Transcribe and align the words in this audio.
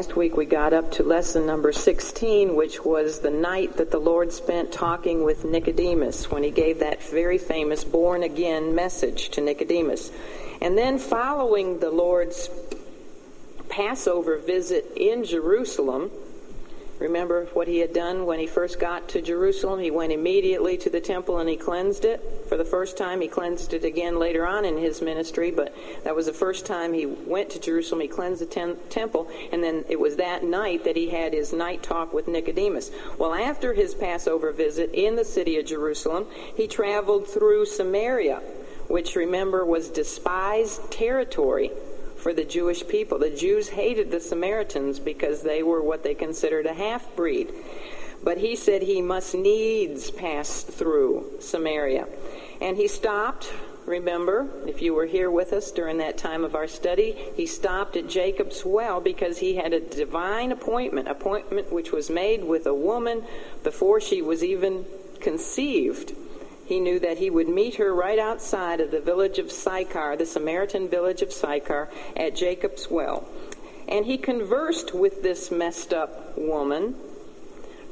Last 0.00 0.16
week 0.16 0.34
we 0.34 0.46
got 0.46 0.72
up 0.72 0.92
to 0.92 1.02
lesson 1.02 1.44
number 1.44 1.72
16, 1.72 2.56
which 2.56 2.82
was 2.82 3.18
the 3.18 3.30
night 3.30 3.76
that 3.76 3.90
the 3.90 3.98
Lord 3.98 4.32
spent 4.32 4.72
talking 4.72 5.24
with 5.24 5.44
Nicodemus 5.44 6.30
when 6.30 6.42
he 6.42 6.50
gave 6.50 6.78
that 6.78 7.02
very 7.02 7.36
famous 7.36 7.84
born 7.84 8.22
again 8.22 8.74
message 8.74 9.28
to 9.32 9.42
Nicodemus. 9.42 10.10
And 10.62 10.78
then 10.78 10.98
following 10.98 11.80
the 11.80 11.90
Lord's 11.90 12.48
Passover 13.68 14.38
visit 14.38 14.90
in 14.96 15.22
Jerusalem, 15.22 16.10
Remember 17.00 17.46
what 17.54 17.66
he 17.66 17.78
had 17.78 17.94
done 17.94 18.26
when 18.26 18.38
he 18.38 18.46
first 18.46 18.78
got 18.78 19.08
to 19.08 19.22
Jerusalem? 19.22 19.80
He 19.80 19.90
went 19.90 20.12
immediately 20.12 20.76
to 20.76 20.90
the 20.90 21.00
temple 21.00 21.38
and 21.38 21.48
he 21.48 21.56
cleansed 21.56 22.04
it 22.04 22.20
for 22.46 22.58
the 22.58 22.64
first 22.64 22.98
time. 22.98 23.22
He 23.22 23.26
cleansed 23.26 23.72
it 23.72 23.84
again 23.84 24.18
later 24.18 24.46
on 24.46 24.66
in 24.66 24.76
his 24.76 25.00
ministry, 25.00 25.50
but 25.50 25.74
that 26.04 26.14
was 26.14 26.26
the 26.26 26.34
first 26.34 26.66
time 26.66 26.92
he 26.92 27.06
went 27.06 27.48
to 27.50 27.58
Jerusalem. 27.58 28.02
He 28.02 28.08
cleansed 28.08 28.42
the 28.42 28.46
ten- 28.46 28.76
temple, 28.90 29.30
and 29.50 29.64
then 29.64 29.86
it 29.88 29.98
was 29.98 30.16
that 30.16 30.44
night 30.44 30.84
that 30.84 30.94
he 30.94 31.08
had 31.08 31.32
his 31.32 31.54
night 31.54 31.82
talk 31.82 32.12
with 32.12 32.28
Nicodemus. 32.28 32.90
Well, 33.16 33.32
after 33.32 33.72
his 33.72 33.94
Passover 33.94 34.52
visit 34.52 34.90
in 34.92 35.16
the 35.16 35.24
city 35.24 35.58
of 35.58 35.64
Jerusalem, 35.64 36.26
he 36.54 36.68
traveled 36.68 37.26
through 37.26 37.64
Samaria, 37.64 38.42
which 38.88 39.16
remember 39.16 39.64
was 39.64 39.88
despised 39.88 40.90
territory 40.90 41.70
for 42.20 42.32
the 42.32 42.44
Jewish 42.44 42.86
people. 42.86 43.18
The 43.18 43.30
Jews 43.30 43.70
hated 43.70 44.10
the 44.10 44.20
Samaritans 44.20 44.98
because 44.98 45.42
they 45.42 45.62
were 45.62 45.82
what 45.82 46.02
they 46.02 46.14
considered 46.14 46.66
a 46.66 46.74
half 46.74 47.14
breed. 47.16 47.52
But 48.22 48.38
he 48.38 48.54
said 48.54 48.82
he 48.82 49.00
must 49.00 49.34
needs 49.34 50.10
pass 50.10 50.62
through 50.62 51.38
Samaria. 51.40 52.06
And 52.60 52.76
he 52.76 52.86
stopped, 52.86 53.50
remember, 53.86 54.48
if 54.66 54.82
you 54.82 54.92
were 54.92 55.06
here 55.06 55.30
with 55.30 55.54
us 55.54 55.70
during 55.70 55.96
that 55.98 56.18
time 56.18 56.44
of 56.44 56.54
our 56.54 56.68
study, 56.68 57.16
he 57.34 57.46
stopped 57.46 57.96
at 57.96 58.08
Jacob's 58.08 58.64
well 58.64 59.00
because 59.00 59.38
he 59.38 59.56
had 59.56 59.72
a 59.72 59.80
divine 59.80 60.52
appointment, 60.52 61.08
appointment 61.08 61.72
which 61.72 61.92
was 61.92 62.10
made 62.10 62.44
with 62.44 62.66
a 62.66 62.74
woman 62.74 63.24
before 63.64 64.00
she 64.00 64.20
was 64.20 64.44
even 64.44 64.84
conceived 65.20 66.14
he 66.70 66.78
knew 66.78 67.00
that 67.00 67.18
he 67.18 67.28
would 67.30 67.48
meet 67.48 67.74
her 67.74 67.92
right 67.92 68.20
outside 68.20 68.80
of 68.80 68.92
the 68.92 69.00
village 69.00 69.40
of 69.40 69.50
Sychar, 69.50 70.16
the 70.16 70.24
Samaritan 70.24 70.88
village 70.88 71.20
of 71.20 71.32
Sychar, 71.32 71.90
at 72.16 72.36
Jacob's 72.36 72.88
well. 72.88 73.28
And 73.88 74.06
he 74.06 74.16
conversed 74.16 74.94
with 74.94 75.20
this 75.20 75.50
messed 75.50 75.92
up 75.92 76.38
woman. 76.38 76.94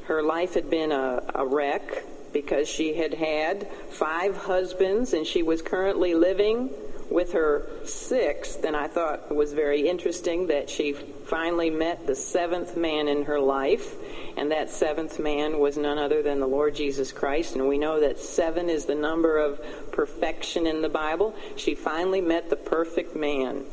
Her 0.05 0.23
life 0.23 0.55
had 0.55 0.71
been 0.71 0.93
a, 0.93 1.25
a 1.35 1.45
wreck 1.45 2.05
because 2.33 2.69
she 2.69 2.95
had 2.95 3.15
had 3.15 3.69
five 3.91 4.37
husbands 4.37 5.13
and 5.13 5.27
she 5.27 5.43
was 5.43 5.61
currently 5.61 6.15
living 6.15 6.71
with 7.11 7.33
her 7.33 7.69
sixth, 7.85 8.63
and 8.65 8.77
I 8.77 8.87
thought 8.87 9.25
it 9.29 9.35
was 9.35 9.55
very 9.55 9.89
interesting 9.89 10.49
that 10.49 10.71
she 10.71 10.93
finally 10.93 11.71
met 11.71 12.07
the 12.07 12.15
seventh 12.15 12.77
man 12.77 13.09
in 13.09 13.25
her 13.25 13.41
life, 13.41 13.97
and 14.39 14.53
that 14.53 14.71
seventh 14.71 15.19
man 15.19 15.59
was 15.59 15.77
none 15.77 15.99
other 15.99 16.23
than 16.23 16.39
the 16.39 16.47
Lord 16.47 16.77
Jesus 16.77 17.11
Christ, 17.11 17.57
and 17.57 17.67
we 17.67 17.77
know 17.77 17.99
that 17.99 18.21
seven 18.21 18.71
is 18.71 18.85
the 18.85 18.95
number 18.95 19.37
of 19.37 19.61
perfection 19.91 20.65
in 20.65 20.81
the 20.81 20.89
Bible. 20.89 21.35
She 21.57 21.75
finally 21.75 22.21
met 22.21 22.49
the 22.49 22.57
perfect 22.57 23.17
man, 23.17 23.65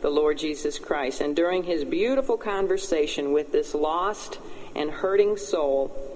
the 0.00 0.08
Lord 0.08 0.38
Jesus 0.38 0.78
Christ, 0.78 1.20
and 1.20 1.36
during 1.36 1.64
his 1.64 1.84
beautiful 1.84 2.38
conversation 2.38 3.32
with 3.32 3.52
this 3.52 3.74
lost 3.74 4.38
and 4.74 4.90
hurting 4.90 5.36
soul, 5.36 6.13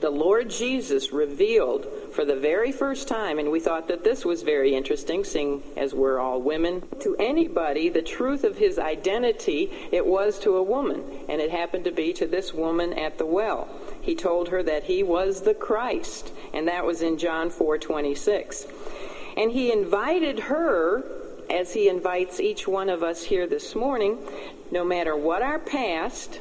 the 0.00 0.10
Lord 0.10 0.50
Jesus 0.50 1.12
revealed 1.12 1.86
for 2.12 2.24
the 2.24 2.36
very 2.36 2.72
first 2.72 3.08
time, 3.08 3.38
and 3.38 3.50
we 3.50 3.60
thought 3.60 3.88
that 3.88 4.04
this 4.04 4.24
was 4.24 4.42
very 4.42 4.74
interesting, 4.74 5.24
seeing 5.24 5.62
as 5.76 5.94
we're 5.94 6.18
all 6.18 6.40
women, 6.40 6.82
to 7.00 7.16
anybody 7.16 7.88
the 7.88 8.02
truth 8.02 8.44
of 8.44 8.58
his 8.58 8.78
identity, 8.78 9.70
it 9.92 10.06
was 10.06 10.38
to 10.40 10.56
a 10.56 10.62
woman, 10.62 11.04
and 11.28 11.40
it 11.40 11.50
happened 11.50 11.84
to 11.84 11.92
be 11.92 12.12
to 12.12 12.26
this 12.26 12.54
woman 12.54 12.92
at 12.92 13.18
the 13.18 13.26
well. 13.26 13.68
He 14.00 14.14
told 14.14 14.48
her 14.48 14.62
that 14.62 14.84
he 14.84 15.02
was 15.02 15.42
the 15.42 15.54
Christ, 15.54 16.32
and 16.54 16.68
that 16.68 16.86
was 16.86 17.02
in 17.02 17.18
John 17.18 17.50
4:26. 17.50 18.66
And 19.36 19.52
he 19.52 19.70
invited 19.70 20.38
her 20.40 21.04
as 21.50 21.72
he 21.72 21.88
invites 21.88 22.40
each 22.40 22.66
one 22.66 22.88
of 22.88 23.02
us 23.02 23.22
here 23.24 23.46
this 23.46 23.74
morning, 23.74 24.18
no 24.70 24.84
matter 24.84 25.16
what 25.16 25.42
our 25.42 25.58
past, 25.58 26.40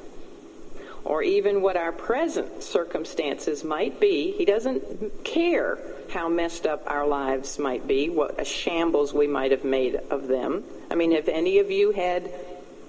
or 1.08 1.24
even 1.24 1.62
what 1.62 1.78
our 1.78 1.94
present 1.94 2.62
circumstances 2.62 3.64
might 3.64 3.98
be. 3.98 4.34
He 4.38 4.44
doesn't 4.44 5.24
care 5.24 5.80
how 6.10 6.28
messed 6.28 6.68
up 6.68 6.84
our 6.86 7.08
lives 7.08 7.58
might 7.58 7.88
be, 7.88 8.10
what 8.10 8.42
a 8.42 8.44
shambles 8.44 9.14
we 9.14 9.26
might 9.26 9.52
have 9.52 9.64
made 9.64 9.96
of 10.12 10.28
them. 10.28 10.66
I 10.92 10.96
mean, 10.96 11.14
have 11.14 11.30
any 11.30 11.60
of 11.60 11.72
you 11.72 11.92
had 11.92 12.30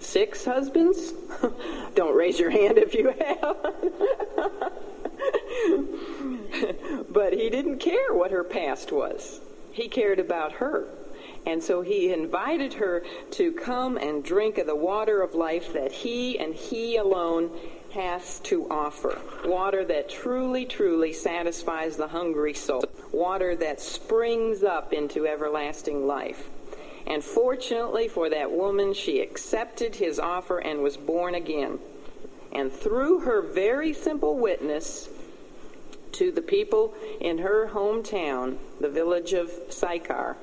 six 0.01 0.45
husbands? 0.45 1.13
Don't 1.95 2.17
raise 2.17 2.41
your 2.41 2.51
hand 2.51 2.77
if 2.77 2.93
you 2.93 3.15
have. 3.21 3.57
but 7.13 7.33
he 7.33 7.51
didn't 7.51 7.79
care 7.79 8.13
what 8.13 8.33
her 8.33 8.43
past 8.43 8.91
was. 8.91 9.41
He 9.71 9.87
cared 9.87 10.19
about 10.19 10.55
her. 10.55 10.89
And 11.47 11.63
so 11.63 11.83
he 11.83 12.13
invited 12.13 12.75
her 12.75 13.05
to 13.33 13.53
come 13.53 13.97
and 13.97 14.25
drink 14.25 14.59
of 14.59 14.67
the 14.67 14.75
water 14.75 15.23
of 15.23 15.37
life 15.37 15.73
that 15.75 15.93
he 15.93 16.37
and 16.37 16.53
he 16.53 16.97
alone 16.97 17.51
has 17.93 18.41
to 18.41 18.69
offer. 18.71 19.19
Water 19.45 19.85
that 19.85 20.09
truly, 20.09 20.65
truly 20.67 21.13
satisfies 21.13 21.97
the 21.97 22.09
hungry 22.09 22.55
soul. 22.55 22.85
Water 23.13 23.57
that 23.57 23.81
springs 23.81 24.63
up 24.63 24.93
into 24.93 25.27
everlasting 25.27 26.07
life. 26.07 26.49
And 27.07 27.25
fortunately 27.25 28.09
for 28.09 28.29
that 28.29 28.51
woman, 28.51 28.93
she 28.93 29.21
accepted 29.21 29.97
his 29.97 30.19
offer 30.19 30.59
and 30.59 30.83
was 30.83 30.97
born 30.97 31.35
again. 31.35 31.79
And 32.53 32.71
through 32.71 33.21
her 33.21 33.41
very 33.41 33.95
simple 33.95 34.37
witness 34.37 35.09
to 36.13 36.31
the 36.31 36.43
people 36.43 36.95
in 37.21 37.39
her 37.39 37.69
hometown, 37.69 38.59
the 38.81 38.89
village 38.89 39.33
of 39.33 39.51
Sychar, 39.71 40.37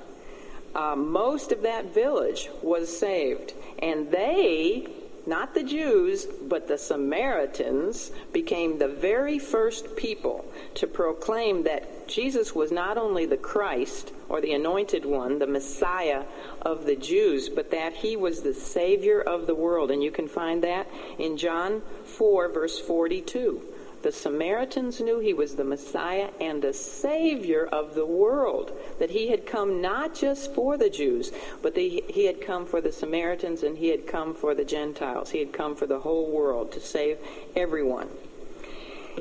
uh, 0.74 0.96
most 0.96 1.52
of 1.52 1.62
that 1.62 1.94
village 1.94 2.50
was 2.62 2.96
saved. 2.96 3.54
And 3.80 4.12
they 4.12 4.88
not 5.28 5.54
the 5.54 5.64
Jews, 5.64 6.26
but 6.26 6.68
the 6.68 6.78
Samaritans 6.78 8.12
became 8.32 8.78
the 8.78 8.88
very 8.88 9.40
first 9.40 9.96
people 9.96 10.46
to 10.76 10.88
proclaim 10.88 11.64
that 11.64 12.08
Jesus 12.08 12.54
was 12.54 12.72
not 12.72 12.98
only 12.98 13.26
the 13.26 13.38
Christ 13.38 14.12
or 14.30 14.42
the 14.42 14.54
anointed 14.54 15.06
one, 15.06 15.40
the 15.40 15.48
Messiah 15.48 16.24
of 16.62 16.86
the 16.86 16.96
Jews, 16.96 17.50
but 17.50 17.72
that 17.72 17.94
he 17.94 18.16
was 18.16 18.42
the 18.42 18.54
Savior 18.54 19.22
of 19.22 19.48
the 19.48 19.56
world. 19.56 19.92
And 19.92 20.04
you 20.04 20.12
can 20.12 20.28
find 20.28 20.64
that 20.64 20.88
in 21.18 21.38
John 21.38 21.82
4, 22.06 22.50
verse 22.50 22.80
42. 22.80 23.75
The 24.06 24.12
Samaritans 24.12 25.02
knew 25.02 25.18
he 25.18 25.34
was 25.34 25.56
the 25.56 25.64
Messiah 25.64 26.30
and 26.40 26.62
the 26.62 26.76
Savior 26.76 27.66
of 27.66 27.96
the 27.96 28.06
world, 28.06 28.72
that 29.00 29.10
he 29.10 29.30
had 29.30 29.48
come 29.48 29.82
not 29.82 30.14
just 30.14 30.54
for 30.54 30.78
the 30.78 30.92
Jews, 30.92 31.32
but 31.64 31.74
the, 31.74 32.04
he 32.08 32.26
had 32.26 32.40
come 32.40 32.68
for 32.68 32.82
the 32.82 32.92
Samaritans 32.92 33.64
and 33.64 33.80
he 33.80 33.88
had 33.88 34.06
come 34.06 34.36
for 34.36 34.54
the 34.54 34.64
Gentiles. 34.64 35.32
He 35.32 35.40
had 35.40 35.52
come 35.52 35.76
for 35.76 35.88
the 35.88 36.02
whole 36.02 36.30
world 36.30 36.72
to 36.74 36.80
save 36.80 37.18
everyone. 37.56 38.08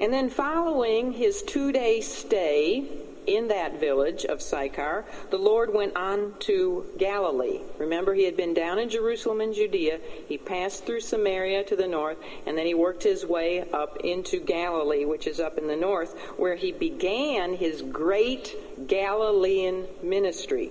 And 0.03 0.13
then 0.13 0.29
following 0.29 1.13
his 1.13 1.43
two 1.43 1.73
day 1.73 2.03
stay 2.03 2.85
in 3.27 3.49
that 3.49 3.81
village 3.81 4.25
of 4.25 4.43
Sychar, 4.43 5.05
the 5.31 5.39
Lord 5.39 5.73
went 5.73 5.97
on 5.97 6.35
to 6.41 6.87
Galilee. 6.99 7.61
Remember, 7.79 8.15
he 8.15 8.25
had 8.25 8.37
been 8.37 8.55
down 8.55 8.79
in 8.79 8.89
Jerusalem 8.89 9.41
and 9.41 9.55
Judea. 9.55 10.01
He 10.29 10.39
passed 10.39 10.85
through 10.85 11.01
Samaria 11.01 11.65
to 11.65 11.77
the 11.77 11.87
north, 11.87 12.19
and 12.47 12.57
then 12.57 12.67
he 12.67 12.75
worked 12.75 13.03
his 13.03 13.25
way 13.25 13.69
up 13.73 13.99
into 14.05 14.41
Galilee, 14.41 15.05
which 15.05 15.27
is 15.27 15.41
up 15.41 15.59
in 15.59 15.67
the 15.67 15.77
north, 15.77 16.19
where 16.39 16.57
he 16.57 16.73
began 16.73 17.55
his 17.55 17.83
great 17.83 18.55
Galilean 18.87 19.87
ministry. 20.03 20.71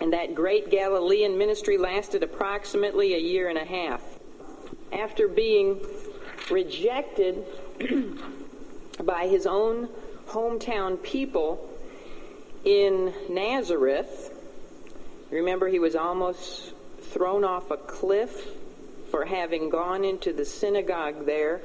And 0.00 0.12
that 0.12 0.34
great 0.34 0.70
Galilean 0.70 1.38
ministry 1.38 1.78
lasted 1.78 2.22
approximately 2.22 3.14
a 3.14 3.18
year 3.18 3.48
and 3.48 3.58
a 3.58 3.64
half. 3.64 4.02
After 4.92 5.28
being 5.28 5.80
rejected 6.50 7.44
by 9.04 9.28
his 9.28 9.46
own 9.46 9.88
hometown 10.32 11.02
people 11.02 11.68
in 12.64 13.12
Nazareth. 13.28 14.32
Remember, 15.30 15.68
he 15.68 15.78
was 15.78 15.94
almost 15.94 16.72
thrown 17.00 17.44
off 17.44 17.70
a 17.70 17.76
cliff 17.76 18.48
for 19.10 19.26
having 19.26 19.68
gone 19.68 20.04
into 20.04 20.32
the 20.32 20.44
synagogue 20.44 21.26
there 21.26 21.60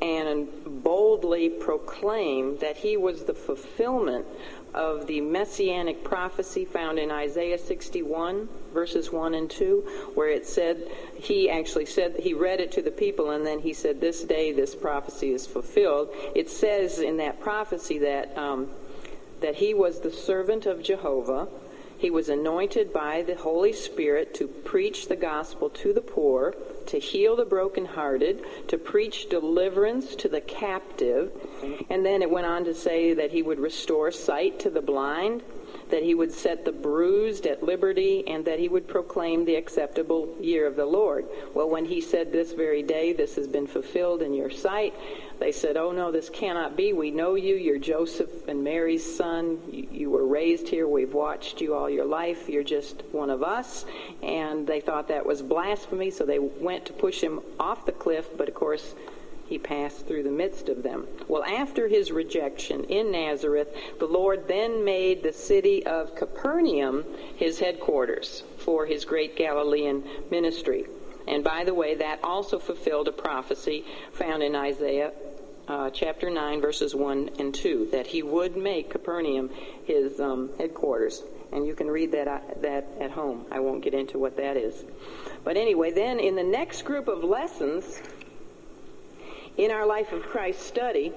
and 0.00 0.48
boldly 0.82 1.48
proclaimed 1.48 2.60
that 2.60 2.76
he 2.76 2.96
was 2.96 3.24
the 3.24 3.34
fulfillment 3.34 4.24
of 4.74 5.06
the 5.06 5.20
messianic 5.20 6.04
prophecy 6.04 6.64
found 6.64 6.98
in 6.98 7.10
Isaiah 7.10 7.58
61, 7.58 8.48
verses 8.72 9.10
1 9.10 9.34
and 9.34 9.50
2, 9.50 10.12
where 10.14 10.30
it 10.30 10.46
said, 10.46 10.88
he 11.16 11.50
actually 11.50 11.86
said, 11.86 12.16
he 12.20 12.34
read 12.34 12.60
it 12.60 12.70
to 12.72 12.82
the 12.82 12.90
people, 12.90 13.30
and 13.30 13.44
then 13.44 13.60
he 13.60 13.72
said, 13.72 14.00
This 14.00 14.22
day 14.22 14.52
this 14.52 14.74
prophecy 14.74 15.32
is 15.32 15.46
fulfilled. 15.46 16.10
It 16.34 16.50
says 16.50 16.98
in 16.98 17.16
that 17.16 17.40
prophecy 17.40 17.98
that, 17.98 18.36
um, 18.36 18.68
that 19.40 19.56
he 19.56 19.74
was 19.74 20.00
the 20.00 20.12
servant 20.12 20.66
of 20.66 20.82
Jehovah. 20.82 21.48
He 21.96 22.10
was 22.10 22.28
anointed 22.28 22.92
by 22.92 23.22
the 23.22 23.34
Holy 23.34 23.72
Spirit 23.72 24.32
to 24.34 24.46
preach 24.46 25.08
the 25.08 25.16
gospel 25.16 25.68
to 25.70 25.92
the 25.92 26.00
poor, 26.00 26.54
to 26.88 26.98
heal 26.98 27.36
the 27.36 27.44
brokenhearted, 27.44 28.44
to 28.68 28.78
preach 28.78 29.28
deliverance 29.28 30.14
to 30.16 30.28
the 30.28 30.40
captive. 30.40 31.32
And 31.90 32.04
then 32.04 32.22
it 32.22 32.30
went 32.30 32.46
on 32.46 32.64
to 32.64 32.74
say 32.74 33.14
that 33.14 33.30
he 33.30 33.42
would 33.42 33.60
restore 33.60 34.10
sight 34.10 34.58
to 34.60 34.70
the 34.70 34.82
blind, 34.82 35.42
that 35.90 36.02
he 36.02 36.14
would 36.14 36.32
set 36.32 36.64
the 36.64 36.72
bruised 36.72 37.46
at 37.46 37.62
liberty, 37.62 38.24
and 38.26 38.44
that 38.44 38.58
he 38.58 38.68
would 38.68 38.86
proclaim 38.88 39.44
the 39.44 39.54
acceptable 39.54 40.34
year 40.40 40.66
of 40.66 40.76
the 40.76 40.84
Lord. 40.84 41.26
Well, 41.54 41.68
when 41.68 41.84
he 41.84 42.00
said 42.00 42.32
this 42.32 42.52
very 42.52 42.82
day, 42.82 43.12
this 43.12 43.36
has 43.36 43.46
been 43.46 43.66
fulfilled 43.66 44.22
in 44.22 44.34
your 44.34 44.50
sight, 44.50 44.94
they 45.38 45.52
said, 45.52 45.76
Oh, 45.76 45.92
no, 45.92 46.10
this 46.10 46.28
cannot 46.28 46.76
be. 46.76 46.92
We 46.92 47.10
know 47.10 47.36
you. 47.36 47.54
You're 47.54 47.78
Joseph 47.78 48.48
and 48.48 48.64
Mary's 48.64 49.16
son. 49.16 49.60
You, 49.70 49.88
you, 49.90 50.10
were 50.10 50.26
raised 50.26 50.68
here. 50.68 50.88
We've 50.88 51.14
watched 51.14 51.60
you 51.60 51.74
all 51.74 51.88
your 51.88 52.04
life. 52.04 52.48
You're 52.48 52.64
just 52.64 53.02
one 53.12 53.30
of 53.30 53.42
us. 53.42 53.84
And 54.22 54.66
they 54.66 54.80
thought 54.80 55.08
that 55.08 55.24
was 55.24 55.42
blasphemy, 55.42 56.10
so 56.10 56.24
they 56.24 56.40
went 56.40 56.86
to 56.86 56.92
push 56.92 57.20
him 57.20 57.40
off 57.60 57.86
the 57.86 57.92
cliff, 57.92 58.28
but 58.36 58.48
of 58.48 58.54
course, 58.54 58.94
he 59.48 59.58
passed 59.58 60.06
through 60.06 60.22
the 60.22 60.30
midst 60.30 60.68
of 60.68 60.82
them. 60.82 61.06
Well, 61.26 61.42
after 61.44 61.88
his 61.88 62.12
rejection 62.12 62.84
in 62.84 63.10
Nazareth, 63.10 63.68
the 63.98 64.06
Lord 64.06 64.46
then 64.46 64.84
made 64.84 65.22
the 65.22 65.32
city 65.32 65.86
of 65.86 66.14
Capernaum 66.14 67.04
his 67.36 67.58
headquarters 67.58 68.42
for 68.58 68.86
his 68.86 69.04
great 69.04 69.36
Galilean 69.36 70.04
ministry. 70.30 70.86
And 71.26 71.44
by 71.44 71.64
the 71.64 71.74
way, 71.74 71.94
that 71.96 72.20
also 72.22 72.58
fulfilled 72.58 73.08
a 73.08 73.12
prophecy 73.12 73.84
found 74.12 74.42
in 74.42 74.54
Isaiah 74.54 75.12
uh, 75.68 75.90
chapter 75.90 76.30
9, 76.30 76.60
verses 76.60 76.94
1 76.94 77.30
and 77.38 77.54
2, 77.54 77.88
that 77.92 78.06
he 78.06 78.22
would 78.22 78.56
make 78.56 78.90
Capernaum 78.90 79.50
his 79.84 80.18
um, 80.18 80.50
headquarters. 80.58 81.22
And 81.52 81.66
you 81.66 81.74
can 81.74 81.88
read 81.88 82.12
that, 82.12 82.28
uh, 82.28 82.40
that 82.62 82.86
at 83.00 83.10
home. 83.10 83.46
I 83.50 83.60
won't 83.60 83.82
get 83.82 83.94
into 83.94 84.18
what 84.18 84.36
that 84.36 84.56
is. 84.56 84.84
But 85.44 85.56
anyway, 85.56 85.90
then 85.92 86.20
in 86.20 86.36
the 86.36 86.42
next 86.42 86.82
group 86.82 87.08
of 87.08 87.22
lessons, 87.22 88.00
in 89.58 89.72
our 89.72 89.84
Life 89.84 90.12
of 90.12 90.22
Christ 90.22 90.62
study, 90.62 91.12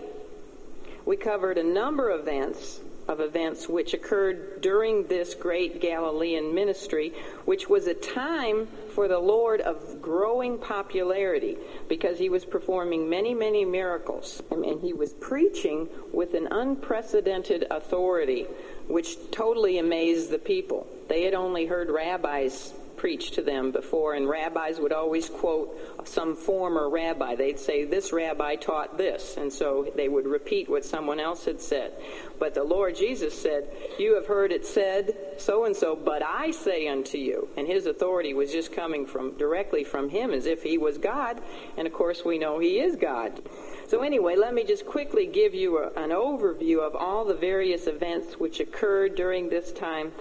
we 1.06 1.16
covered 1.16 1.60
a 1.60 1.64
number 1.64 2.10
of 2.10 2.22
events 2.22 2.82
of 3.08 3.20
events 3.20 3.68
which 3.68 3.94
occurred 3.94 4.62
during 4.62 5.08
this 5.08 5.34
great 5.34 5.82
Galilean 5.82 6.54
ministry, 6.54 7.14
which 7.46 7.68
was 7.68 7.88
a 7.88 7.94
time 7.94 8.68
for 8.94 9.08
the 9.08 9.20
Lord 9.20 9.60
of 9.62 10.02
growing 10.02 10.58
popularity 10.58 11.58
because 11.90 12.18
he 12.18 12.30
was 12.30 12.46
performing 12.46 13.10
many, 13.10 13.34
many 13.34 13.66
miracles. 13.66 14.42
And 14.52 14.80
he 14.82 14.94
was 14.94 15.14
preaching 15.14 15.90
with 16.14 16.36
an 16.36 16.48
unprecedented 16.52 17.68
authority, 17.70 18.46
which 18.88 19.18
totally 19.32 19.80
amazed 19.80 20.30
the 20.30 20.40
people. 20.40 20.88
They 21.10 21.24
had 21.24 21.34
only 21.34 21.66
heard 21.66 21.90
rabbis 21.90 22.74
preached 23.02 23.34
to 23.34 23.42
them 23.42 23.72
before, 23.72 24.14
and 24.14 24.30
rabbis 24.30 24.80
would 24.80 24.94
always 24.94 25.28
quote 25.28 26.08
some 26.08 26.36
former 26.36 26.88
rabbi. 26.88 27.34
They'd 27.34 27.58
say, 27.58 27.84
This 27.84 28.14
rabbi 28.14 28.58
taught 28.58 28.96
this, 28.96 29.38
and 29.38 29.52
so 29.52 29.92
they 29.96 30.08
would 30.08 30.28
repeat 30.28 30.70
what 30.70 30.86
someone 30.86 31.20
else 31.20 31.46
had 31.46 31.60
said. 31.60 31.94
But 32.38 32.54
the 32.54 32.64
Lord 32.64 32.96
Jesus 32.96 33.42
said, 33.42 33.68
You 33.98 34.14
have 34.14 34.28
heard 34.28 34.52
it 34.52 34.68
said 34.68 35.18
so 35.40 35.66
and 35.66 35.76
so, 35.76 35.96
but 35.96 36.22
I 36.24 36.52
say 36.52 36.88
unto 36.88 37.18
you. 37.18 37.50
And 37.58 37.66
his 37.66 37.88
authority 37.88 38.36
was 38.36 38.52
just 38.52 38.72
coming 38.72 39.08
from 39.08 39.36
directly 39.36 39.84
from 39.84 40.08
him 40.08 40.30
as 40.30 40.46
if 40.46 40.62
he 40.62 40.78
was 40.78 41.00
God, 41.00 41.42
and 41.78 41.88
of 41.88 41.94
course 41.94 42.24
we 42.24 42.38
know 42.38 42.60
he 42.60 42.80
is 42.80 42.96
God. 42.98 43.42
So, 43.88 44.04
anyway, 44.04 44.36
let 44.36 44.54
me 44.54 44.64
just 44.64 44.86
quickly 44.86 45.26
give 45.26 45.56
you 45.56 45.80
a, 45.80 45.88
an 46.02 46.12
overview 46.12 46.80
of 46.80 46.96
all 46.96 47.26
the 47.26 47.34
various 47.34 47.88
events 47.88 48.40
which 48.40 48.60
occurred 48.60 49.16
during 49.16 49.50
this 49.50 49.72
time 49.72 50.12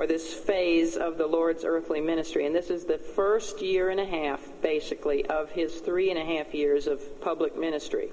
or 0.00 0.06
this 0.06 0.32
phase 0.32 0.96
of 0.96 1.18
the 1.18 1.26
Lord's 1.26 1.62
earthly 1.62 2.00
ministry. 2.00 2.46
And 2.46 2.54
this 2.54 2.70
is 2.70 2.86
the 2.86 2.96
first 2.96 3.60
year 3.60 3.90
and 3.90 4.00
a 4.00 4.06
half, 4.06 4.40
basically, 4.62 5.26
of 5.26 5.50
his 5.50 5.74
three 5.80 6.08
and 6.08 6.18
a 6.18 6.24
half 6.24 6.54
years 6.54 6.86
of 6.86 7.20
public 7.20 7.54
ministry. 7.54 8.08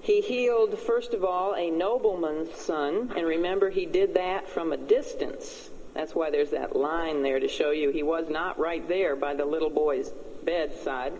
He 0.00 0.22
healed, 0.22 0.78
first 0.78 1.12
of 1.12 1.22
all, 1.22 1.54
a 1.54 1.70
nobleman's 1.70 2.54
son, 2.54 3.12
and 3.14 3.26
remember, 3.26 3.68
he 3.68 3.84
did 3.84 4.14
that 4.14 4.48
from 4.48 4.72
a 4.72 4.78
distance. 4.78 5.68
That's 5.92 6.14
why 6.14 6.30
there's 6.30 6.52
that 6.52 6.74
line 6.74 7.22
there 7.22 7.38
to 7.38 7.48
show 7.48 7.72
you 7.72 7.90
he 7.90 8.02
was 8.02 8.30
not 8.30 8.58
right 8.58 8.88
there 8.88 9.14
by 9.14 9.34
the 9.34 9.44
little 9.44 9.68
boy's 9.68 10.10
bedside. 10.42 11.12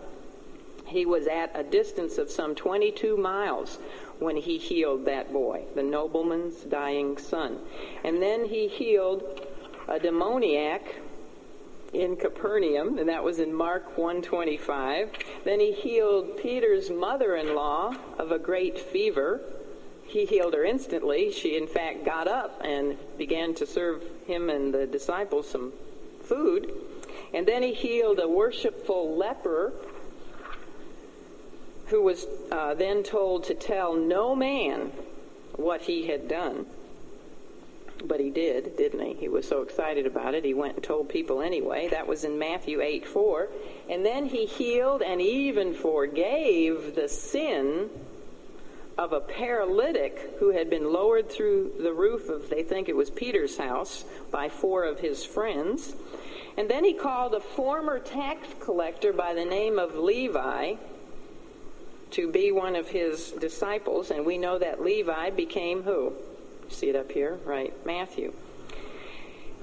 He 0.87 1.05
was 1.05 1.27
at 1.27 1.51
a 1.53 1.63
distance 1.63 2.17
of 2.17 2.31
some 2.31 2.55
22 2.55 3.15
miles 3.15 3.77
when 4.17 4.37
he 4.37 4.57
healed 4.57 5.05
that 5.05 5.31
boy, 5.31 5.65
the 5.75 5.83
nobleman's 5.83 6.61
dying 6.61 7.19
son. 7.19 7.59
And 8.03 8.19
then 8.19 8.45
he 8.45 8.67
healed 8.67 9.49
a 9.93 9.99
demoniac 9.99 10.95
in 11.93 12.15
Capernaum, 12.15 12.97
and 12.97 13.07
that 13.07 13.23
was 13.23 13.37
in 13.37 13.53
Mark 13.53 13.95
125. 13.95 15.11
Then 15.45 15.59
he 15.59 15.71
healed 15.71 16.37
Peter's 16.41 16.89
mother-in-law 16.89 17.93
of 18.17 18.31
a 18.31 18.39
great 18.39 18.79
fever. 18.79 19.39
He 20.07 20.25
healed 20.25 20.55
her 20.55 20.63
instantly. 20.63 21.31
She, 21.31 21.55
in 21.55 21.67
fact, 21.67 22.03
got 22.05 22.27
up 22.27 22.59
and 22.65 22.97
began 23.19 23.53
to 23.55 23.67
serve 23.67 24.03
him 24.25 24.49
and 24.49 24.73
the 24.73 24.87
disciples 24.87 25.47
some 25.47 25.71
food. 26.23 26.73
And 27.31 27.47
then 27.47 27.61
he 27.61 27.73
healed 27.73 28.19
a 28.19 28.27
worshipful 28.27 29.15
leper 29.15 29.73
who 31.87 32.01
was 32.01 32.25
uh, 32.51 32.73
then 32.73 33.03
told 33.03 33.43
to 33.43 33.53
tell 33.53 33.93
no 33.93 34.35
man 34.35 34.91
what 35.55 35.81
he 35.81 36.07
had 36.07 36.27
done. 36.27 36.65
But 38.05 38.19
he 38.19 38.29
did, 38.29 38.75
didn't 38.75 38.99
he? 38.99 39.13
He 39.13 39.27
was 39.29 39.47
so 39.47 39.61
excited 39.61 40.05
about 40.05 40.35
it, 40.35 40.43
he 40.43 40.53
went 40.53 40.75
and 40.75 40.83
told 40.83 41.07
people 41.07 41.41
anyway. 41.41 41.87
That 41.89 42.05
was 42.05 42.25
in 42.25 42.37
Matthew 42.37 42.81
8 42.81 43.07
4. 43.07 43.49
And 43.89 44.05
then 44.05 44.25
he 44.25 44.45
healed 44.45 45.01
and 45.01 45.21
even 45.21 45.73
forgave 45.73 46.95
the 46.95 47.07
sin 47.07 47.89
of 48.97 49.13
a 49.13 49.21
paralytic 49.21 50.35
who 50.39 50.51
had 50.51 50.69
been 50.69 50.91
lowered 50.91 51.29
through 51.29 51.71
the 51.79 51.93
roof 51.93 52.29
of, 52.29 52.49
they 52.49 52.61
think 52.61 52.89
it 52.89 52.95
was 52.95 53.09
Peter's 53.09 53.57
house, 53.57 54.03
by 54.31 54.49
four 54.49 54.83
of 54.83 54.99
his 54.99 55.25
friends. 55.25 55.95
And 56.57 56.69
then 56.69 56.83
he 56.83 56.93
called 56.93 57.33
a 57.33 57.39
former 57.39 57.99
tax 57.99 58.47
collector 58.59 59.11
by 59.13 59.33
the 59.33 59.45
name 59.45 59.79
of 59.79 59.95
Levi 59.95 60.75
to 62.11 62.31
be 62.31 62.51
one 62.51 62.75
of 62.75 62.87
his 62.87 63.31
disciples. 63.31 64.11
And 64.11 64.25
we 64.25 64.37
know 64.37 64.59
that 64.59 64.83
Levi 64.83 65.31
became 65.31 65.81
who? 65.81 66.13
See 66.73 66.89
it 66.89 66.95
up 66.95 67.11
here? 67.11 67.37
Right, 67.45 67.73
Matthew. 67.85 68.33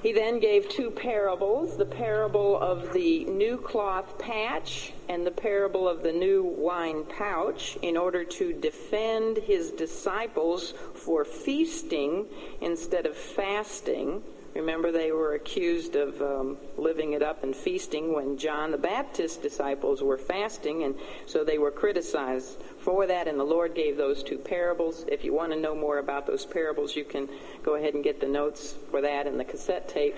He 0.03 0.13
then 0.13 0.39
gave 0.39 0.69
two 0.69 0.91
parables 0.91 1.77
the 1.77 1.85
parable 1.85 2.59
of 2.59 2.93
the 2.95 3.25
new 3.25 3.59
cloth 3.59 4.19
patch 4.19 4.93
and 5.09 5.27
the 5.27 5.31
parable 5.31 5.87
of 5.87 6.03
the 6.03 6.13
new 6.13 6.43
wine 6.45 7.05
pouch 7.05 7.77
in 7.83 7.99
order 7.99 8.25
to 8.25 8.53
defend 8.55 9.37
his 9.37 9.73
disciples 9.73 10.73
for 10.95 11.25
feasting 11.27 12.27
instead 12.63 13.05
of 13.05 13.15
fasting. 13.15 14.23
Remember, 14.55 14.91
they 14.91 15.13
were 15.13 15.35
accused 15.35 15.97
of 15.97 16.21
um, 16.23 16.57
living 16.79 17.13
it 17.13 17.23
up 17.23 17.45
and 17.45 17.55
feasting 17.55 18.15
when 18.15 18.39
John 18.39 18.71
the 18.71 18.79
Baptist's 18.79 19.37
disciples 19.37 20.03
were 20.03 20.19
fasting, 20.19 20.83
and 20.85 20.95
so 21.27 21.45
they 21.45 21.59
were 21.59 21.71
criticized 21.71 22.61
for 22.81 23.07
that, 23.07 23.29
and 23.29 23.39
the 23.39 23.45
Lord 23.45 23.75
gave 23.75 23.97
those 23.97 24.23
two 24.23 24.39
parables. 24.39 25.05
If 25.09 25.25
you 25.25 25.33
want 25.33 25.53
to 25.53 25.59
know 25.59 25.75
more 25.75 25.99
about 25.99 26.27
those 26.27 26.47
parables, 26.47 26.97
you 26.97 27.05
can 27.05 27.29
go 27.63 27.75
ahead 27.75 27.95
and 27.95 28.03
get 28.03 28.21
the 28.21 28.29
notes 28.29 28.75
for 28.91 29.01
that 29.01 29.27
and 29.27 29.39
the 29.39 29.45
cassette 29.45 29.89
tape 29.89 30.17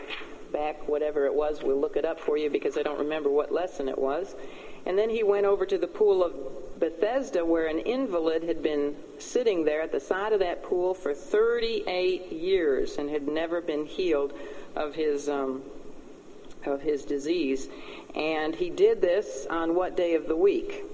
back, 0.53 0.87
whatever 0.89 1.27
it 1.27 1.35
was. 1.35 1.63
We'll 1.63 1.81
look 1.81 1.97
it 1.97 2.05
up 2.05 2.21
for 2.21 2.37
you 2.37 2.51
because 2.51 2.77
I 2.77 2.83
don't 2.83 2.99
remember 2.99 3.31
what 3.31 3.53
lesson 3.53 3.89
it 3.89 3.99
was. 3.99 4.35
And 4.85 4.99
then 4.99 5.11
he 5.11 5.23
went 5.23 5.47
over 5.47 5.65
to 5.65 5.79
the 5.79 5.87
pool 5.87 6.25
of 6.25 6.81
Bethesda 6.81 7.45
where 7.45 7.67
an 7.67 7.79
invalid 7.79 8.43
had 8.43 8.63
been 8.63 8.97
sitting 9.19 9.65
there 9.65 9.83
at 9.83 9.93
the 9.93 10.01
side 10.01 10.33
of 10.33 10.41
that 10.41 10.63
pool 10.63 10.95
for 10.95 11.15
38 11.15 12.33
years 12.33 12.99
and 12.99 13.09
had 13.09 13.29
never 13.29 13.61
been 13.61 13.87
healed 13.87 14.33
of 14.75 14.95
his 14.95 15.29
um, 15.29 15.63
of 16.65 16.81
his 16.83 17.05
disease. 17.05 17.69
And 18.15 18.55
he 18.55 18.71
did 18.71 19.01
this 19.01 19.47
on 19.49 19.75
what 19.75 19.97
day 19.97 20.15
of 20.15 20.27
the 20.27 20.37
week? 20.37 20.85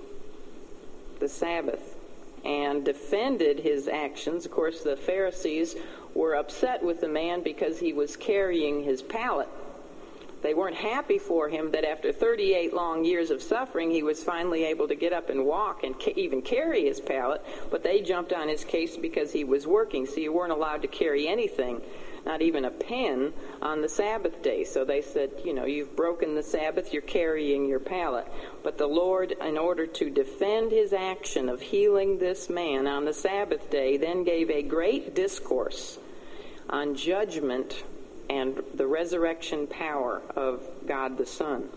The 1.20 1.28
Sabbath 1.28 1.96
and 2.44 2.84
defended 2.84 3.60
his 3.60 3.88
actions. 3.88 4.46
Of 4.46 4.52
course, 4.52 4.82
the 4.82 4.96
Pharisees 4.96 5.76
were 6.14 6.34
upset 6.34 6.82
with 6.82 7.00
the 7.00 7.08
man 7.08 7.42
because 7.42 7.78
he 7.78 7.92
was 7.92 8.16
carrying 8.16 8.82
his 8.84 9.02
pallet. 9.02 9.48
They 10.40 10.54
weren't 10.54 10.76
happy 10.76 11.18
for 11.18 11.48
him 11.48 11.72
that 11.72 11.84
after 11.84 12.12
38 12.12 12.72
long 12.72 13.04
years 13.04 13.30
of 13.30 13.42
suffering, 13.42 13.90
he 13.90 14.04
was 14.04 14.22
finally 14.22 14.64
able 14.64 14.86
to 14.86 14.94
get 14.94 15.12
up 15.12 15.30
and 15.30 15.44
walk 15.44 15.82
and 15.82 15.98
ca- 15.98 16.14
even 16.14 16.42
carry 16.42 16.84
his 16.84 17.00
pallet, 17.00 17.44
but 17.70 17.82
they 17.82 18.00
jumped 18.00 18.32
on 18.32 18.48
his 18.48 18.64
case 18.64 18.96
because 18.96 19.32
he 19.32 19.42
was 19.42 19.66
working. 19.66 20.06
So 20.06 20.20
you 20.20 20.32
weren't 20.32 20.52
allowed 20.52 20.82
to 20.82 20.88
carry 20.88 21.26
anything 21.26 21.80
not 22.26 22.42
even 22.42 22.64
a 22.64 22.70
pen, 22.70 23.32
on 23.62 23.80
the 23.80 23.88
Sabbath 23.88 24.42
day. 24.42 24.64
So 24.64 24.84
they 24.84 25.02
said, 25.02 25.30
you 25.44 25.52
know, 25.52 25.64
you've 25.64 25.96
broken 25.96 26.34
the 26.34 26.42
Sabbath, 26.42 26.92
you're 26.92 27.02
carrying 27.02 27.66
your 27.66 27.80
pallet. 27.80 28.26
But 28.62 28.78
the 28.78 28.86
Lord, 28.86 29.32
in 29.32 29.58
order 29.58 29.86
to 29.86 30.10
defend 30.10 30.72
his 30.72 30.92
action 30.92 31.48
of 31.48 31.60
healing 31.60 32.18
this 32.18 32.48
man 32.48 32.86
on 32.86 33.04
the 33.04 33.12
Sabbath 33.12 33.70
day, 33.70 33.96
then 33.96 34.24
gave 34.24 34.50
a 34.50 34.62
great 34.62 35.14
discourse 35.14 35.98
on 36.68 36.94
judgment 36.94 37.84
and 38.30 38.62
the 38.74 38.86
resurrection 38.86 39.66
power 39.66 40.20
of 40.36 40.62
God 40.86 41.16
the 41.16 41.26
Son. 41.26 41.68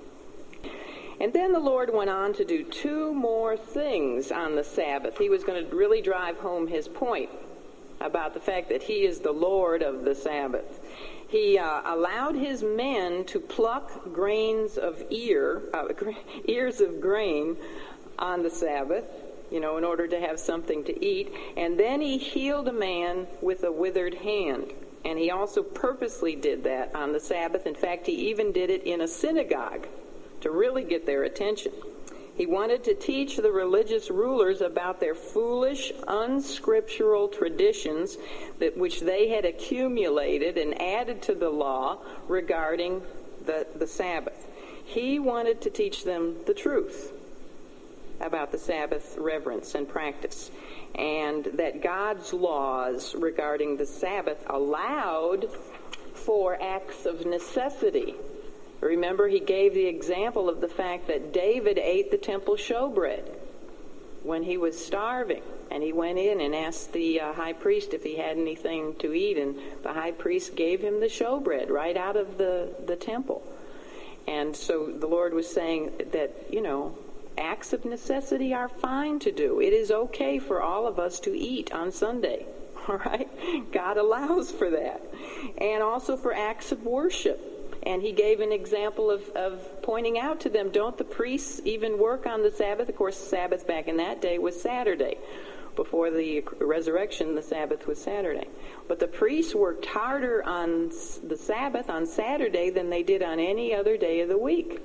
And 1.22 1.32
then 1.34 1.54
the 1.54 1.60
Lord 1.60 1.94
went 1.94 2.10
on 2.10 2.34
to 2.34 2.44
do 2.44 2.64
two 2.64 3.14
more 3.14 3.56
things 3.56 4.32
on 4.32 4.56
the 4.56 4.64
Sabbath. 4.64 5.18
He 5.18 5.30
was 5.30 5.44
going 5.44 5.64
to 5.64 5.76
really 5.76 6.02
drive 6.02 6.38
home 6.38 6.68
his 6.68 6.88
point 6.88 7.30
about 8.02 8.34
the 8.34 8.40
fact 8.40 8.70
that 8.70 8.84
he 8.84 9.06
is 9.06 9.20
the 9.20 9.32
Lord 9.32 9.82
of 9.82 10.04
the 10.04 10.16
Sabbath. 10.16 10.80
He 11.28 11.58
uh, 11.58 11.82
allowed 11.86 12.36
his 12.36 12.62
men 12.62 13.24
to 13.26 13.40
pluck 13.40 14.14
grains 14.14 14.78
of 14.78 15.02
ear, 15.10 15.62
uh, 15.74 15.88
ears 16.46 16.82
of 16.82 17.00
grain 17.00 17.56
on 18.20 18.44
the 18.44 18.50
Sabbath, 18.50 19.06
you 19.50 19.60
know, 19.60 19.78
in 19.78 19.84
order 19.84 20.08
to 20.08 20.20
have 20.20 20.40
something 20.40 20.84
to 20.84 21.06
eat. 21.06 21.32
And 21.56 21.80
then 21.80 22.02
he 22.02 22.18
healed 22.18 22.68
a 22.68 22.74
man 22.74 23.28
with 23.42 23.64
a 23.64 23.72
withered 23.72 24.14
hand. 24.14 24.74
And 25.06 25.18
he 25.18 25.32
also 25.32 25.64
purposely 25.64 26.36
did 26.36 26.66
that 26.66 26.94
on 26.94 27.12
the 27.14 27.20
Sabbath. 27.20 27.66
In 27.66 27.76
fact, 27.76 28.08
he 28.08 28.30
even 28.30 28.52
did 28.52 28.70
it 28.70 28.84
in 28.84 29.02
a 29.02 29.08
synagogue 29.08 29.88
to 30.42 30.52
really 30.52 30.84
get 30.84 31.06
their 31.06 31.24
attention. 31.24 31.72
He 32.42 32.48
wanted 32.48 32.86
to 32.86 32.96
teach 32.96 33.38
the 33.38 33.52
religious 33.52 34.10
rulers 34.10 34.62
about 34.62 35.00
their 35.00 35.14
foolish, 35.14 35.92
unscriptural 36.08 37.28
traditions 37.28 38.18
that 38.58 38.76
which 38.76 39.02
they 39.02 39.28
had 39.28 39.46
accumulated 39.46 40.58
and 40.58 40.82
added 40.82 41.22
to 41.22 41.36
the 41.36 41.52
law 41.52 42.00
regarding 42.28 43.04
the, 43.46 43.68
the 43.76 43.86
Sabbath. 43.86 44.48
He 44.86 45.20
wanted 45.20 45.62
to 45.62 45.70
teach 45.70 46.04
them 46.04 46.36
the 46.48 46.56
truth 46.56 47.14
about 48.20 48.52
the 48.52 48.58
Sabbath 48.58 49.20
reverence 49.20 49.76
and 49.76 49.88
practice, 49.88 50.50
and 50.96 51.46
that 51.46 51.84
God's 51.84 52.34
laws 52.34 53.14
regarding 53.14 53.78
the 53.78 53.86
Sabbath 53.86 54.44
allowed 54.48 55.48
for 56.16 56.60
acts 56.60 57.06
of 57.06 57.24
necessity 57.24 58.16
Remember, 58.82 59.28
he 59.28 59.40
gave 59.40 59.74
the 59.74 59.86
example 59.86 60.50
of 60.50 60.60
the 60.60 60.68
fact 60.68 61.08
that 61.08 61.32
David 61.32 61.78
ate 61.78 62.10
the 62.12 62.18
temple 62.18 62.56
showbread 62.56 63.24
when 64.24 64.44
he 64.44 64.58
was 64.58 64.84
starving. 64.84 65.44
And 65.70 65.82
he 65.82 65.94
went 65.94 66.20
in 66.20 66.42
and 66.42 66.54
asked 66.54 66.92
the 66.92 67.22
uh, 67.22 67.34
high 67.34 67.54
priest 67.54 67.94
if 67.94 68.04
he 68.04 68.18
had 68.18 68.38
anything 68.38 68.96
to 68.96 69.14
eat. 69.14 69.38
And 69.38 69.56
the 69.84 69.94
high 69.94 70.12
priest 70.12 70.56
gave 70.56 70.82
him 70.82 71.00
the 71.00 71.06
showbread 71.06 71.70
right 71.70 71.96
out 71.96 72.18
of 72.18 72.38
the, 72.38 72.70
the 72.86 72.96
temple. 72.96 73.44
And 74.28 74.56
so 74.56 74.92
the 74.92 75.08
Lord 75.08 75.34
was 75.34 75.52
saying 75.52 75.92
that, 76.12 76.32
you 76.50 76.62
know, 76.62 76.98
acts 77.38 77.72
of 77.74 77.86
necessity 77.86 78.54
are 78.54 78.68
fine 78.68 79.20
to 79.20 79.32
do. 79.32 79.62
It 79.62 79.74
is 79.74 79.92
okay 79.92 80.40
for 80.40 80.62
all 80.62 80.88
of 80.88 81.00
us 81.00 81.20
to 81.22 81.38
eat 81.38 81.72
on 81.72 81.92
Sunday. 81.92 82.46
All 82.88 82.98
right? 82.98 83.30
God 83.72 83.98
allows 83.98 84.52
for 84.52 84.72
that. 84.72 85.02
And 85.58 85.84
also 85.84 86.18
for 86.18 86.34
acts 86.34 86.72
of 86.72 86.84
worship. 86.84 87.51
And 87.84 88.02
he 88.02 88.12
gave 88.12 88.42
an 88.42 88.52
example 88.52 89.10
of, 89.10 89.28
of 89.30 89.82
pointing 89.82 90.20
out 90.20 90.42
to 90.42 90.50
them, 90.50 90.70
don't 90.70 90.98
the 90.98 91.04
priests 91.04 91.62
even 91.66 91.98
work 91.98 92.28
on 92.28 92.44
the 92.44 92.52
Sabbath? 92.52 92.90
Of 92.90 92.96
course, 92.96 93.18
Sabbath 93.18 93.66
back 93.66 93.88
in 93.88 93.98
that 93.98 94.22
day 94.22 94.38
was 94.38 94.60
Saturday. 94.62 95.18
Before 95.76 96.12
the 96.12 96.44
resurrection, 96.60 97.34
the 97.34 97.42
Sabbath 97.42 97.88
was 97.88 98.00
Saturday. 98.00 98.48
But 98.88 99.00
the 99.00 99.08
priests 99.08 99.56
worked 99.56 99.86
harder 99.86 100.44
on 100.44 100.90
the 101.24 101.38
Sabbath, 101.38 101.90
on 101.90 102.06
Saturday, 102.06 102.70
than 102.70 102.90
they 102.90 103.04
did 103.04 103.24
on 103.24 103.40
any 103.40 103.74
other 103.74 103.98
day 103.98 104.20
of 104.20 104.30
the 104.30 104.38
week. 104.38 104.82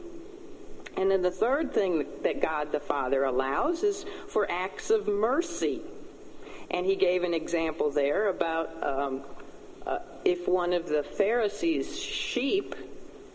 And 0.97 1.11
then 1.11 1.23
the 1.23 1.31
third 1.31 1.75
thing 1.75 2.07
that 2.23 2.41
God 2.41 2.73
the 2.73 2.81
Father 2.81 3.25
allows 3.25 3.83
is 3.83 4.07
for 4.29 4.51
acts 4.51 4.91
of 4.91 5.07
mercy. 5.07 5.83
And 6.71 6.87
he 6.87 6.97
gave 6.97 7.25
an 7.25 7.35
example 7.35 7.91
there 7.91 8.29
about 8.29 8.83
um, 8.83 9.23
uh, 9.87 9.99
if 10.25 10.49
one 10.49 10.73
of 10.73 10.89
the 10.89 11.03
Pharisees' 11.03 11.99
sheep 11.99 12.75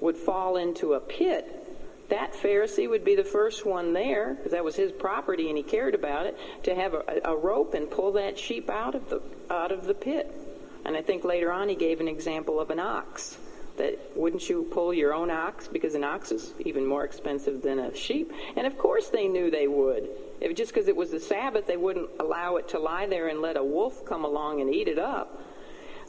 would 0.02 0.18
fall 0.18 0.58
into 0.58 0.94
a 0.94 1.00
pit, 1.00 1.62
that 2.10 2.34
Pharisee 2.34 2.90
would 2.90 3.06
be 3.06 3.16
the 3.16 3.24
first 3.24 3.66
one 3.66 3.94
there, 3.94 4.34
because 4.34 4.52
that 4.52 4.66
was 4.66 4.76
his 4.76 4.92
property 4.92 5.48
and 5.48 5.56
he 5.56 5.64
cared 5.64 5.96
about 5.96 6.26
it, 6.26 6.38
to 6.64 6.76
have 6.76 6.94
a, 6.94 7.22
a, 7.24 7.38
rope 7.38 7.74
and 7.74 7.90
pull 7.90 8.12
that 8.12 8.38
sheep 8.38 8.70
out 8.70 8.96
of 8.96 9.10
the 9.10 9.22
out 9.50 9.72
of 9.72 9.86
the 9.86 9.94
pit. 9.94 10.30
And 10.84 10.98
I 10.98 11.02
think 11.02 11.24
later 11.24 11.54
on 11.54 11.70
he 11.70 11.76
gave 11.76 12.02
an 12.02 12.10
example 12.10 12.60
of 12.60 12.70
an 12.70 12.80
ox. 12.80 13.38
That 13.78 13.98
wouldn't 14.14 14.50
you 14.50 14.64
pull 14.64 14.94
your 14.94 15.14
own 15.14 15.32
ox 15.32 15.70
because 15.70 15.96
an 15.96 16.04
ox 16.04 16.34
is 16.34 16.54
even 16.60 16.86
more 16.86 17.06
expensive 17.06 17.62
than 17.62 17.80
a 17.80 17.96
sheep? 17.96 18.34
And 18.58 18.68
of 18.68 18.78
course 18.78 19.08
they 19.08 19.30
knew 19.30 19.50
they 19.50 19.68
would. 19.68 20.10
If 20.42 20.54
just 20.58 20.74
because 20.74 20.90
it 20.90 20.96
was 20.96 21.12
the 21.12 21.20
Sabbath, 21.22 21.66
they 21.66 21.78
wouldn't 21.78 22.10
allow 22.20 22.58
it 22.58 22.68
to 22.70 22.80
lie 22.80 23.06
there 23.06 23.30
and 23.30 23.42
let 23.42 23.56
a 23.56 23.64
wolf 23.64 24.04
come 24.04 24.26
along 24.26 24.60
and 24.60 24.74
eat 24.74 24.90
it 24.90 25.00
up. 25.00 25.42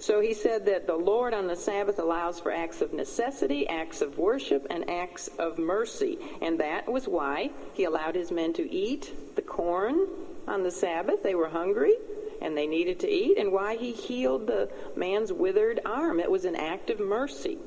So 0.03 0.19
he 0.19 0.35
said 0.35 0.67
that 0.67 0.89
the 0.89 0.97
Lord 0.97 1.33
on 1.33 1.47
the 1.47 1.55
Sabbath 1.55 2.01
allows 2.01 2.41
for 2.41 2.51
acts 2.51 2.83
of 2.83 2.93
necessity, 2.93 3.69
acts 3.69 4.03
of 4.03 4.19
worship, 4.19 4.67
and 4.69 4.91
acts 4.91 5.29
of 5.39 5.61
mercy. 5.61 6.19
And 6.41 6.59
that 6.59 6.91
was 6.91 7.07
why 7.07 7.51
he 7.73 7.85
allowed 7.85 8.17
his 8.17 8.33
men 8.33 8.53
to 8.55 8.69
eat 8.69 9.37
the 9.37 9.43
corn 9.43 10.09
on 10.49 10.65
the 10.65 10.73
Sabbath. 10.73 11.23
They 11.23 11.37
were 11.37 11.49
hungry 11.49 11.95
and 12.41 12.59
they 12.59 12.67
needed 12.67 12.99
to 12.99 13.09
eat, 13.09 13.39
and 13.39 13.53
why 13.53 13.77
he 13.77 13.93
healed 13.93 14.49
the 14.49 14.69
man's 14.97 15.33
withered 15.33 15.79
arm. 15.87 16.19
It 16.19 16.29
was 16.29 16.45
an 16.45 16.57
act 16.57 16.91
of 16.91 16.99
mercy. 16.99 17.59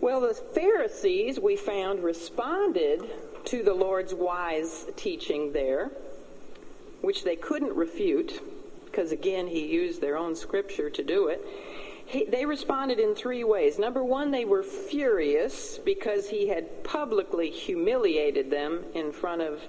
Well, 0.00 0.22
the 0.22 0.32
Pharisees, 0.32 1.38
we 1.38 1.56
found, 1.56 2.02
responded 2.02 3.02
to 3.44 3.62
the 3.62 3.74
Lord's 3.74 4.14
wise 4.14 4.86
teaching 4.96 5.52
there, 5.52 5.90
which 7.02 7.24
they 7.24 7.36
couldn't 7.36 7.74
refute 7.76 8.40
because 8.96 9.12
again, 9.12 9.46
he 9.46 9.66
used 9.66 10.00
their 10.00 10.16
own 10.16 10.34
scripture 10.34 10.88
to 10.88 11.04
do 11.04 11.28
it. 11.28 11.46
He, 12.06 12.24
they 12.24 12.46
responded 12.46 12.98
in 12.98 13.14
three 13.14 13.44
ways. 13.44 13.78
Number 13.78 14.02
one, 14.02 14.30
they 14.30 14.46
were 14.46 14.62
furious 14.62 15.76
because 15.76 16.30
he 16.30 16.48
had 16.48 16.82
publicly 16.82 17.50
humiliated 17.50 18.50
them 18.50 18.84
in 18.94 19.12
front 19.12 19.42
of 19.42 19.60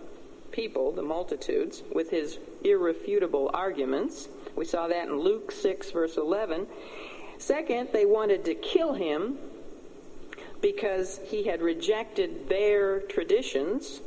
people, 0.51 0.93
the 0.93 1.01
multitudes, 1.01 1.83
with 1.93 2.09
his 2.09 2.39
irrefutable 2.63 3.51
arguments. 3.53 4.29
We 4.55 4.63
saw 4.63 4.87
that 4.87 5.09
in 5.09 5.19
Luke 5.19 5.51
6, 5.51 5.91
verse 5.91 6.15
11. 6.15 6.65
Second, 7.37 7.89
they 7.91 8.05
wanted 8.05 8.45
to 8.45 8.55
kill 8.55 8.93
him 8.93 9.39
because 10.61 11.19
he 11.25 11.43
had 11.43 11.61
rejected 11.61 12.47
their 12.47 13.01
traditions. 13.01 13.99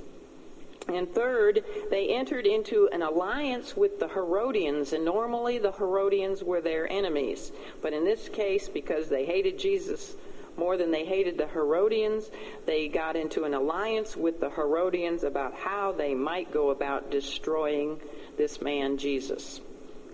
And 0.89 1.13
third, 1.15 1.65
they 1.91 2.09
entered 2.09 2.47
into 2.47 2.89
an 2.93 3.03
alliance 3.03 3.77
with 3.77 4.01
the 4.01 4.09
Herodians, 4.09 4.93
and 4.93 5.05
normally 5.05 5.59
the 5.59 5.73
Herodians 5.73 6.43
were 6.43 6.61
their 6.61 6.91
enemies. 6.91 7.53
But 7.83 7.93
in 7.93 8.05
this 8.05 8.29
case, 8.29 8.69
because 8.69 9.09
they 9.09 9.25
hated 9.25 9.59
Jesus 9.59 10.17
more 10.57 10.77
than 10.77 10.91
they 10.91 11.05
hated 11.05 11.39
the 11.39 11.47
Herodians, 11.47 12.31
they 12.67 12.89
got 12.89 13.17
into 13.17 13.45
an 13.45 13.55
alliance 13.55 14.17
with 14.17 14.41
the 14.41 14.51
Herodians 14.51 15.23
about 15.23 15.55
how 15.55 15.93
they 15.93 16.15
might 16.15 16.53
go 16.53 16.71
about 16.71 17.11
destroying 17.11 18.01
this 18.37 18.61
man, 18.61 18.99
Jesus. 18.99 19.61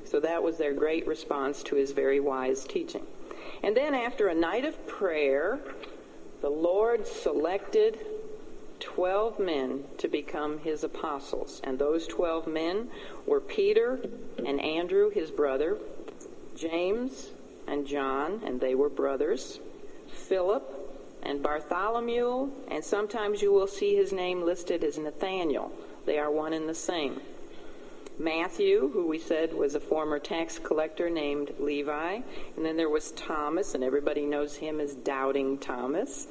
So 0.05 0.21
that 0.21 0.43
was 0.43 0.59
their 0.59 0.75
great 0.75 1.07
response 1.07 1.63
to 1.65 1.77
his 1.77 1.93
very 1.93 2.21
wise 2.21 2.65
teaching. 2.65 3.05
And 3.63 3.77
then 3.77 3.95
after 3.95 4.29
a 4.29 4.35
night 4.35 4.65
of 4.65 4.87
prayer, 4.87 5.59
the 6.43 6.51
Lord 6.51 7.07
selected 7.07 7.99
12 8.87 9.41
men 9.41 9.85
to 9.99 10.07
become 10.07 10.61
his 10.61 10.85
apostles. 10.85 11.61
And 11.65 11.77
those 11.77 12.07
12 12.07 12.47
men 12.47 12.89
were 13.27 13.41
Peter 13.41 13.99
and 14.47 14.61
Andrew, 14.61 15.11
his 15.11 15.31
brother, 15.33 15.77
James 16.55 17.31
and 17.67 17.85
John, 17.85 18.43
and 18.47 18.61
they 18.61 18.77
were 18.77 18.89
brothers, 18.89 19.59
Philip 20.09 20.73
and 21.25 21.43
Bartholomew, 21.43 22.51
and 22.69 22.85
sometimes 22.85 23.43
you 23.43 23.53
will 23.53 23.67
see 23.67 23.97
his 23.97 24.13
name 24.13 24.45
listed 24.45 24.85
as 24.85 24.97
Nathaniel. 24.97 25.73
They 26.07 26.19
are 26.19 26.31
one 26.31 26.53
and 26.53 26.69
the 26.69 26.75
same. 26.75 27.21
Matthew, 28.19 28.89
who 28.93 29.09
we 29.09 29.19
said 29.19 29.53
was 29.53 29.75
a 29.75 29.81
former 29.81 30.21
tax 30.21 30.61
collector 30.61 31.11
named 31.11 31.53
Levi, 31.59 32.21
and 32.57 32.65
then 32.65 32.77
there 32.77 32.89
was 32.89 33.11
Thomas, 33.13 33.75
and 33.75 33.83
everybody 33.83 34.25
knows 34.25 34.57
him 34.57 34.81
as 34.81 34.95
Doubting 34.95 35.59
Thomas 35.59 36.29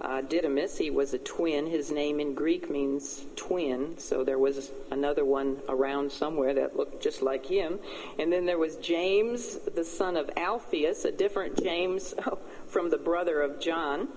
uh, 0.00 0.20
Didymus. 0.22 0.76
He 0.78 0.90
was 0.90 1.14
a 1.14 1.18
twin. 1.18 1.66
His 1.66 1.90
name 1.90 2.20
in 2.20 2.34
Greek 2.34 2.70
means 2.70 3.24
twin, 3.36 3.98
so 3.98 4.24
there 4.24 4.38
was 4.38 4.70
another 4.90 5.24
one 5.24 5.58
around 5.68 6.10
somewhere 6.12 6.54
that 6.54 6.76
looked 6.76 7.02
just 7.02 7.22
like 7.22 7.46
him. 7.46 7.78
And 8.18 8.32
then 8.32 8.46
there 8.46 8.58
was 8.58 8.76
James, 8.76 9.58
the 9.74 9.84
son 9.84 10.16
of 10.16 10.30
Alphaeus, 10.36 11.04
a 11.04 11.12
different 11.12 11.62
James 11.62 12.14
from 12.66 12.90
the 12.90 12.98
brother 12.98 13.42
of 13.42 13.60
John. 13.60 14.08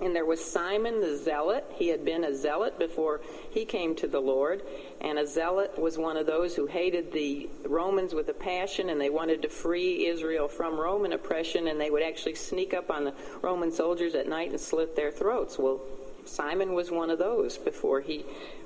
And 0.00 0.16
there 0.16 0.24
was 0.24 0.42
Simon 0.42 1.00
the 1.00 1.16
Zealot. 1.16 1.64
He 1.74 1.88
had 1.88 2.04
been 2.06 2.24
a 2.24 2.34
zealot 2.34 2.78
before 2.78 3.20
he 3.50 3.66
came 3.66 3.94
to 3.96 4.06
the 4.06 4.20
Lord. 4.20 4.62
And 5.00 5.18
a 5.18 5.26
zealot 5.26 5.78
was 5.78 5.96
one 5.96 6.16
of 6.16 6.26
those 6.26 6.54
who 6.54 6.66
hated 6.66 7.12
the 7.12 7.48
Romans 7.64 8.14
with 8.14 8.28
a 8.28 8.34
passion 8.34 8.90
and 8.90 9.00
they 9.00 9.08
wanted 9.08 9.40
to 9.42 9.48
free 9.48 10.06
Israel 10.06 10.46
from 10.46 10.78
Roman 10.78 11.12
oppression. 11.12 11.68
And 11.68 11.80
they 11.80 11.90
would 11.90 12.02
actually 12.02 12.34
sneak 12.34 12.74
up 12.74 12.90
on 12.90 13.04
the 13.04 13.14
Roman 13.40 13.72
soldiers 13.72 14.14
at 14.14 14.28
night 14.28 14.50
and 14.50 14.60
slit 14.60 14.96
their 14.96 15.10
throats. 15.10 15.58
Well, 15.58 15.80
Simon 16.26 16.74
was 16.74 16.90
one 16.90 17.10
of 17.10 17.18
those 17.18 17.56
before 17.56 18.00
he 18.00 18.24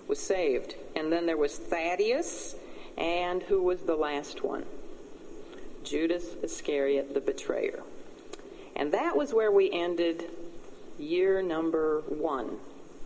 was 0.09 0.19
saved. 0.19 0.75
And 0.97 1.13
then 1.13 1.27
there 1.27 1.37
was 1.37 1.57
Thaddeus. 1.57 2.57
And 2.99 3.43
who 3.45 3.63
was 3.63 3.83
the 3.83 3.97
last 3.97 4.43
one? 4.43 4.65
Judas 5.85 6.25
Iscariot, 6.43 7.15
the 7.15 7.21
betrayer. 7.21 7.83
And 8.75 8.93
that 8.93 9.17
was 9.17 9.33
where 9.33 9.53
we 9.53 9.71
ended 9.71 10.25
year 10.99 11.43
number 11.43 12.01
one 12.09 12.59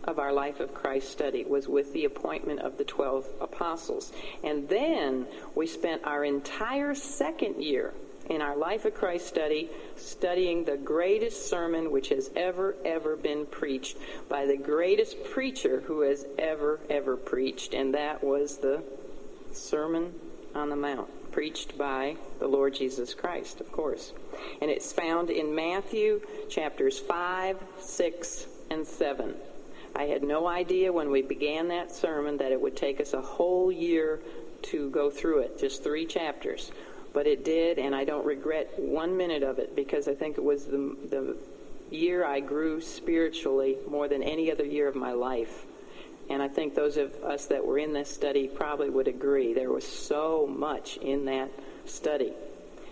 of 0.09 0.17
our 0.17 0.33
Life 0.33 0.59
of 0.59 0.73
Christ 0.73 1.11
study 1.11 1.45
was 1.45 1.67
with 1.67 1.93
the 1.93 2.05
appointment 2.05 2.61
of 2.61 2.77
the 2.77 2.83
12 2.83 3.27
apostles. 3.39 4.11
And 4.43 4.67
then 4.67 5.27
we 5.53 5.67
spent 5.67 6.03
our 6.03 6.25
entire 6.25 6.95
second 6.95 7.61
year 7.61 7.93
in 8.27 8.41
our 8.41 8.57
Life 8.57 8.85
of 8.85 8.95
Christ 8.95 9.27
study 9.27 9.69
studying 9.97 10.63
the 10.63 10.77
greatest 10.77 11.47
sermon 11.47 11.91
which 11.91 12.09
has 12.09 12.31
ever, 12.35 12.75
ever 12.83 13.15
been 13.15 13.45
preached 13.45 13.97
by 14.27 14.45
the 14.47 14.57
greatest 14.57 15.23
preacher 15.25 15.81
who 15.81 16.01
has 16.01 16.25
ever, 16.39 16.79
ever 16.89 17.15
preached. 17.15 17.75
And 17.75 17.93
that 17.93 18.23
was 18.23 18.57
the 18.57 18.83
Sermon 19.53 20.13
on 20.55 20.69
the 20.69 20.75
Mount 20.75 21.09
preached 21.31 21.77
by 21.77 22.15
the 22.39 22.47
Lord 22.47 22.73
Jesus 22.73 23.13
Christ, 23.13 23.61
of 23.61 23.71
course. 23.71 24.13
And 24.61 24.71
it's 24.71 24.91
found 24.91 25.29
in 25.29 25.53
Matthew 25.53 26.21
chapters 26.49 26.97
5, 26.97 27.57
6, 27.79 28.47
and 28.71 28.85
7. 28.85 29.35
I 29.99 30.05
had 30.05 30.23
no 30.23 30.47
idea 30.47 30.93
when 30.93 31.11
we 31.11 31.21
began 31.21 31.67
that 31.67 31.91
sermon 31.91 32.37
that 32.37 32.53
it 32.53 32.61
would 32.61 32.77
take 32.77 33.01
us 33.01 33.13
a 33.13 33.21
whole 33.21 33.69
year 33.69 34.21
to 34.61 34.89
go 34.91 35.09
through 35.09 35.39
it, 35.39 35.59
just 35.59 35.83
three 35.83 36.05
chapters. 36.05 36.71
But 37.11 37.27
it 37.27 37.43
did, 37.43 37.77
and 37.77 37.93
I 37.93 38.05
don't 38.05 38.25
regret 38.25 38.79
one 38.79 39.17
minute 39.17 39.43
of 39.43 39.59
it 39.59 39.75
because 39.75 40.07
I 40.07 40.15
think 40.15 40.37
it 40.37 40.43
was 40.43 40.67
the, 40.67 40.95
the 41.09 41.37
year 41.91 42.23
I 42.23 42.39
grew 42.39 42.79
spiritually 42.79 43.75
more 43.89 44.07
than 44.07 44.23
any 44.23 44.49
other 44.49 44.63
year 44.63 44.87
of 44.87 44.95
my 44.95 45.11
life. 45.11 45.65
And 46.29 46.41
I 46.41 46.47
think 46.47 46.75
those 46.75 46.95
of 46.95 47.13
us 47.21 47.47
that 47.47 47.65
were 47.65 47.77
in 47.77 47.91
this 47.91 48.09
study 48.09 48.47
probably 48.47 48.89
would 48.89 49.09
agree. 49.09 49.53
There 49.53 49.69
was 49.69 49.85
so 49.85 50.47
much 50.47 50.95
in 50.95 51.25
that 51.25 51.49
study. 51.83 52.31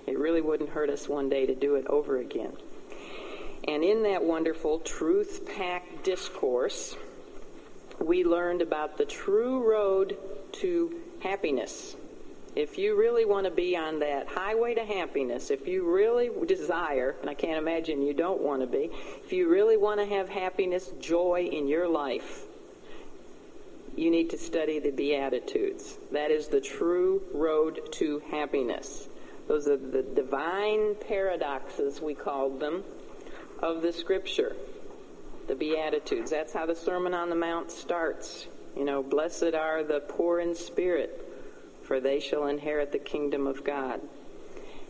It 0.08 0.20
really 0.20 0.42
wouldn't 0.42 0.72
hurt 0.72 0.90
us 0.90 1.08
one 1.08 1.30
day 1.30 1.46
to 1.46 1.56
do 1.56 1.76
it 1.76 1.88
over 1.88 2.18
again. 2.18 2.52
And 3.68 3.84
in 3.84 4.04
that 4.04 4.24
wonderful 4.24 4.80
truth 4.80 5.46
packed 5.58 6.04
discourse, 6.04 6.96
we 8.00 8.24
learned 8.24 8.62
about 8.62 8.98
the 8.98 9.06
true 9.06 9.68
road 9.70 10.18
to 10.54 11.02
happiness. 11.22 11.96
If 12.56 12.78
you 12.78 12.98
really 12.98 13.26
want 13.26 13.46
to 13.46 13.52
be 13.52 13.76
on 13.76 14.00
that 14.00 14.28
highway 14.28 14.74
to 14.76 14.86
happiness, 14.86 15.52
if 15.52 15.68
you 15.68 15.84
really 15.84 16.32
desire, 16.48 17.16
and 17.22 17.30
I 17.30 17.34
can't 17.34 17.58
imagine 17.58 18.02
you 18.02 18.14
don't 18.14 18.42
want 18.42 18.62
to 18.62 18.68
be, 18.68 18.90
if 19.24 19.32
you 19.32 19.48
really 19.48 19.78
want 19.78 20.00
to 20.00 20.06
have 20.08 20.30
happiness, 20.30 20.90
joy 21.00 21.50
in 21.52 21.68
your 21.68 21.88
life, 21.88 22.46
you 23.96 24.10
need 24.10 24.30
to 24.30 24.38
study 24.38 24.80
the 24.80 24.92
Beatitudes. 24.92 25.98
That 26.12 26.32
is 26.32 26.48
the 26.48 26.62
true 26.62 27.22
road 27.34 27.92
to 27.94 28.24
happiness. 28.32 29.08
Those 29.48 29.68
are 29.68 29.78
the 29.78 30.04
divine 30.04 30.96
paradoxes, 31.08 32.02
we 32.02 32.14
called 32.14 32.60
them, 32.60 32.84
of 33.60 33.82
the 33.82 33.94
Scripture. 33.94 34.56
The 35.48 35.56
Beatitudes. 35.56 36.30
That's 36.30 36.54
how 36.54 36.66
the 36.66 36.76
Sermon 36.76 37.14
on 37.14 37.30
the 37.30 37.36
Mount 37.36 37.72
starts. 37.72 38.48
You 38.76 38.84
know, 38.84 39.02
blessed 39.02 39.56
are 39.56 39.84
the 39.84 40.02
poor 40.02 40.40
in 40.40 40.54
spirit, 40.54 41.26
for 41.84 42.00
they 42.00 42.20
shall 42.20 42.48
inherit 42.48 42.92
the 42.92 43.00
kingdom 43.00 43.48
of 43.48 43.64
God. 43.64 44.02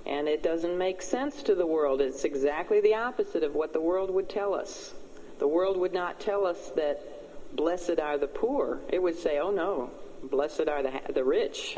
And 0.06 0.28
it 0.28 0.42
doesn't 0.42 0.78
make 0.78 1.02
sense 1.02 1.44
to 1.44 1.56
the 1.56 1.66
world. 1.66 2.02
It's 2.02 2.24
exactly 2.24 2.82
the 2.82 2.96
opposite 2.96 3.44
of 3.44 3.56
what 3.56 3.74
the 3.74 3.82
world 3.82 4.10
would 4.10 4.30
tell 4.30 4.54
us. 4.54 4.94
The 5.40 5.48
world 5.48 5.78
would 5.78 5.94
not 5.94 6.20
tell 6.20 6.46
us 6.46 6.72
that 6.76 7.56
blessed 7.56 8.00
are 8.00 8.18
the 8.18 8.28
poor, 8.28 8.80
it 8.90 9.02
would 9.02 9.18
say, 9.18 9.40
oh 9.40 9.52
no, 9.52 9.92
blessed 10.24 10.68
are 10.68 10.84
the, 10.84 10.92
the 11.14 11.24
rich. 11.24 11.78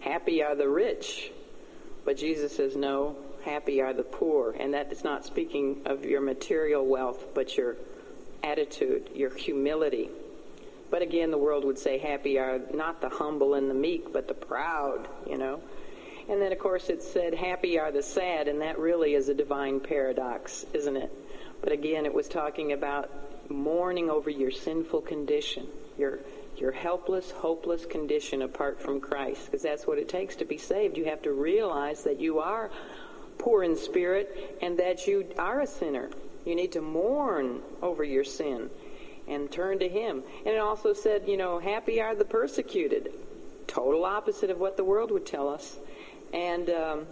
Happy 0.00 0.42
are 0.42 0.54
the 0.54 0.68
rich. 0.68 1.30
But 2.04 2.16
Jesus 2.16 2.56
says, 2.56 2.76
no, 2.76 3.16
happy 3.44 3.80
are 3.80 3.92
the 3.92 4.02
poor. 4.02 4.54
And 4.58 4.74
that 4.74 4.92
is 4.92 5.04
not 5.04 5.24
speaking 5.24 5.82
of 5.86 6.04
your 6.04 6.20
material 6.20 6.86
wealth, 6.86 7.34
but 7.34 7.56
your 7.56 7.76
attitude, 8.42 9.10
your 9.14 9.34
humility. 9.34 10.10
But 10.90 11.02
again, 11.02 11.30
the 11.30 11.38
world 11.38 11.64
would 11.64 11.78
say, 11.78 11.98
happy 11.98 12.38
are 12.38 12.60
not 12.74 13.00
the 13.00 13.08
humble 13.08 13.54
and 13.54 13.70
the 13.70 13.74
meek, 13.74 14.12
but 14.12 14.28
the 14.28 14.34
proud, 14.34 15.08
you 15.26 15.38
know. 15.38 15.60
And 16.28 16.40
then, 16.40 16.52
of 16.52 16.58
course, 16.58 16.88
it 16.88 17.02
said, 17.02 17.34
happy 17.34 17.78
are 17.78 17.90
the 17.90 18.02
sad, 18.02 18.46
and 18.46 18.60
that 18.60 18.78
really 18.78 19.14
is 19.14 19.28
a 19.28 19.34
divine 19.34 19.80
paradox, 19.80 20.64
isn't 20.72 20.96
it? 20.96 21.10
But 21.62 21.72
again, 21.72 22.06
it 22.06 22.14
was 22.14 22.28
talking 22.28 22.72
about 22.72 23.10
mourning 23.50 24.10
over 24.10 24.30
your 24.30 24.50
sinful 24.50 25.02
condition, 25.02 25.66
your 25.98 26.20
your 26.56 26.72
helpless, 26.72 27.30
hopeless 27.30 27.86
condition 27.86 28.42
apart 28.42 28.80
from 28.80 29.00
Christ, 29.00 29.46
because 29.46 29.62
that's 29.62 29.86
what 29.86 29.98
it 29.98 30.08
takes 30.08 30.36
to 30.36 30.44
be 30.44 30.58
saved. 30.58 30.98
You 30.98 31.06
have 31.06 31.22
to 31.22 31.32
realize 31.32 32.04
that 32.04 32.20
you 32.20 32.40
are 32.40 32.70
poor 33.42 33.64
in 33.64 33.76
spirit 33.76 34.56
and 34.62 34.78
that 34.78 35.06
you 35.06 35.26
are 35.38 35.60
a 35.60 35.66
sinner. 35.66 36.08
You 36.44 36.54
need 36.54 36.72
to 36.72 36.80
mourn 36.80 37.60
over 37.82 38.04
your 38.04 38.24
sin 38.24 38.70
and 39.28 39.50
turn 39.50 39.78
to 39.80 39.88
Him. 39.88 40.22
And 40.46 40.54
it 40.54 40.58
also 40.58 40.92
said, 40.92 41.24
you 41.26 41.36
know, 41.36 41.58
happy 41.58 42.00
are 42.00 42.14
the 42.14 42.24
persecuted. 42.24 43.12
Total 43.66 44.04
opposite 44.04 44.50
of 44.50 44.58
what 44.58 44.76
the 44.76 44.84
world 44.84 45.10
would 45.10 45.26
tell 45.26 45.48
us. 45.48 45.76
And 46.32 46.70
um, 46.70 47.06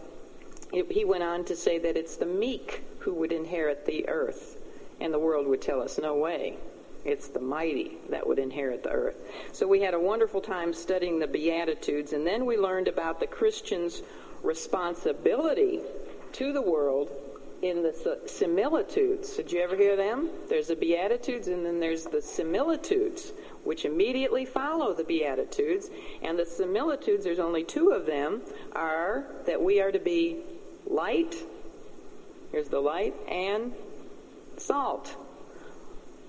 it, 0.73 0.91
he 0.91 1.05
went 1.05 1.23
on 1.23 1.45
to 1.47 1.57
say 1.57 1.79
that 1.79 1.97
it's 1.97 2.17
the 2.17 2.27
meek 2.27 2.83
who 3.01 3.15
would 3.15 3.33
inherit 3.33 3.87
the 3.87 4.09
earth. 4.09 4.57
And 5.01 5.13
the 5.13 5.19
world 5.19 5.47
would 5.47 5.63
tell 5.63 5.81
us, 5.81 5.99
no 5.99 6.15
way. 6.15 6.57
It's 7.05 7.29
the 7.29 7.41
mighty 7.41 7.93
that 8.11 8.27
would 8.27 8.39
inherit 8.39 8.83
the 8.83 8.91
earth. 8.91 9.17
So 9.53 9.67
we 9.67 9.81
had 9.81 9.95
a 9.95 10.01
wonderful 10.01 10.41
time 10.41 10.75
studying 10.75 11.19
the 11.19 11.27
Beatitudes, 11.27 12.13
and 12.13 12.27
then 12.27 12.45
we 12.45 12.59
learned 12.59 12.89
about 12.89 13.21
the 13.21 13.27
Christian's 13.27 14.03
responsibility 14.43 15.81
to 16.35 16.53
the 16.53 16.63
world 16.63 17.11
in 17.63 17.83
the 17.83 18.21
similitudes. 18.27 19.37
Did 19.37 19.53
you 19.53 19.61
ever 19.61 19.77
hear 19.77 19.97
them? 19.97 20.31
There's 20.49 20.69
the 20.69 20.77
Beatitudes, 20.77 21.49
and 21.49 21.65
then 21.65 21.79
there's 21.79 22.05
the 22.05 22.23
similitudes, 22.23 23.33
which 23.65 23.85
immediately 23.85 24.47
follow 24.47 24.95
the 24.95 25.05
Beatitudes. 25.05 25.91
And 26.23 26.39
the 26.39 26.47
similitudes, 26.47 27.25
there's 27.25 27.39
only 27.39 27.65
two 27.65 27.91
of 27.91 28.07
them, 28.07 28.41
are 28.73 29.27
that 29.47 29.61
we 29.61 29.81
are 29.81 29.93
to 29.93 29.99
be 29.99 30.39
light. 30.87 31.35
Here's 32.51 32.69
the 32.69 32.81
light, 32.81 33.15
and 33.29 33.75
salt. 34.57 35.15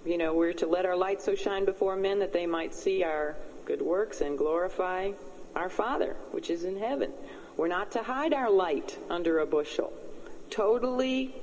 You 0.06 0.18
know, 0.18 0.34
we're 0.34 0.54
to 0.54 0.68
let 0.68 0.86
our 0.86 0.98
light 0.98 1.22
so 1.22 1.36
shine 1.36 1.64
before 1.64 1.96
men 1.96 2.20
that 2.20 2.34
they 2.34 2.46
might 2.46 2.74
see 2.74 3.04
our 3.04 3.36
good 3.66 3.82
works 3.82 4.22
and 4.22 4.38
glorify 4.38 5.12
our 5.56 5.70
Father, 5.70 6.16
which 6.32 6.50
is 6.50 6.64
in 6.64 6.78
heaven. 6.78 7.12
We're 7.58 7.68
not 7.68 7.92
to 7.92 8.04
hide 8.04 8.34
our 8.34 8.50
light 8.50 8.98
under 9.10 9.40
a 9.40 9.46
bushel. 9.46 9.94
Totally 10.50 11.36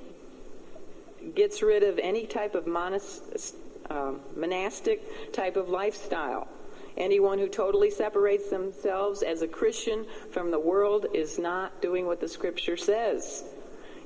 gets 1.34 1.62
rid 1.62 1.82
of 1.82 1.98
any 1.98 2.26
type 2.26 2.54
of 2.54 2.66
uh, 2.68 4.12
monastic 4.36 5.32
type 5.32 5.56
of 5.56 5.68
lifestyle. 5.68 6.48
Anyone 6.96 7.38
who 7.38 7.48
totally 7.48 7.90
separates 7.90 8.50
themselves 8.50 9.22
as 9.22 9.42
a 9.42 9.48
Christian 9.48 10.04
from 10.32 10.50
the 10.50 10.58
world 10.58 11.06
is 11.14 11.38
not 11.38 11.80
doing 11.80 12.06
what 12.06 12.20
the 12.20 12.28
Scripture 12.28 12.76
says. 12.76 13.44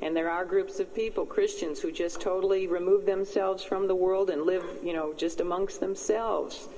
And 0.03 0.17
there 0.17 0.29
are 0.29 0.45
groups 0.45 0.81
of 0.81 0.95
people, 0.95 1.25
Christians, 1.25 1.81
who 1.81 1.93
just 1.93 2.21
totally 2.21 2.67
remove 2.67 3.07
themselves 3.07 3.63
from 3.63 3.87
the 3.87 3.95
world 3.95 4.31
and 4.31 4.43
live, 4.43 4.65
you 4.83 4.93
know, 4.93 5.15
just 5.15 5.41
amongst 5.41 5.81
themselves. 5.81 6.69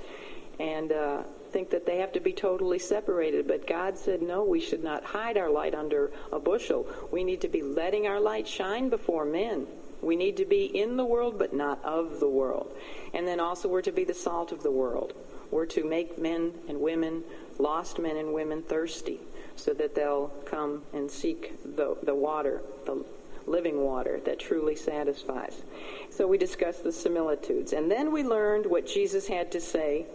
And 0.60 0.92
uh, 0.92 1.22
think 1.54 1.70
that 1.70 1.86
they 1.86 1.98
have 1.98 2.10
to 2.12 2.20
be 2.20 2.32
totally 2.32 2.80
separated. 2.80 3.46
But 3.46 3.64
God 3.64 3.96
said, 3.96 4.20
no, 4.20 4.42
we 4.42 4.58
should 4.58 4.82
not 4.82 5.04
hide 5.04 5.38
our 5.38 5.48
light 5.48 5.72
under 5.72 6.10
a 6.32 6.40
bushel. 6.40 6.88
We 7.12 7.22
need 7.22 7.40
to 7.42 7.48
be 7.48 7.62
letting 7.62 8.08
our 8.08 8.18
light 8.18 8.48
shine 8.48 8.88
before 8.88 9.24
men. 9.24 9.68
We 10.02 10.16
need 10.16 10.36
to 10.38 10.44
be 10.44 10.64
in 10.64 10.96
the 10.96 11.04
world, 11.04 11.38
but 11.38 11.54
not 11.54 11.82
of 11.84 12.18
the 12.18 12.28
world. 12.28 12.76
And 13.14 13.26
then 13.26 13.38
also, 13.38 13.68
we're 13.68 13.82
to 13.82 13.92
be 13.92 14.02
the 14.02 14.12
salt 14.12 14.50
of 14.50 14.64
the 14.64 14.72
world. 14.72 15.14
We're 15.52 15.66
to 15.66 15.84
make 15.84 16.18
men 16.18 16.52
and 16.68 16.80
women, 16.80 17.22
lost 17.60 18.00
men 18.00 18.16
and 18.16 18.34
women, 18.34 18.62
thirsty 18.62 19.20
so 19.54 19.72
that 19.74 19.94
they'll 19.94 20.32
come 20.46 20.82
and 20.92 21.08
seek 21.08 21.52
the, 21.76 21.96
the 22.02 22.16
water, 22.16 22.62
the 22.84 23.04
living 23.46 23.80
water 23.80 24.20
that 24.24 24.40
truly 24.40 24.74
satisfies. 24.74 25.62
So 26.10 26.26
we 26.26 26.36
discussed 26.36 26.82
the 26.82 26.90
similitudes. 26.90 27.72
And 27.72 27.88
then 27.88 28.12
we 28.12 28.24
learned 28.24 28.66
what 28.66 28.88
Jesus 28.88 29.28
had 29.28 29.52
to 29.52 29.60
say 29.60 30.06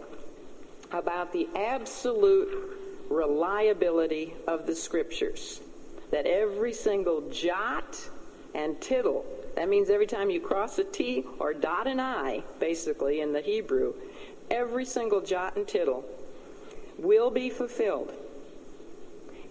about 0.92 1.32
the 1.32 1.48
absolute 1.54 2.76
reliability 3.08 4.34
of 4.46 4.66
the 4.66 4.74
scriptures. 4.74 5.60
That 6.10 6.26
every 6.26 6.72
single 6.72 7.30
jot 7.30 7.98
and 8.54 8.80
tittle, 8.80 9.24
that 9.56 9.68
means 9.68 9.90
every 9.90 10.06
time 10.06 10.30
you 10.30 10.40
cross 10.40 10.78
a 10.78 10.84
T 10.84 11.24
or 11.38 11.54
dot 11.54 11.86
an 11.86 12.00
I, 12.00 12.42
basically, 12.58 13.20
in 13.20 13.32
the 13.32 13.40
Hebrew, 13.40 13.94
every 14.50 14.84
single 14.84 15.20
jot 15.20 15.56
and 15.56 15.66
tittle 15.66 16.04
will 16.98 17.30
be 17.30 17.50
fulfilled 17.50 18.12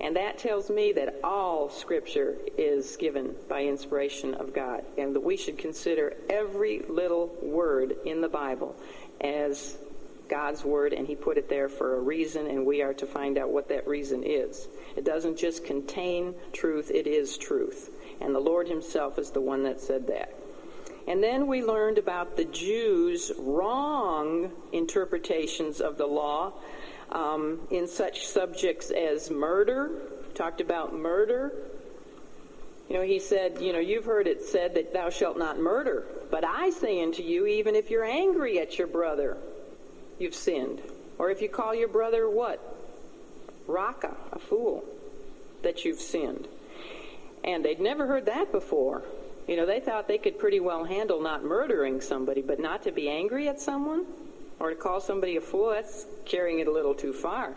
and 0.02 0.15
that 0.15 0.38
tells 0.38 0.69
me 0.69 0.93
that 0.93 1.19
all 1.23 1.69
Scripture 1.69 2.38
is 2.58 2.95
given 2.95 3.36
by 3.49 3.63
inspiration 3.63 4.34
of 4.34 4.54
God, 4.54 4.84
and 4.97 5.13
that 5.13 5.19
we 5.19 5.36
should 5.36 5.58
consider 5.58 6.15
every 6.30 6.80
little 6.88 7.36
word 7.41 7.95
in 8.06 8.21
the 8.21 8.30
Bible 8.30 8.75
as 9.19 9.78
God's 10.29 10.63
Word, 10.63 10.93
and 10.93 11.07
He 11.07 11.15
put 11.15 11.37
it 11.37 11.49
there 11.49 11.67
for 11.67 11.95
a 11.95 11.99
reason, 11.99 12.47
and 12.47 12.65
we 12.65 12.81
are 12.81 12.93
to 12.93 13.05
find 13.05 13.37
out 13.37 13.49
what 13.49 13.69
that 13.69 13.87
reason 13.87 14.23
is. 14.23 14.67
It 14.95 15.03
doesn't 15.03 15.37
just 15.37 15.65
contain 15.65 16.35
truth, 16.53 16.91
it 16.91 17.07
is 17.07 17.37
truth. 17.37 17.89
And 18.21 18.33
the 18.33 18.39
Lord 18.39 18.67
Himself 18.67 19.17
is 19.17 19.31
the 19.31 19.41
one 19.41 19.63
that 19.63 19.81
said 19.81 20.07
that. 20.07 20.33
And 21.07 21.23
then 21.23 21.47
we 21.47 21.63
learned 21.63 21.97
about 21.97 22.37
the 22.37 22.45
Jews' 22.45 23.31
wrong 23.39 24.51
interpretations 24.71 25.81
of 25.81 25.97
the 25.97 26.05
law 26.05 26.53
um, 27.11 27.61
in 27.71 27.87
such 27.87 28.27
subjects 28.27 28.91
as 28.91 29.31
murder. 29.31 29.89
Talked 30.35 30.61
about 30.61 30.93
murder. 30.93 31.51
You 32.89 32.97
know, 32.97 33.01
he 33.03 33.19
said, 33.19 33.59
you 33.61 33.73
know, 33.73 33.79
you've 33.79 34.05
heard 34.05 34.27
it 34.27 34.43
said 34.43 34.75
that 34.75 34.93
thou 34.93 35.09
shalt 35.09 35.37
not 35.37 35.59
murder. 35.59 36.05
But 36.29 36.45
I 36.45 36.69
say 36.69 37.01
unto 37.01 37.23
you, 37.23 37.45
even 37.45 37.75
if 37.75 37.89
you're 37.89 38.05
angry 38.05 38.59
at 38.59 38.77
your 38.77 38.87
brother, 38.87 39.37
you've 40.19 40.36
sinned. 40.36 40.82
Or 41.17 41.29
if 41.29 41.41
you 41.41 41.49
call 41.49 41.75
your 41.75 41.88
brother 41.88 42.29
what? 42.29 42.60
Raca, 43.67 44.15
a 44.32 44.39
fool, 44.39 44.84
that 45.63 45.86
you've 45.86 45.99
sinned. 45.99 46.47
And 47.43 47.63
they'd 47.63 47.79
never 47.79 48.08
heard 48.08 48.25
that 48.25 48.51
before. 48.51 49.03
You 49.47 49.58
know, 49.58 49.65
they 49.65 49.79
thought 49.79 50.08
they 50.08 50.17
could 50.17 50.39
pretty 50.39 50.60
well 50.60 50.84
handle 50.84 51.21
not 51.21 51.43
murdering 51.43 52.01
somebody, 52.01 52.41
but 52.41 52.60
not 52.60 52.84
to 52.84 52.91
be 52.91 53.10
angry 53.10 53.47
at 53.47 53.60
someone 53.60 54.05
or 54.60 54.69
to 54.69 54.75
call 54.75 54.99
somebody 54.99 55.38
a 55.38 55.41
fool, 55.41 55.71
that's 55.71 56.05
carrying 56.25 56.60
it 56.60 56.67
a 56.67 56.71
little 56.71 56.93
too 56.93 57.13
far. 57.13 57.55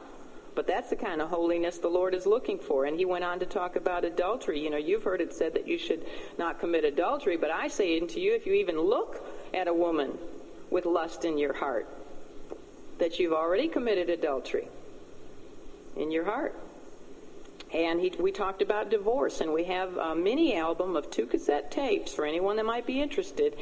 But 0.54 0.66
that's 0.66 0.90
the 0.90 0.96
kind 0.96 1.20
of 1.20 1.30
holiness 1.30 1.78
the 1.78 1.88
Lord 1.88 2.14
is 2.14 2.26
looking 2.26 2.58
for. 2.58 2.84
And 2.84 2.96
he 2.96 3.04
went 3.04 3.24
on 3.24 3.40
to 3.40 3.46
talk 3.46 3.76
about 3.76 4.04
adultery. 4.04 4.60
You 4.60 4.70
know, 4.70 4.76
you've 4.76 5.02
heard 5.02 5.20
it 5.20 5.34
said 5.34 5.54
that 5.54 5.66
you 5.66 5.78
should 5.78 6.04
not 6.38 6.60
commit 6.60 6.84
adultery, 6.84 7.36
but 7.36 7.50
I 7.50 7.68
say 7.68 7.98
unto 7.98 8.20
you, 8.20 8.34
if 8.34 8.46
you 8.46 8.52
even 8.54 8.78
look 8.78 9.26
at 9.54 9.66
a 9.66 9.74
woman 9.74 10.16
with 10.70 10.86
lust 10.86 11.24
in 11.24 11.38
your 11.38 11.54
heart, 11.54 11.88
that 12.98 13.18
you've 13.18 13.32
already 13.32 13.68
committed 13.68 14.10
adultery 14.10 14.68
in 15.96 16.10
your 16.10 16.24
heart. 16.24 16.58
And 17.74 18.00
he, 18.00 18.12
we 18.20 18.32
talked 18.32 18.60
about 18.60 18.90
divorce, 18.90 19.40
and 19.40 19.50
we 19.52 19.64
have 19.64 19.96
a 19.96 20.14
mini 20.14 20.56
album 20.56 20.94
of 20.94 21.10
two 21.10 21.24
cassette 21.24 21.70
tapes 21.70 22.12
for 22.12 22.26
anyone 22.26 22.56
that 22.56 22.66
might 22.66 22.86
be 22.86 23.00
interested 23.00 23.56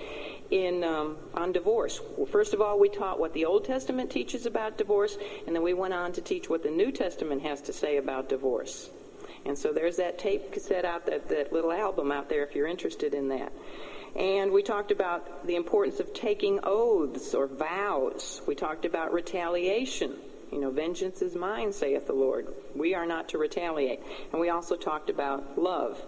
in 0.51 0.83
um, 0.83 1.17
on 1.35 1.53
divorce. 1.53 2.01
Well, 2.17 2.27
first 2.27 2.53
of 2.53 2.61
all, 2.61 2.81
we 2.81 2.89
taught 2.89 3.21
what 3.21 3.33
the 3.35 3.45
Old 3.45 3.65
Testament 3.65 4.11
teaches 4.11 4.47
about 4.47 4.77
divorce, 4.77 5.17
and 5.47 5.55
then 5.55 5.63
we 5.63 5.75
went 5.75 5.95
on 5.95 6.13
to 6.15 6.21
teach 6.21 6.51
what 6.51 6.65
the 6.65 6.71
New 6.71 6.91
Testament 6.91 7.43
has 7.43 7.63
to 7.63 7.73
say 7.73 7.99
about 7.99 8.29
divorce. 8.29 8.91
And 9.47 9.57
so 9.57 9.73
there's 9.73 9.97
that 9.97 10.19
tape 10.19 10.53
cassette 10.53 10.85
out, 10.85 11.07
that, 11.07 11.29
that 11.29 11.53
little 11.53 11.73
album 11.73 12.11
out 12.11 12.29
there 12.29 12.43
if 12.43 12.55
you're 12.57 12.67
interested 12.67 13.15
in 13.15 13.29
that. 13.29 13.53
And 14.17 14.53
we 14.53 14.63
talked 14.63 14.91
about 14.91 15.47
the 15.47 15.57
importance 15.57 16.01
of 16.01 16.13
taking 16.13 16.61
oaths 16.63 17.35
or 17.35 17.47
vows. 17.47 18.43
We 18.47 18.55
talked 18.55 18.85
about 18.85 19.13
retaliation. 19.13 20.17
You 20.51 20.61
know, 20.61 20.71
vengeance 20.71 21.23
is 21.23 21.37
mine, 21.37 21.73
saith 21.73 22.09
the 22.09 22.13
Lord. 22.13 22.49
We 22.75 22.95
are 22.95 23.07
not 23.07 23.29
to 23.29 23.39
retaliate. 23.39 24.01
And 24.33 24.41
we 24.41 24.51
also 24.51 24.75
talked 24.75 25.09
about 25.09 25.57
love. 25.57 26.03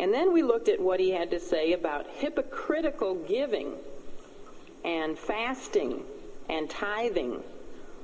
And 0.00 0.12
then 0.12 0.32
we 0.32 0.42
looked 0.42 0.68
at 0.68 0.80
what 0.80 0.98
he 0.98 1.10
had 1.10 1.30
to 1.30 1.38
say 1.38 1.72
about 1.72 2.06
hypocritical 2.16 3.14
giving 3.14 3.74
and 4.84 5.16
fasting 5.16 6.02
and 6.48 6.68
tithing, 6.68 7.40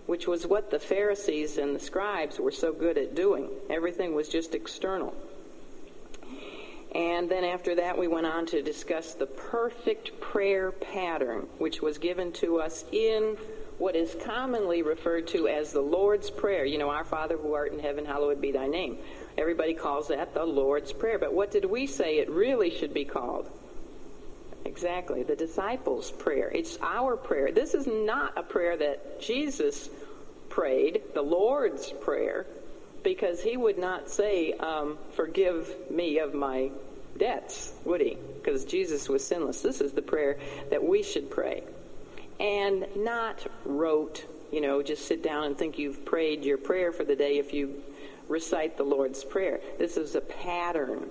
which 0.06 0.28
was 0.28 0.46
what 0.46 0.70
the 0.70 0.78
Pharisees 0.78 1.58
and 1.58 1.74
the 1.74 1.80
scribes 1.80 2.38
were 2.38 2.52
so 2.52 2.72
good 2.72 2.96
at 2.96 3.16
doing. 3.16 3.48
Everything 3.68 4.14
was 4.14 4.28
just 4.28 4.54
external. 4.54 5.12
And 6.94 7.30
then 7.30 7.44
after 7.44 7.76
that, 7.76 7.96
we 7.96 8.08
went 8.08 8.26
on 8.26 8.46
to 8.46 8.62
discuss 8.62 9.14
the 9.14 9.26
perfect 9.26 10.20
prayer 10.20 10.72
pattern, 10.72 11.46
which 11.58 11.80
was 11.80 11.98
given 11.98 12.32
to 12.34 12.60
us 12.60 12.84
in 12.90 13.36
what 13.78 13.94
is 13.94 14.16
commonly 14.24 14.82
referred 14.82 15.26
to 15.28 15.48
as 15.48 15.72
the 15.72 15.80
Lord's 15.80 16.30
Prayer. 16.30 16.64
You 16.64 16.78
know, 16.78 16.90
Our 16.90 17.04
Father 17.04 17.36
who 17.36 17.54
art 17.54 17.72
in 17.72 17.78
heaven, 17.78 18.04
hallowed 18.04 18.40
be 18.40 18.52
thy 18.52 18.66
name. 18.66 18.98
Everybody 19.38 19.72
calls 19.72 20.08
that 20.08 20.34
the 20.34 20.44
Lord's 20.44 20.92
Prayer. 20.92 21.18
But 21.18 21.32
what 21.32 21.50
did 21.50 21.64
we 21.64 21.86
say 21.86 22.18
it 22.18 22.28
really 22.28 22.70
should 22.70 22.92
be 22.92 23.04
called? 23.04 23.48
Exactly, 24.64 25.22
the 25.22 25.36
disciples' 25.36 26.10
prayer. 26.10 26.50
It's 26.50 26.76
our 26.82 27.16
prayer. 27.16 27.52
This 27.52 27.72
is 27.72 27.86
not 27.86 28.36
a 28.36 28.42
prayer 28.42 28.76
that 28.76 29.20
Jesus 29.20 29.88
prayed, 30.50 31.02
the 31.14 31.22
Lord's 31.22 31.90
Prayer, 31.90 32.46
because 33.02 33.42
he 33.42 33.56
would 33.56 33.78
not 33.78 34.10
say, 34.10 34.52
um, 34.52 34.98
Forgive 35.12 35.74
me 35.90 36.18
of 36.18 36.34
my 36.34 36.70
debts, 37.18 37.72
would 37.84 38.00
he? 38.00 38.16
Because 38.34 38.64
Jesus 38.64 39.08
was 39.08 39.24
sinless. 39.24 39.62
This 39.62 39.80
is 39.80 39.92
the 39.92 40.02
prayer 40.02 40.38
that 40.70 40.82
we 40.82 41.02
should 41.02 41.30
pray 41.30 41.62
and 42.40 42.86
not 42.96 43.46
rote, 43.66 44.24
you 44.50 44.62
know, 44.62 44.82
just 44.82 45.06
sit 45.06 45.22
down 45.22 45.44
and 45.44 45.56
think 45.56 45.78
you've 45.78 46.04
prayed 46.06 46.44
your 46.44 46.56
prayer 46.56 46.90
for 46.90 47.04
the 47.04 47.14
day 47.14 47.38
if 47.38 47.52
you 47.52 47.82
recite 48.28 48.76
the 48.76 48.82
Lord's 48.82 49.22
Prayer. 49.22 49.60
This 49.78 49.98
is 49.98 50.14
a 50.14 50.20
pattern 50.22 51.10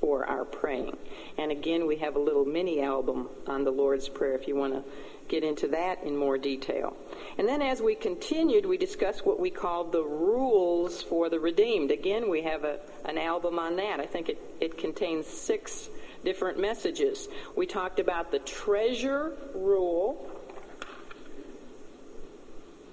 for 0.00 0.24
our 0.26 0.44
praying. 0.44 0.96
And 1.36 1.50
again, 1.50 1.86
we 1.86 1.96
have 1.96 2.14
a 2.14 2.20
little 2.20 2.44
mini 2.44 2.80
album 2.80 3.28
on 3.48 3.64
the 3.64 3.72
Lord's 3.72 4.08
Prayer 4.08 4.34
if 4.34 4.46
you 4.46 4.54
want 4.54 4.74
to 4.74 4.84
get 5.28 5.44
into 5.44 5.68
that 5.68 6.02
in 6.02 6.16
more 6.16 6.38
detail. 6.38 6.96
And 7.38 7.46
then 7.48 7.62
as 7.62 7.80
we 7.80 7.94
continued, 7.94 8.66
we 8.66 8.78
discussed 8.78 9.24
what 9.26 9.38
we 9.38 9.50
called 9.50 9.92
the 9.92 10.02
rules 10.02 11.02
for 11.02 11.28
the 11.28 11.38
redeemed. 11.38 11.90
Again, 11.90 12.30
we 12.30 12.42
have 12.42 12.64
a, 12.64 12.80
an 13.04 13.18
album 13.18 13.58
on 13.58 13.76
that. 13.76 14.00
I 14.00 14.06
think 14.06 14.28
it, 14.28 14.38
it 14.60 14.78
contains 14.78 15.26
six 15.26 15.88
different 16.24 16.58
messages. 16.58 17.28
We 17.56 17.66
talked 17.66 18.00
about 18.00 18.30
the 18.30 18.40
treasure 18.40 19.32
rule, 19.54 20.28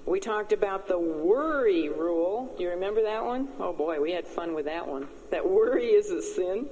we 0.06 0.20
talked 0.20 0.52
about 0.52 0.86
the 0.86 0.98
worry 0.98 1.88
rule. 1.88 2.54
Do 2.56 2.62
you 2.62 2.70
remember 2.70 3.02
that 3.02 3.24
one? 3.24 3.48
Oh 3.58 3.72
boy, 3.72 4.00
we 4.00 4.12
had 4.12 4.24
fun 4.24 4.54
with 4.54 4.66
that 4.66 4.86
one. 4.86 5.08
That 5.32 5.48
worry 5.48 5.86
is 5.86 6.12
a 6.12 6.22
sin. 6.22 6.68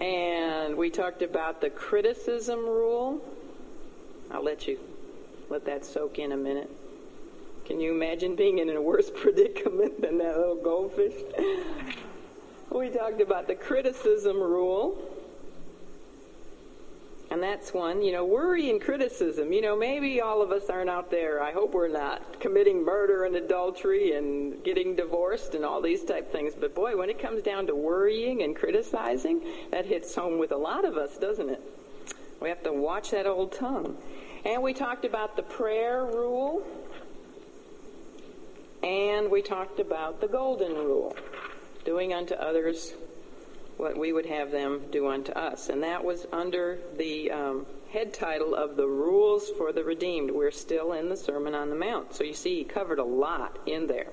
And 0.00 0.76
we 0.76 0.90
talked 0.90 1.22
about 1.22 1.60
the 1.60 1.70
criticism 1.70 2.60
rule. 2.60 3.24
I'll 4.30 4.44
let 4.44 4.66
you 4.68 4.78
let 5.48 5.64
that 5.66 5.84
soak 5.84 6.18
in 6.18 6.32
a 6.32 6.36
minute. 6.36 6.70
Can 7.64 7.80
you 7.80 7.92
imagine 7.92 8.36
being 8.36 8.58
in 8.58 8.68
a 8.70 8.80
worse 8.80 9.10
predicament 9.14 10.00
than 10.00 10.18
that 10.18 10.36
little 10.36 10.56
goldfish? 10.62 11.14
we 12.70 12.90
talked 12.90 13.20
about 13.20 13.46
the 13.46 13.54
criticism 13.54 14.36
rule. 14.36 14.98
And 17.30 17.42
that's 17.42 17.74
one, 17.74 18.02
you 18.02 18.12
know, 18.12 18.24
worry 18.24 18.70
and 18.70 18.80
criticism. 18.80 19.52
You 19.52 19.60
know, 19.60 19.76
maybe 19.76 20.20
all 20.20 20.42
of 20.42 20.52
us 20.52 20.70
aren't 20.70 20.88
out 20.88 21.10
there, 21.10 21.42
I 21.42 21.52
hope 21.52 21.74
we're 21.74 21.88
not, 21.88 22.40
committing 22.40 22.84
murder 22.84 23.24
and 23.24 23.34
adultery 23.34 24.12
and 24.12 24.62
getting 24.62 24.94
divorced 24.94 25.54
and 25.54 25.64
all 25.64 25.80
these 25.80 26.04
type 26.04 26.30
things. 26.30 26.54
But 26.54 26.74
boy, 26.74 26.96
when 26.96 27.10
it 27.10 27.18
comes 27.18 27.42
down 27.42 27.66
to 27.66 27.74
worrying 27.74 28.42
and 28.42 28.54
criticizing, 28.54 29.42
that 29.72 29.86
hits 29.86 30.14
home 30.14 30.38
with 30.38 30.52
a 30.52 30.56
lot 30.56 30.84
of 30.84 30.96
us, 30.96 31.18
doesn't 31.18 31.50
it? 31.50 31.60
We 32.40 32.48
have 32.48 32.62
to 32.62 32.72
watch 32.72 33.10
that 33.10 33.26
old 33.26 33.52
tongue. 33.52 33.96
And 34.44 34.62
we 34.62 34.72
talked 34.72 35.04
about 35.04 35.34
the 35.34 35.42
prayer 35.42 36.04
rule. 36.04 36.64
And 38.84 39.32
we 39.32 39.42
talked 39.42 39.80
about 39.80 40.20
the 40.20 40.28
golden 40.28 40.74
rule 40.74 41.16
doing 41.84 42.12
unto 42.12 42.34
others 42.34 42.92
what 43.76 43.96
we 43.96 44.12
would 44.12 44.26
have 44.26 44.50
them 44.50 44.82
do 44.90 45.08
unto 45.08 45.32
us. 45.32 45.68
And 45.68 45.82
that 45.82 46.04
was 46.04 46.26
under 46.32 46.78
the 46.96 47.30
um, 47.30 47.66
head 47.90 48.12
title 48.12 48.54
of 48.54 48.76
the 48.76 48.86
Rules 48.86 49.50
for 49.50 49.72
the 49.72 49.84
Redeemed. 49.84 50.30
We're 50.30 50.50
still 50.50 50.92
in 50.92 51.08
the 51.08 51.16
Sermon 51.16 51.54
on 51.54 51.70
the 51.70 51.76
Mount. 51.76 52.14
So 52.14 52.24
you 52.24 52.34
see, 52.34 52.56
he 52.56 52.64
covered 52.64 52.98
a 52.98 53.04
lot 53.04 53.58
in 53.66 53.86
there. 53.86 54.08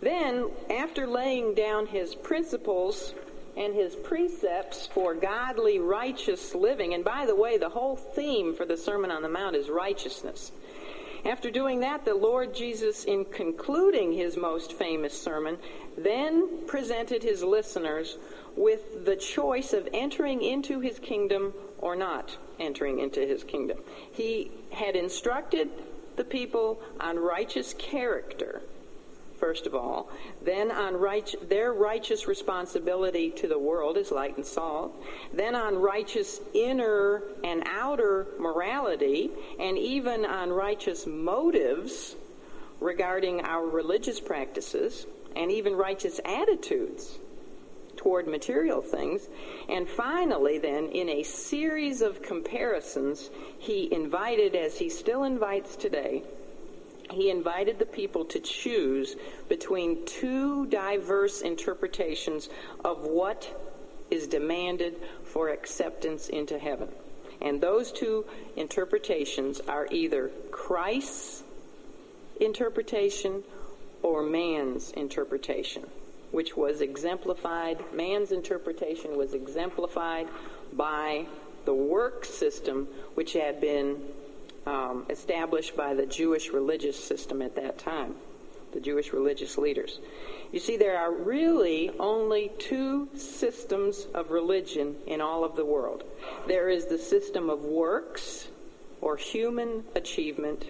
Then, 0.00 0.50
after 0.70 1.06
laying 1.06 1.54
down 1.54 1.86
his 1.86 2.14
principles 2.14 3.14
and 3.56 3.74
his 3.74 3.96
precepts 3.96 4.86
for 4.86 5.14
godly, 5.14 5.80
righteous 5.80 6.54
living, 6.54 6.94
and 6.94 7.04
by 7.04 7.26
the 7.26 7.34
way, 7.34 7.58
the 7.58 7.68
whole 7.68 7.96
theme 7.96 8.54
for 8.54 8.64
the 8.64 8.76
Sermon 8.76 9.10
on 9.10 9.22
the 9.22 9.28
Mount 9.28 9.56
is 9.56 9.68
righteousness. 9.68 10.52
After 11.24 11.50
doing 11.50 11.80
that, 11.80 12.04
the 12.04 12.14
Lord 12.14 12.54
Jesus, 12.54 13.04
in 13.04 13.24
concluding 13.24 14.12
his 14.12 14.36
most 14.36 14.74
famous 14.74 15.20
sermon, 15.20 15.58
then 15.96 16.66
presented 16.66 17.24
his 17.24 17.42
listeners 17.42 18.16
with 18.56 19.04
the 19.04 19.16
choice 19.16 19.72
of 19.72 19.88
entering 19.92 20.42
into 20.42 20.80
his 20.80 20.98
kingdom 20.98 21.52
or 21.78 21.96
not 21.96 22.36
entering 22.58 22.98
into 22.98 23.20
his 23.20 23.44
kingdom. 23.44 23.78
He 24.12 24.50
had 24.72 24.96
instructed 24.96 25.70
the 26.16 26.24
people 26.24 26.80
on 27.00 27.18
righteous 27.18 27.74
character, 27.74 28.60
first 29.38 29.66
of 29.66 29.74
all, 29.74 30.10
then 30.42 30.70
on 30.70 30.96
right, 30.96 31.32
their 31.48 31.72
righteous 31.72 32.26
responsibility 32.26 33.30
to 33.30 33.46
the 33.46 33.58
world 33.58 33.96
as 33.96 34.10
light 34.10 34.36
and 34.36 34.44
salt, 34.44 34.92
then 35.32 35.54
on 35.54 35.76
righteous 35.76 36.40
inner 36.54 37.22
and 37.44 37.62
outer 37.66 38.26
morality, 38.38 39.30
and 39.60 39.78
even 39.78 40.24
on 40.24 40.50
righteous 40.50 41.06
motives 41.06 42.16
regarding 42.80 43.40
our 43.42 43.64
religious 43.64 44.18
practices, 44.18 45.06
and 45.36 45.52
even 45.52 45.74
righteous 45.74 46.20
attitudes 46.24 47.18
toward 47.98 48.26
material 48.26 48.80
things. 48.80 49.28
And 49.68 49.86
finally, 49.86 50.56
then, 50.56 50.86
in 50.86 51.10
a 51.10 51.22
series 51.22 52.00
of 52.00 52.22
comparisons, 52.22 53.28
he 53.58 53.92
invited, 53.92 54.56
as 54.56 54.78
he 54.78 54.88
still 54.88 55.24
invites 55.24 55.76
today, 55.76 56.22
he 57.10 57.30
invited 57.30 57.78
the 57.78 57.86
people 57.86 58.24
to 58.26 58.40
choose 58.40 59.16
between 59.48 60.06
two 60.06 60.66
diverse 60.66 61.42
interpretations 61.42 62.48
of 62.84 63.04
what 63.04 63.46
is 64.10 64.26
demanded 64.26 64.96
for 65.24 65.50
acceptance 65.50 66.28
into 66.28 66.58
heaven. 66.58 66.88
And 67.40 67.60
those 67.60 67.92
two 67.92 68.24
interpretations 68.56 69.60
are 69.68 69.86
either 69.90 70.30
Christ's 70.50 71.42
interpretation 72.40 73.42
or 74.02 74.22
man's 74.22 74.90
interpretation, 74.92 75.84
which 76.30 76.56
was 76.56 76.80
exemplified, 76.80 77.82
man's 77.92 78.32
interpretation 78.32 79.16
was 79.16 79.34
exemplified 79.34 80.28
by 80.72 81.26
the 81.64 81.74
work 81.74 82.24
system 82.24 82.86
which 83.14 83.32
had 83.32 83.60
been 83.60 84.00
um, 84.66 85.06
established 85.08 85.76
by 85.76 85.94
the 85.94 86.06
Jewish 86.06 86.50
religious 86.50 87.02
system 87.02 87.40
at 87.40 87.56
that 87.56 87.78
time, 87.78 88.14
the 88.72 88.80
Jewish 88.80 89.12
religious 89.12 89.56
leaders. 89.56 89.98
You 90.52 90.60
see, 90.60 90.76
there 90.76 90.98
are 90.98 91.12
really 91.12 91.90
only 91.98 92.52
two 92.58 93.08
systems 93.14 94.06
of 94.14 94.30
religion 94.30 94.96
in 95.06 95.20
all 95.20 95.44
of 95.44 95.56
the 95.56 95.64
world. 95.64 96.04
There 96.46 96.68
is 96.68 96.86
the 96.86 96.98
system 96.98 97.50
of 97.50 97.64
works 97.64 98.48
or 99.00 99.16
human 99.16 99.84
achievement, 99.94 100.64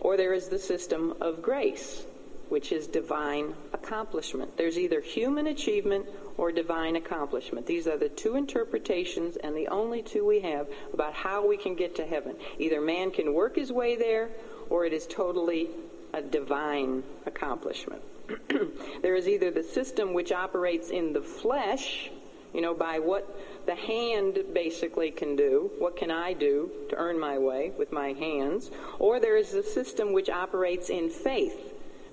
or 0.00 0.16
there 0.16 0.32
is 0.32 0.48
the 0.48 0.58
system 0.58 1.14
of 1.20 1.42
grace, 1.42 2.04
which 2.48 2.72
is 2.72 2.86
divine 2.86 3.54
accomplishment. 3.72 4.56
There's 4.56 4.78
either 4.78 5.00
human 5.00 5.48
achievement 5.48 6.06
or 6.36 6.52
divine 6.52 6.96
accomplishment. 6.96 7.66
These 7.66 7.86
are 7.86 7.98
the 7.98 8.08
two 8.08 8.36
interpretations 8.36 9.36
and 9.36 9.56
the 9.56 9.68
only 9.68 10.02
two 10.02 10.24
we 10.24 10.40
have 10.40 10.68
about 10.94 11.14
how 11.14 11.46
we 11.46 11.56
can 11.56 11.74
get 11.74 11.96
to 11.96 12.06
heaven. 12.06 12.36
Either 12.58 12.80
man 12.80 13.10
can 13.10 13.34
work 13.34 13.56
his 13.56 13.72
way 13.72 13.96
there 13.96 14.30
or 14.70 14.84
it 14.84 14.92
is 14.92 15.06
totally 15.06 15.68
a 16.14 16.22
divine 16.22 17.02
accomplishment. 17.26 18.02
there 19.02 19.16
is 19.16 19.28
either 19.28 19.50
the 19.50 19.62
system 19.62 20.14
which 20.14 20.32
operates 20.32 20.90
in 20.90 21.12
the 21.12 21.22
flesh, 21.22 22.10
you 22.54 22.60
know, 22.60 22.74
by 22.74 22.98
what 22.98 23.38
the 23.66 23.74
hand 23.74 24.38
basically 24.54 25.10
can 25.10 25.36
do. 25.36 25.70
What 25.78 25.96
can 25.96 26.10
I 26.10 26.32
do 26.32 26.70
to 26.90 26.96
earn 26.96 27.18
my 27.18 27.38
way 27.38 27.72
with 27.76 27.92
my 27.92 28.12
hands? 28.12 28.70
Or 28.98 29.20
there 29.20 29.36
is 29.36 29.54
a 29.54 29.62
system 29.62 30.12
which 30.12 30.30
operates 30.30 30.88
in 30.88 31.10
faith 31.10 31.67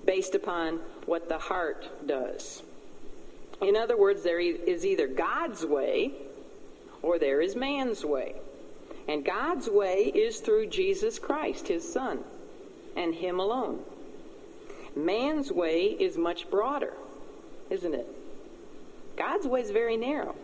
based 0.06 0.34
upon 0.34 0.78
what 1.04 1.28
the 1.28 1.38
heart 1.38 2.06
does. 2.06 2.62
In 3.60 3.76
other 3.76 3.96
words, 3.96 4.22
there 4.22 4.40
is 4.40 4.84
either 4.86 5.06
God's 5.06 5.64
way 5.64 6.12
or 7.02 7.18
there 7.18 7.40
is 7.40 7.56
man's 7.56 8.04
way. 8.04 8.34
And 9.08 9.24
God's 9.24 9.68
way 9.68 10.10
is 10.14 10.40
through 10.40 10.66
Jesus 10.66 11.18
Christ, 11.18 11.68
his 11.68 11.90
Son, 11.90 12.24
and 12.96 13.14
him 13.14 13.38
alone. 13.38 13.80
Man's 14.96 15.52
way 15.52 15.84
is 15.84 16.16
much 16.16 16.50
broader, 16.50 16.92
isn't 17.70 17.94
it? 17.94 18.08
God's 19.16 19.46
way 19.46 19.60
is 19.60 19.70
very 19.70 19.96
narrow. 19.96 20.34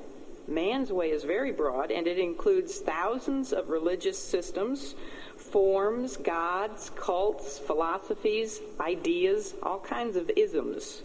Man's 0.46 0.92
way 0.92 1.10
is 1.10 1.24
very 1.24 1.52
broad, 1.52 1.90
and 1.90 2.06
it 2.06 2.18
includes 2.18 2.78
thousands 2.78 3.52
of 3.52 3.68
religious 3.68 4.18
systems, 4.18 4.94
forms, 5.52 6.16
gods, 6.16 6.90
cults, 6.96 7.58
philosophies, 7.58 8.60
ideas, 8.80 9.54
all 9.62 9.78
kinds 9.78 10.16
of 10.16 10.30
isms. 10.34 11.02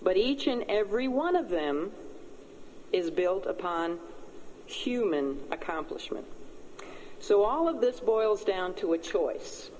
But 0.00 0.16
each 0.16 0.46
and 0.46 0.64
every 0.68 1.08
one 1.08 1.36
of 1.36 1.48
them 1.48 1.90
is 2.92 3.10
built 3.10 3.46
upon 3.46 3.98
human 4.66 5.38
accomplishment. 5.50 6.26
So 7.20 7.44
all 7.44 7.68
of 7.68 7.80
this 7.80 8.00
boils 8.00 8.44
down 8.44 8.74
to 8.74 8.94
a 8.94 8.98
choice. 8.98 9.70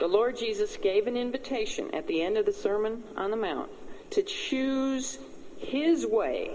The 0.00 0.06
Lord 0.08 0.36
Jesus 0.36 0.76
gave 0.76 1.06
an 1.06 1.16
invitation 1.16 1.94
at 1.94 2.06
the 2.06 2.22
end 2.22 2.36
of 2.36 2.46
the 2.46 2.52
Sermon 2.52 3.04
on 3.16 3.30
the 3.30 3.36
Mount 3.36 3.70
to 4.10 4.22
choose 4.22 5.18
his 5.58 6.04
way 6.04 6.50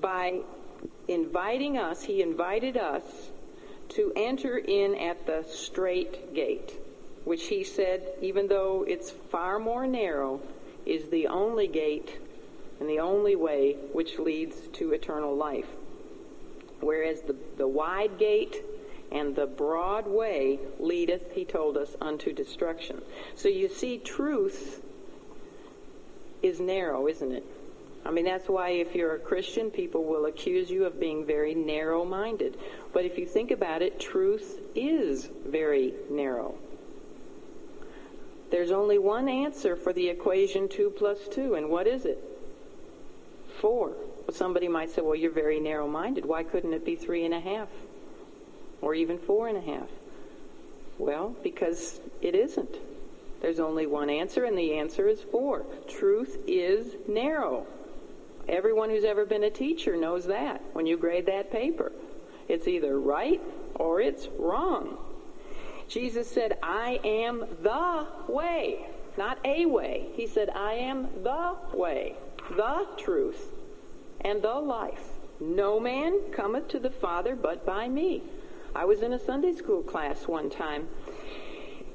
by 0.00 0.40
inviting 1.06 1.78
us, 1.78 2.02
he 2.02 2.22
invited 2.22 2.76
us 2.76 3.02
to 3.90 4.12
enter 4.16 4.58
in 4.58 4.94
at 4.94 5.26
the 5.26 5.44
straight 5.48 6.34
gate, 6.34 6.74
which 7.24 7.46
he 7.46 7.64
said, 7.64 8.02
even 8.20 8.48
though 8.48 8.84
it's 8.86 9.10
far 9.10 9.58
more 9.58 9.86
narrow, 9.86 10.40
is 10.86 11.08
the 11.08 11.26
only 11.26 11.66
gate 11.66 12.18
and 12.80 12.88
the 12.88 13.00
only 13.00 13.36
way 13.36 13.74
which 13.92 14.18
leads 14.18 14.56
to 14.68 14.92
eternal 14.92 15.34
life. 15.34 15.66
Whereas 16.80 17.22
the, 17.22 17.34
the 17.56 17.66
wide 17.66 18.18
gate 18.18 18.62
and 19.10 19.34
the 19.34 19.46
broad 19.46 20.06
way 20.06 20.58
leadeth, 20.78 21.32
he 21.32 21.44
told 21.44 21.76
us, 21.76 21.96
unto 22.00 22.32
destruction. 22.32 23.02
So 23.34 23.48
you 23.48 23.68
see, 23.68 23.98
truth 23.98 24.82
is 26.42 26.60
narrow, 26.60 27.08
isn't 27.08 27.32
it? 27.32 27.44
I 28.08 28.10
mean, 28.10 28.24
that's 28.24 28.48
why 28.48 28.70
if 28.70 28.94
you're 28.94 29.16
a 29.16 29.18
Christian, 29.18 29.70
people 29.70 30.02
will 30.02 30.24
accuse 30.24 30.70
you 30.70 30.86
of 30.86 30.98
being 30.98 31.26
very 31.26 31.54
narrow 31.54 32.06
minded. 32.06 32.56
But 32.94 33.04
if 33.04 33.18
you 33.18 33.26
think 33.26 33.50
about 33.50 33.82
it, 33.82 34.00
truth 34.00 34.66
is 34.74 35.28
very 35.46 35.92
narrow. 36.10 36.54
There's 38.50 38.70
only 38.70 38.96
one 38.96 39.28
answer 39.28 39.76
for 39.76 39.92
the 39.92 40.08
equation 40.08 40.70
2 40.70 40.94
plus 40.96 41.18
2, 41.28 41.54
and 41.56 41.68
what 41.68 41.86
is 41.86 42.06
it? 42.06 42.18
4. 43.60 43.88
Well, 43.88 43.98
somebody 44.32 44.68
might 44.68 44.88
say, 44.88 45.02
well, 45.02 45.14
you're 45.14 45.30
very 45.30 45.60
narrow 45.60 45.86
minded. 45.86 46.24
Why 46.24 46.44
couldn't 46.44 46.72
it 46.72 46.86
be 46.86 46.96
three 46.96 47.26
and 47.26 47.34
a 47.34 47.40
half? 47.40 47.68
Or 48.80 48.94
even 48.94 49.18
four 49.18 49.48
and 49.48 49.58
a 49.58 49.60
half? 49.60 49.88
Well, 50.98 51.36
because 51.42 52.00
it 52.22 52.34
isn't. 52.34 52.74
There's 53.42 53.60
only 53.60 53.84
one 53.84 54.08
answer, 54.08 54.44
and 54.44 54.56
the 54.56 54.78
answer 54.78 55.08
is 55.08 55.20
4. 55.30 55.66
Truth 55.88 56.38
is 56.46 56.96
narrow. 57.06 57.66
Everyone 58.48 58.88
who's 58.88 59.04
ever 59.04 59.26
been 59.26 59.44
a 59.44 59.50
teacher 59.50 59.96
knows 59.96 60.24
that 60.26 60.62
when 60.72 60.86
you 60.86 60.96
grade 60.96 61.26
that 61.26 61.52
paper. 61.52 61.92
It's 62.48 62.66
either 62.66 62.98
right 62.98 63.40
or 63.74 64.00
it's 64.00 64.26
wrong. 64.38 64.96
Jesus 65.88 66.30
said, 66.30 66.58
I 66.62 66.98
am 67.04 67.44
the 67.62 68.06
way, 68.26 68.86
not 69.16 69.38
a 69.44 69.66
way. 69.66 70.06
He 70.14 70.26
said, 70.26 70.50
I 70.50 70.74
am 70.74 71.08
the 71.22 71.56
way, 71.74 72.14
the 72.56 72.86
truth, 72.96 73.52
and 74.22 74.42
the 74.42 74.54
life. 74.54 75.04
No 75.40 75.78
man 75.78 76.32
cometh 76.32 76.68
to 76.68 76.78
the 76.78 76.90
Father 76.90 77.36
but 77.36 77.64
by 77.66 77.88
me. 77.88 78.22
I 78.74 78.84
was 78.84 79.02
in 79.02 79.12
a 79.12 79.18
Sunday 79.18 79.54
school 79.54 79.82
class 79.82 80.26
one 80.26 80.50
time 80.50 80.88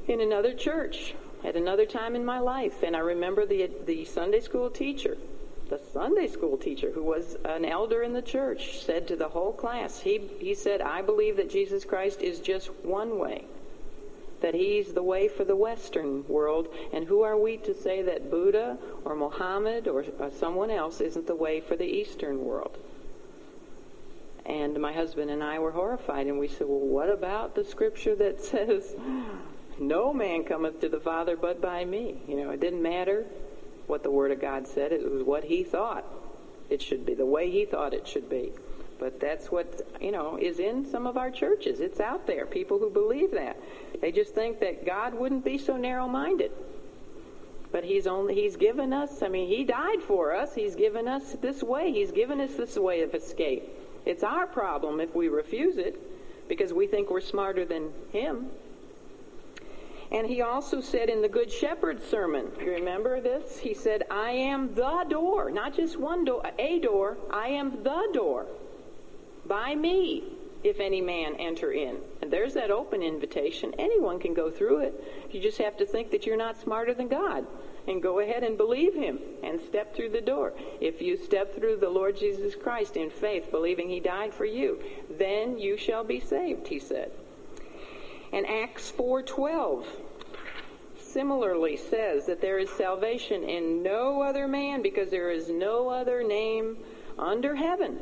in 0.08 0.22
another 0.22 0.54
church 0.54 1.16
at 1.44 1.56
another 1.56 1.86
time 1.86 2.16
in 2.16 2.24
my 2.24 2.40
life, 2.40 2.84
and 2.84 2.96
I 2.96 3.00
remember 3.00 3.46
the, 3.46 3.70
the 3.86 4.06
Sunday 4.06 4.40
school 4.40 4.70
teacher 4.70 5.18
the 5.70 5.80
Sunday 5.92 6.28
school 6.28 6.58
teacher, 6.58 6.92
who 6.92 7.04
was 7.04 7.36
an 7.46 7.66
elder 7.66 8.04
in 8.04 8.14
the 8.14 8.22
church, 8.22 8.84
said 8.84 9.08
to 9.08 9.16
the 9.16 9.30
whole 9.30 9.54
class, 9.54 10.00
he, 10.00 10.30
he 10.40 10.54
said, 10.56 10.82
I 10.82 11.02
believe 11.02 11.38
that 11.38 11.50
Jesus 11.50 11.86
Christ 11.86 12.22
is 12.22 12.40
just 12.40 12.68
one 12.84 13.20
way 13.20 13.46
that 14.44 14.54
he's 14.54 14.94
the 14.94 15.02
way 15.02 15.30
for 15.30 15.46
the 15.46 15.56
Western 15.56 16.28
world, 16.28 16.68
and 16.92 17.06
who 17.06 17.22
are 17.22 17.38
we 17.38 17.56
to 17.56 17.74
say 17.74 18.02
that 18.02 18.30
Buddha 18.30 18.78
or 19.06 19.16
Muhammad 19.16 19.88
or, 19.88 20.04
or 20.20 20.30
someone 20.32 20.70
else 20.70 21.00
isn't 21.00 21.26
the 21.26 21.36
way 21.36 21.62
for 21.62 21.78
the 21.78 21.86
Eastern 21.86 22.44
world? 22.44 22.78
And 24.46 24.78
my 24.82 24.92
husband 24.92 25.32
and 25.32 25.42
I 25.42 25.60
were 25.60 25.72
horrified, 25.72 26.28
and 26.28 26.38
we 26.38 26.50
said, 26.50 26.68
Well, 26.68 26.80
what 26.80 27.10
about 27.10 27.56
the 27.56 27.64
scripture 27.64 28.16
that 28.16 28.44
says, 28.44 28.94
No 29.80 30.14
man 30.14 30.44
cometh 30.44 30.82
to 30.82 30.90
the 30.90 31.00
Father 31.00 31.38
but 31.38 31.62
by 31.62 31.86
me? 31.86 32.18
You 32.28 32.36
know, 32.36 32.50
it 32.52 32.60
didn't 32.60 32.84
matter 32.84 33.26
what 33.88 34.04
the 34.04 34.12
Word 34.12 34.32
of 34.32 34.42
God 34.42 34.68
said, 34.68 34.92
it 34.92 35.10
was 35.10 35.24
what 35.24 35.44
he 35.44 35.64
thought 35.64 36.06
it 36.70 36.82
should 36.82 37.06
be, 37.06 37.14
the 37.14 37.26
way 37.26 37.52
he 37.52 37.66
thought 37.66 37.94
it 37.94 38.08
should 38.08 38.30
be. 38.30 38.52
But 39.00 39.20
that's 39.20 39.52
what, 39.52 39.82
you 40.00 40.12
know, 40.12 40.38
is 40.38 40.60
in 40.60 40.86
some 40.86 41.08
of 41.08 41.18
our 41.18 41.30
churches. 41.30 41.80
It's 41.82 42.00
out 42.00 42.26
there. 42.26 42.46
People 42.46 42.80
who 42.80 42.90
believe 42.90 43.32
that. 43.32 43.58
They 44.00 44.12
just 44.12 44.34
think 44.34 44.60
that 44.62 44.86
God 44.86 45.14
wouldn't 45.14 45.44
be 45.44 45.58
so 45.58 45.76
narrow-minded. 45.76 46.52
But 47.72 47.84
he's 47.84 48.06
only 48.06 48.36
he's 48.36 48.56
given 48.56 48.94
us, 48.94 49.24
I 49.24 49.30
mean, 49.30 49.48
he 49.48 49.64
died 49.64 50.02
for 50.04 50.36
us. 50.36 50.54
He's 50.54 50.76
given 50.76 51.08
us 51.08 51.34
this 51.42 51.64
way. 51.64 51.92
He's 51.92 52.12
given 52.12 52.40
us 52.40 52.54
this 52.54 52.78
way 52.78 53.02
of 53.02 53.16
escape. 53.16 53.68
It's 54.06 54.24
our 54.24 54.46
problem 54.46 55.00
if 55.00 55.16
we 55.16 55.28
refuse 55.28 55.78
it 55.78 56.00
because 56.48 56.72
we 56.72 56.88
think 56.88 57.10
we're 57.10 57.20
smarter 57.20 57.66
than 57.66 57.92
him. 58.12 58.52
And 60.14 60.28
he 60.28 60.42
also 60.42 60.80
said 60.80 61.10
in 61.10 61.24
the 61.24 61.28
Good 61.28 61.52
Shepherd 61.52 62.04
sermon, 62.08 62.52
you 62.60 62.72
remember 62.72 63.20
this? 63.20 63.58
He 63.58 63.74
said, 63.74 64.04
I 64.12 64.30
am 64.32 64.76
the 64.76 65.06
door, 65.10 65.50
not 65.50 65.76
just 65.76 66.00
one 66.00 66.24
door, 66.24 66.44
a 66.60 66.80
door, 66.80 67.18
I 67.32 67.48
am 67.48 67.84
the 67.84 68.10
door 68.14 68.46
by 69.46 69.74
me 69.74 70.24
if 70.64 70.80
any 70.80 71.02
man 71.02 71.36
enter 71.40 71.72
in. 71.72 71.98
And 72.22 72.32
there's 72.32 72.54
that 72.54 72.72
open 72.72 73.02
invitation. 73.02 73.74
Anyone 73.80 74.20
can 74.20 74.36
go 74.36 74.52
through 74.52 74.80
it. 74.82 75.04
You 75.32 75.42
just 75.42 75.58
have 75.58 75.78
to 75.78 75.86
think 75.86 76.12
that 76.12 76.26
you're 76.26 76.38
not 76.38 76.62
smarter 76.62 76.94
than 76.94 77.08
God 77.08 77.46
and 77.88 78.02
go 78.02 78.20
ahead 78.20 78.44
and 78.44 78.56
believe 78.56 78.94
him 78.94 79.20
and 79.44 79.60
step 79.60 79.96
through 79.96 80.10
the 80.10 80.22
door. 80.22 80.54
If 80.80 81.02
you 81.02 81.18
step 81.18 81.56
through 81.56 81.78
the 81.78 81.90
Lord 81.90 82.18
Jesus 82.18 82.56
Christ 82.56 82.96
in 82.96 83.10
faith, 83.10 83.52
believing 83.52 83.90
he 83.90 84.00
died 84.00 84.34
for 84.34 84.46
you, 84.46 84.80
then 85.10 85.58
you 85.58 85.76
shall 85.76 86.04
be 86.04 86.20
saved, 86.20 86.68
he 86.68 86.80
said. 86.80 87.12
And 88.32 88.48
Acts 88.48 88.92
4:12 88.92 89.86
similarly 91.14 91.78
says 91.78 92.26
that 92.26 92.42
there 92.42 92.58
is 92.58 92.70
salvation 92.72 93.44
in 93.44 93.84
no 93.84 94.22
other 94.22 94.48
man 94.48 94.82
because 94.82 95.10
there 95.10 95.32
is 95.32 95.50
no 95.50 95.88
other 95.88 96.24
name 96.24 96.78
under 97.18 97.56
heaven. 97.56 98.00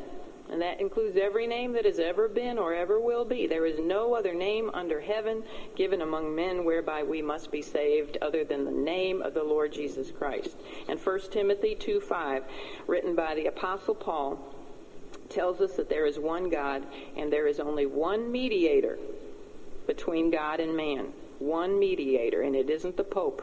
And 0.50 0.60
that 0.60 0.80
includes 0.80 1.16
every 1.16 1.46
name 1.46 1.72
that 1.72 1.84
has 1.84 1.98
ever 1.98 2.28
been 2.28 2.58
or 2.58 2.74
ever 2.74 3.00
will 3.00 3.24
be. 3.24 3.46
There 3.46 3.64
is 3.64 3.78
no 3.78 4.14
other 4.14 4.34
name 4.34 4.70
under 4.74 5.00
heaven 5.00 5.42
given 5.76 6.02
among 6.02 6.34
men 6.34 6.64
whereby 6.64 7.02
we 7.02 7.22
must 7.22 7.50
be 7.50 7.62
saved 7.62 8.18
other 8.20 8.44
than 8.44 8.64
the 8.64 8.70
name 8.70 9.22
of 9.22 9.32
the 9.32 9.42
Lord 9.42 9.72
Jesus 9.72 10.10
Christ. 10.10 10.56
And 10.88 11.00
1 11.00 11.20
Timothy 11.30 11.74
2 11.74 12.00
5, 12.00 12.44
written 12.86 13.14
by 13.14 13.34
the 13.34 13.46
Apostle 13.46 13.94
Paul, 13.94 14.38
tells 15.30 15.60
us 15.62 15.72
that 15.76 15.88
there 15.88 16.04
is 16.04 16.18
one 16.18 16.50
God 16.50 16.84
and 17.16 17.32
there 17.32 17.46
is 17.46 17.58
only 17.58 17.86
one 17.86 18.30
mediator 18.30 18.98
between 19.86 20.30
God 20.30 20.60
and 20.60 20.76
man. 20.76 21.12
One 21.42 21.76
mediator, 21.76 22.42
and 22.42 22.54
it 22.54 22.70
isn't 22.70 22.96
the 22.96 23.02
Pope, 23.02 23.42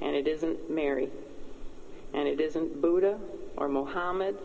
and 0.00 0.16
it 0.16 0.26
isn't 0.26 0.70
Mary, 0.70 1.10
and 2.14 2.26
it 2.26 2.40
isn't 2.40 2.80
Buddha 2.80 3.18
or 3.58 3.68
Mohammed 3.68 4.38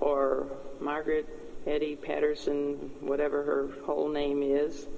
or 0.00 0.48
Margaret 0.80 1.28
Eddy 1.64 1.94
Patterson, 1.94 2.90
whatever 3.00 3.44
her 3.44 3.68
whole 3.86 4.08
name 4.08 4.42
is, 4.42 4.88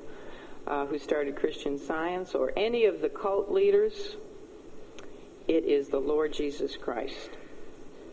uh, 0.66 0.86
who 0.86 0.98
started 0.98 1.36
Christian 1.36 1.78
Science, 1.78 2.34
or 2.34 2.50
any 2.56 2.86
of 2.86 3.02
the 3.02 3.10
cult 3.10 3.52
leaders. 3.52 4.16
It 5.46 5.66
is 5.66 5.88
the 5.88 6.00
Lord 6.00 6.32
Jesus 6.32 6.78
Christ. 6.78 7.28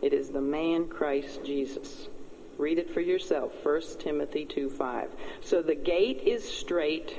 It 0.02 0.12
is 0.12 0.30
the 0.30 0.42
man 0.42 0.90
Christ 0.90 1.46
Jesus. 1.46 2.10
Read 2.58 2.80
it 2.80 2.90
for 2.90 3.00
yourself, 3.00 3.54
1 3.64 3.82
Timothy 4.00 4.44
2 4.44 4.70
5. 4.70 5.10
So 5.40 5.62
the 5.62 5.74
gate 5.74 6.24
is 6.26 6.44
strait 6.44 7.18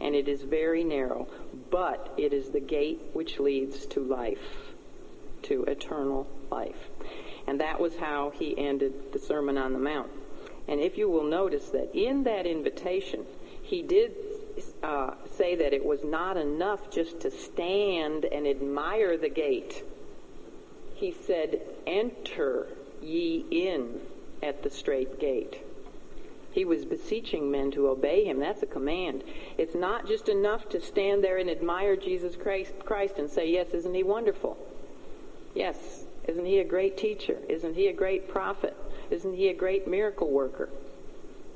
and 0.00 0.14
it 0.14 0.28
is 0.28 0.42
very 0.42 0.84
narrow, 0.84 1.28
but 1.70 2.14
it 2.16 2.32
is 2.32 2.50
the 2.50 2.60
gate 2.60 3.00
which 3.12 3.38
leads 3.38 3.86
to 3.86 4.00
life, 4.00 4.72
to 5.42 5.64
eternal 5.64 6.26
life. 6.50 6.88
And 7.46 7.60
that 7.60 7.80
was 7.80 7.96
how 7.96 8.30
he 8.30 8.56
ended 8.56 9.12
the 9.12 9.18
Sermon 9.18 9.58
on 9.58 9.72
the 9.72 9.78
Mount. 9.78 10.10
And 10.68 10.80
if 10.80 10.98
you 10.98 11.08
will 11.08 11.24
notice 11.24 11.70
that 11.70 11.94
in 11.94 12.24
that 12.24 12.46
invitation, 12.46 13.24
he 13.62 13.82
did 13.82 14.14
uh, 14.82 15.14
say 15.36 15.56
that 15.56 15.72
it 15.72 15.84
was 15.84 16.04
not 16.04 16.36
enough 16.36 16.90
just 16.90 17.20
to 17.20 17.30
stand 17.30 18.24
and 18.24 18.46
admire 18.46 19.16
the 19.16 19.28
gate. 19.28 19.82
He 20.94 21.12
said, 21.26 21.60
Enter 21.86 22.68
ye 23.00 23.44
in 23.50 24.00
at 24.42 24.62
the 24.62 24.70
strait 24.70 25.18
gate. 25.18 25.58
He 26.50 26.64
was 26.64 26.84
beseeching 26.84 27.50
men 27.50 27.70
to 27.72 27.88
obey 27.88 28.24
him. 28.24 28.40
That's 28.40 28.62
a 28.62 28.66
command. 28.66 29.22
It's 29.58 29.74
not 29.74 30.06
just 30.06 30.28
enough 30.28 30.68
to 30.70 30.80
stand 30.80 31.22
there 31.22 31.38
and 31.38 31.50
admire 31.50 31.96
Jesus 31.96 32.36
Christ, 32.36 33.18
and 33.18 33.30
say, 33.30 33.50
Yes, 33.50 33.68
isn't 33.74 33.94
he 33.94 34.02
wonderful? 34.02 34.56
Yes, 35.54 36.04
isn't 36.26 36.44
he 36.44 36.58
a 36.58 36.64
great 36.64 36.96
teacher? 36.96 37.38
Isn't 37.48 37.74
he 37.74 37.88
a 37.88 37.92
great 37.92 38.28
prophet? 38.28 38.76
Isn't 39.10 39.34
he 39.34 39.48
a 39.48 39.54
great 39.54 39.86
miracle 39.86 40.30
worker? 40.30 40.68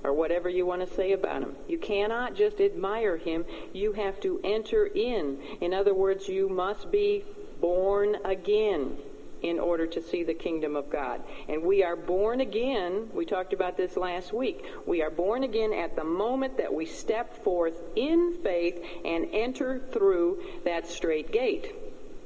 Or 0.04 0.12
whatever 0.12 0.48
you 0.48 0.66
want 0.66 0.86
to 0.86 0.94
say 0.94 1.12
about 1.12 1.42
him. 1.42 1.54
You 1.68 1.78
cannot 1.78 2.34
just 2.34 2.60
admire 2.60 3.16
him. 3.16 3.44
You 3.72 3.92
have 3.92 4.18
to 4.20 4.40
enter 4.42 4.86
in. 4.86 5.38
In 5.60 5.72
other 5.72 5.94
words, 5.94 6.28
you 6.28 6.48
must 6.48 6.90
be 6.90 7.24
born 7.60 8.16
again 8.24 8.98
in 9.42 9.58
order 9.58 9.86
to 9.86 10.02
see 10.02 10.22
the 10.22 10.34
kingdom 10.34 10.76
of 10.76 10.88
God. 10.88 11.22
And 11.48 11.62
we 11.62 11.82
are 11.82 11.96
born 11.96 12.40
again, 12.40 13.08
we 13.12 13.26
talked 13.26 13.52
about 13.52 13.76
this 13.76 13.96
last 13.96 14.32
week. 14.32 14.64
We 14.86 15.02
are 15.02 15.10
born 15.10 15.42
again 15.42 15.72
at 15.72 15.96
the 15.96 16.04
moment 16.04 16.56
that 16.58 16.72
we 16.72 16.86
step 16.86 17.42
forth 17.44 17.80
in 17.96 18.38
faith 18.42 18.82
and 19.04 19.28
enter 19.32 19.80
through 19.92 20.42
that 20.64 20.88
strait 20.88 21.32
gate. 21.32 21.74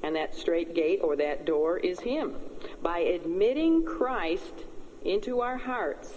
And 0.03 0.15
that 0.15 0.37
strait 0.37 0.75
gate 0.75 1.01
or 1.03 1.17
that 1.17 1.47
door 1.47 1.79
is 1.79 1.99
Him. 2.01 2.35
By 2.83 2.99
admitting 3.01 3.85
Christ 3.85 4.65
into 5.05 5.41
our 5.41 5.57
hearts, 5.57 6.13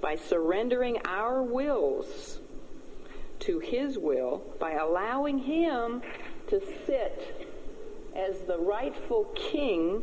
by 0.00 0.16
surrendering 0.16 0.98
our 1.04 1.42
wills 1.42 2.40
to 3.40 3.60
His 3.60 3.96
will, 3.96 4.42
by 4.58 4.72
allowing 4.72 5.38
Him 5.38 6.02
to 6.48 6.60
sit 6.86 7.48
as 8.14 8.40
the 8.46 8.58
rightful 8.58 9.24
king 9.34 10.02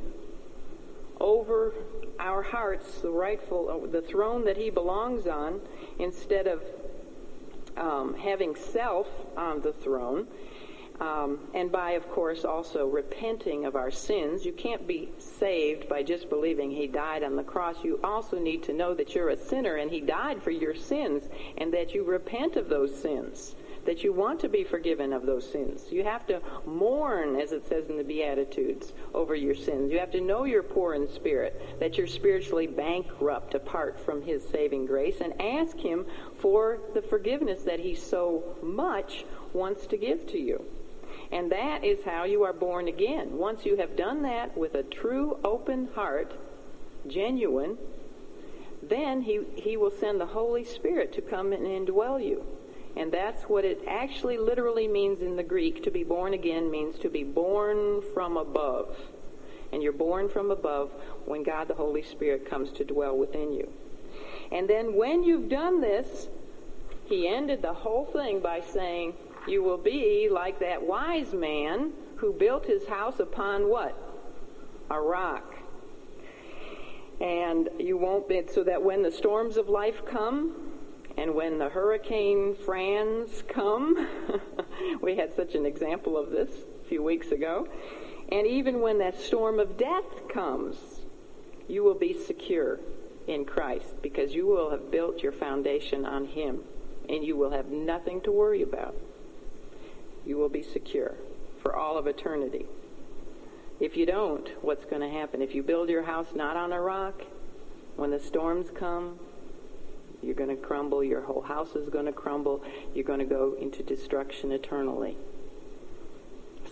over 1.21 1.73
our 2.19 2.41
hearts 2.41 3.01
the 3.01 3.09
rightful, 3.09 3.69
uh, 3.69 3.91
the 3.91 4.01
throne 4.01 4.43
that 4.45 4.57
he 4.57 4.69
belongs 4.69 5.27
on, 5.27 5.61
instead 5.99 6.47
of 6.47 6.61
um, 7.77 8.15
having 8.15 8.55
self 8.55 9.07
on 9.37 9.61
the 9.61 9.71
throne. 9.71 10.27
Um, 10.99 11.39
and 11.55 11.71
by, 11.71 11.91
of 11.91 12.07
course, 12.11 12.45
also 12.45 12.85
repenting 12.85 13.65
of 13.65 13.75
our 13.75 13.89
sins. 13.89 14.45
You 14.45 14.51
can't 14.51 14.85
be 14.85 15.09
saved 15.17 15.89
by 15.89 16.03
just 16.03 16.29
believing 16.29 16.69
He 16.69 16.85
died 16.85 17.23
on 17.23 17.35
the 17.35 17.43
cross. 17.43 17.83
You 17.83 17.99
also 18.03 18.37
need 18.37 18.61
to 18.63 18.73
know 18.73 18.93
that 18.93 19.15
you're 19.15 19.29
a 19.29 19.37
sinner 19.37 19.77
and 19.77 19.89
He 19.89 19.99
died 19.99 20.43
for 20.43 20.51
your 20.51 20.75
sins 20.75 21.23
and 21.57 21.73
that 21.73 21.95
you 21.95 22.03
repent 22.03 22.55
of 22.55 22.69
those 22.69 22.95
sins 22.95 23.55
that 23.85 24.03
you 24.03 24.13
want 24.13 24.39
to 24.39 24.49
be 24.49 24.63
forgiven 24.63 25.13
of 25.13 25.25
those 25.25 25.49
sins. 25.49 25.83
You 25.91 26.03
have 26.03 26.25
to 26.27 26.41
mourn, 26.65 27.35
as 27.35 27.51
it 27.51 27.67
says 27.67 27.89
in 27.89 27.97
the 27.97 28.03
Beatitudes, 28.03 28.93
over 29.13 29.35
your 29.35 29.55
sins. 29.55 29.91
You 29.91 29.99
have 29.99 30.11
to 30.11 30.21
know 30.21 30.43
you're 30.43 30.63
poor 30.63 30.93
in 30.93 31.07
spirit, 31.07 31.79
that 31.79 31.97
you're 31.97 32.07
spiritually 32.07 32.67
bankrupt 32.67 33.55
apart 33.55 33.99
from 33.99 34.21
His 34.21 34.47
saving 34.47 34.85
grace, 34.85 35.21
and 35.21 35.39
ask 35.41 35.77
Him 35.77 36.05
for 36.39 36.79
the 36.93 37.01
forgiveness 37.01 37.63
that 37.63 37.79
He 37.79 37.95
so 37.95 38.43
much 38.61 39.25
wants 39.53 39.87
to 39.87 39.97
give 39.97 40.27
to 40.27 40.39
you. 40.39 40.63
And 41.31 41.51
that 41.51 41.83
is 41.83 42.03
how 42.03 42.25
you 42.25 42.43
are 42.43 42.53
born 42.53 42.87
again. 42.87 43.37
Once 43.37 43.65
you 43.65 43.77
have 43.77 43.95
done 43.95 44.21
that 44.23 44.57
with 44.57 44.75
a 44.75 44.83
true 44.83 45.37
open 45.43 45.87
heart, 45.95 46.33
genuine, 47.07 47.77
then 48.83 49.21
he, 49.21 49.41
he 49.55 49.77
will 49.77 49.91
send 49.91 50.19
the 50.19 50.25
Holy 50.25 50.63
Spirit 50.63 51.13
to 51.13 51.21
come 51.21 51.53
and 51.53 51.65
indwell 51.65 52.23
you. 52.23 52.43
And 52.97 53.11
that's 53.11 53.43
what 53.43 53.63
it 53.63 53.81
actually 53.87 54.37
literally 54.37 54.87
means 54.87 55.21
in 55.21 55.35
the 55.35 55.43
Greek. 55.43 55.83
To 55.83 55.91
be 55.91 56.03
born 56.03 56.33
again 56.33 56.69
means 56.69 56.99
to 56.99 57.09
be 57.09 57.23
born 57.23 58.01
from 58.13 58.37
above. 58.37 58.97
And 59.71 59.81
you're 59.81 59.93
born 59.93 60.27
from 60.27 60.51
above 60.51 60.91
when 61.25 61.43
God 61.43 61.67
the 61.69 61.73
Holy 61.73 62.03
Spirit 62.03 62.49
comes 62.49 62.71
to 62.73 62.83
dwell 62.83 63.17
within 63.17 63.53
you. 63.53 63.71
And 64.51 64.69
then 64.69 64.95
when 64.95 65.23
you've 65.23 65.47
done 65.47 65.79
this, 65.79 66.27
he 67.05 67.27
ended 67.27 67.61
the 67.61 67.73
whole 67.73 68.05
thing 68.05 68.41
by 68.41 68.61
saying, 68.61 69.13
You 69.47 69.63
will 69.63 69.77
be 69.77 70.27
like 70.29 70.59
that 70.59 70.81
wise 70.81 71.33
man 71.33 71.93
who 72.17 72.33
built 72.33 72.65
his 72.65 72.85
house 72.87 73.19
upon 73.19 73.69
what? 73.69 73.97
A 74.89 74.99
rock. 74.99 75.55
And 77.21 77.69
you 77.79 77.97
won't 77.97 78.27
be, 78.27 78.43
so 78.51 78.63
that 78.63 78.81
when 78.81 79.03
the 79.03 79.11
storms 79.11 79.55
of 79.55 79.69
life 79.69 80.05
come, 80.05 80.70
and 81.17 81.35
when 81.35 81.57
the 81.57 81.69
Hurricane 81.69 82.55
Frans 82.55 83.43
come, 83.47 84.07
we 85.01 85.15
had 85.15 85.35
such 85.35 85.55
an 85.55 85.65
example 85.65 86.17
of 86.17 86.31
this 86.31 86.49
a 86.83 86.87
few 86.87 87.03
weeks 87.03 87.31
ago. 87.31 87.67
And 88.31 88.47
even 88.47 88.81
when 88.81 88.99
that 88.99 89.19
storm 89.19 89.59
of 89.59 89.77
death 89.77 90.29
comes, 90.29 90.77
you 91.67 91.83
will 91.83 91.95
be 91.95 92.13
secure 92.13 92.79
in 93.27 93.45
Christ 93.45 94.01
because 94.01 94.33
you 94.33 94.47
will 94.47 94.71
have 94.71 94.89
built 94.89 95.21
your 95.21 95.31
foundation 95.31 96.05
on 96.05 96.25
Him 96.25 96.63
and 97.09 97.23
you 97.23 97.35
will 97.35 97.51
have 97.51 97.67
nothing 97.67 98.21
to 98.21 98.31
worry 98.31 98.61
about. 98.61 98.95
You 100.25 100.37
will 100.37 100.49
be 100.49 100.63
secure 100.63 101.15
for 101.61 101.75
all 101.75 101.97
of 101.97 102.07
eternity. 102.07 102.65
If 103.79 103.97
you 103.97 104.05
don't, 104.05 104.47
what's 104.61 104.85
going 104.85 105.01
to 105.01 105.09
happen? 105.09 105.41
If 105.41 105.55
you 105.55 105.63
build 105.63 105.89
your 105.89 106.03
house 106.03 106.27
not 106.35 106.55
on 106.55 106.71
a 106.71 106.79
rock, 106.79 107.23
when 107.95 108.11
the 108.11 108.19
storms 108.19 108.69
come, 108.73 109.19
you're 110.21 110.35
going 110.35 110.49
to 110.49 110.55
crumble. 110.55 111.03
Your 111.03 111.21
whole 111.21 111.41
house 111.41 111.75
is 111.75 111.89
going 111.89 112.05
to 112.05 112.11
crumble. 112.11 112.63
You're 112.93 113.05
going 113.05 113.19
to 113.19 113.25
go 113.25 113.55
into 113.59 113.83
destruction 113.83 114.51
eternally. 114.51 115.17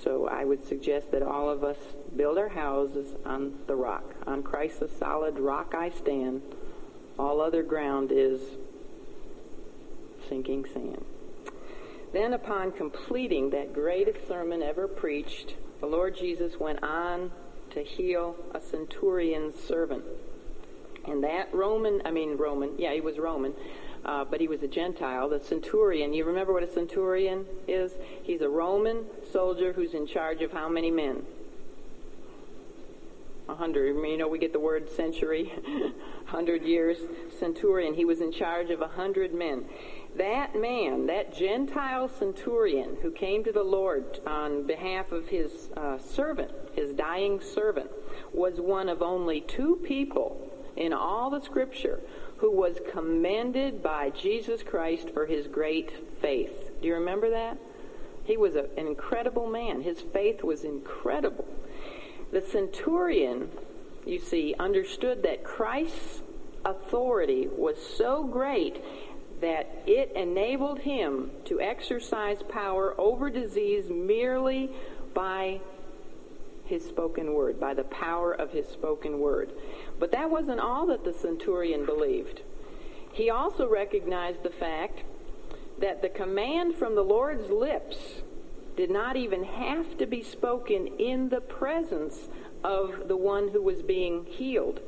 So 0.03 0.27
I 0.27 0.45
would 0.45 0.65
suggest 0.65 1.11
that 1.11 1.23
all 1.23 1.49
of 1.49 1.63
us 1.63 1.77
build 2.15 2.37
our 2.37 2.49
houses 2.49 3.15
on 3.25 3.59
the 3.67 3.75
rock. 3.75 4.03
On 4.25 4.41
Christ 4.43 4.79
the 4.79 4.87
solid 4.87 5.39
rock 5.39 5.73
I 5.75 5.89
stand. 5.89 6.41
All 7.17 7.41
other 7.41 7.63
ground 7.63 8.11
is 8.13 8.41
sinking 10.29 10.65
sand. 10.73 11.03
Then 12.13 12.33
upon 12.33 12.71
completing 12.71 13.49
that 13.49 13.73
greatest 13.73 14.27
sermon 14.27 14.63
ever 14.63 14.87
preached, 14.87 15.55
the 15.79 15.85
Lord 15.85 16.15
Jesus 16.15 16.59
went 16.59 16.81
on 16.81 17.31
to 17.71 17.83
heal 17.83 18.35
a 18.53 18.59
centurion's 18.59 19.61
servant. 19.61 20.03
And 21.07 21.23
that 21.23 21.53
Roman, 21.53 22.01
I 22.05 22.11
mean 22.11 22.37
Roman, 22.37 22.71
yeah, 22.77 22.93
he 22.93 23.01
was 23.01 23.17
Roman, 23.17 23.53
uh, 24.05 24.25
but 24.25 24.39
he 24.39 24.47
was 24.47 24.63
a 24.63 24.67
Gentile. 24.67 25.29
The 25.29 25.39
centurion, 25.39 26.13
you 26.13 26.25
remember 26.25 26.53
what 26.53 26.63
a 26.63 26.71
centurion 26.71 27.45
is? 27.67 27.93
He's 28.23 28.41
a 28.41 28.49
Roman 28.49 29.05
soldier 29.31 29.73
who's 29.73 29.93
in 29.93 30.07
charge 30.07 30.41
of 30.41 30.51
how 30.51 30.69
many 30.69 30.91
men? 30.91 31.23
A 33.47 33.55
hundred. 33.55 33.95
You 33.95 34.17
know, 34.17 34.27
we 34.27 34.37
get 34.37 34.53
the 34.53 34.59
word 34.59 34.89
century, 34.91 35.51
hundred 36.25 36.61
years. 36.61 36.97
Centurion. 37.39 37.95
He 37.95 38.05
was 38.05 38.21
in 38.21 38.31
charge 38.31 38.69
of 38.69 38.81
a 38.81 38.87
hundred 38.87 39.33
men. 39.33 39.65
that 40.17 40.55
man, 40.55 41.07
that 41.07 41.35
Gentile 41.35 42.09
centurion 42.09 42.97
who 43.01 43.11
came 43.11 43.43
to 43.43 43.51
the 43.51 43.63
Lord 43.63 44.19
on 44.27 44.67
behalf 44.67 45.11
of 45.11 45.27
his 45.27 45.69
uh, 45.75 45.97
servant, 45.97 46.51
his 46.73 46.93
dying 46.93 47.41
servant, 47.41 47.89
was 48.33 48.59
one 48.59 48.87
of 48.87 49.01
only 49.01 49.41
two 49.41 49.79
people 49.83 50.48
in 50.79 50.93
all 50.93 51.29
the 51.29 51.41
scripture 51.41 51.99
who 52.37 52.49
was 52.49 52.77
commended 52.91 53.83
by 53.83 54.09
Jesus 54.09 54.63
Christ 54.63 55.09
for 55.11 55.25
his 55.25 55.45
great 55.47 55.91
faith. 56.21 56.71
Do 56.81 56.87
you 56.87 56.95
remember 56.95 57.29
that? 57.31 57.57
He 58.23 58.37
was 58.37 58.55
a, 58.55 58.65
an 58.77 58.87
incredible 58.87 59.47
man. 59.47 59.81
His 59.81 59.99
faith 59.99 60.43
was 60.43 60.63
incredible. 60.63 61.45
The 62.31 62.41
centurion, 62.41 63.49
you 64.05 64.19
see, 64.19 64.55
understood 64.57 65.23
that 65.23 65.43
Christ's 65.43 66.21
authority 66.63 67.47
was 67.47 67.77
so 67.97 68.23
great 68.23 68.81
that 69.41 69.83
it 69.85 70.11
enabled 70.15 70.79
him 70.79 71.31
to 71.45 71.59
exercise 71.59 72.41
power 72.49 72.93
over 72.99 73.29
disease 73.29 73.89
merely 73.89 74.69
by 75.13 75.59
his 76.65 76.85
spoken 76.85 77.33
word, 77.33 77.59
by 77.59 77.73
the 77.73 77.83
power 77.85 78.31
of 78.33 78.51
his 78.51 78.67
spoken 78.67 79.19
word. 79.19 79.51
But 79.99 80.11
that 80.11 80.29
wasn't 80.29 80.59
all 80.59 80.87
that 80.87 81.03
the 81.03 81.13
centurion 81.13 81.85
believed. 81.85 82.41
He 83.11 83.29
also 83.29 83.67
recognized 83.67 84.43
the 84.43 84.49
fact 84.49 85.03
that 85.79 86.01
the 86.01 86.09
command 86.09 86.75
from 86.75 86.95
the 86.95 87.03
Lord's 87.03 87.49
lips 87.49 88.21
did 88.77 88.89
not 88.89 89.17
even 89.17 89.43
have 89.43 89.97
to 89.97 90.05
be 90.05 90.23
spoken 90.23 90.87
in 90.99 91.29
the 91.29 91.41
presence 91.41 92.29
of 92.63 93.07
the 93.07 93.17
one 93.17 93.49
who 93.49 93.61
was 93.61 93.81
being 93.81 94.25
healed 94.25 94.79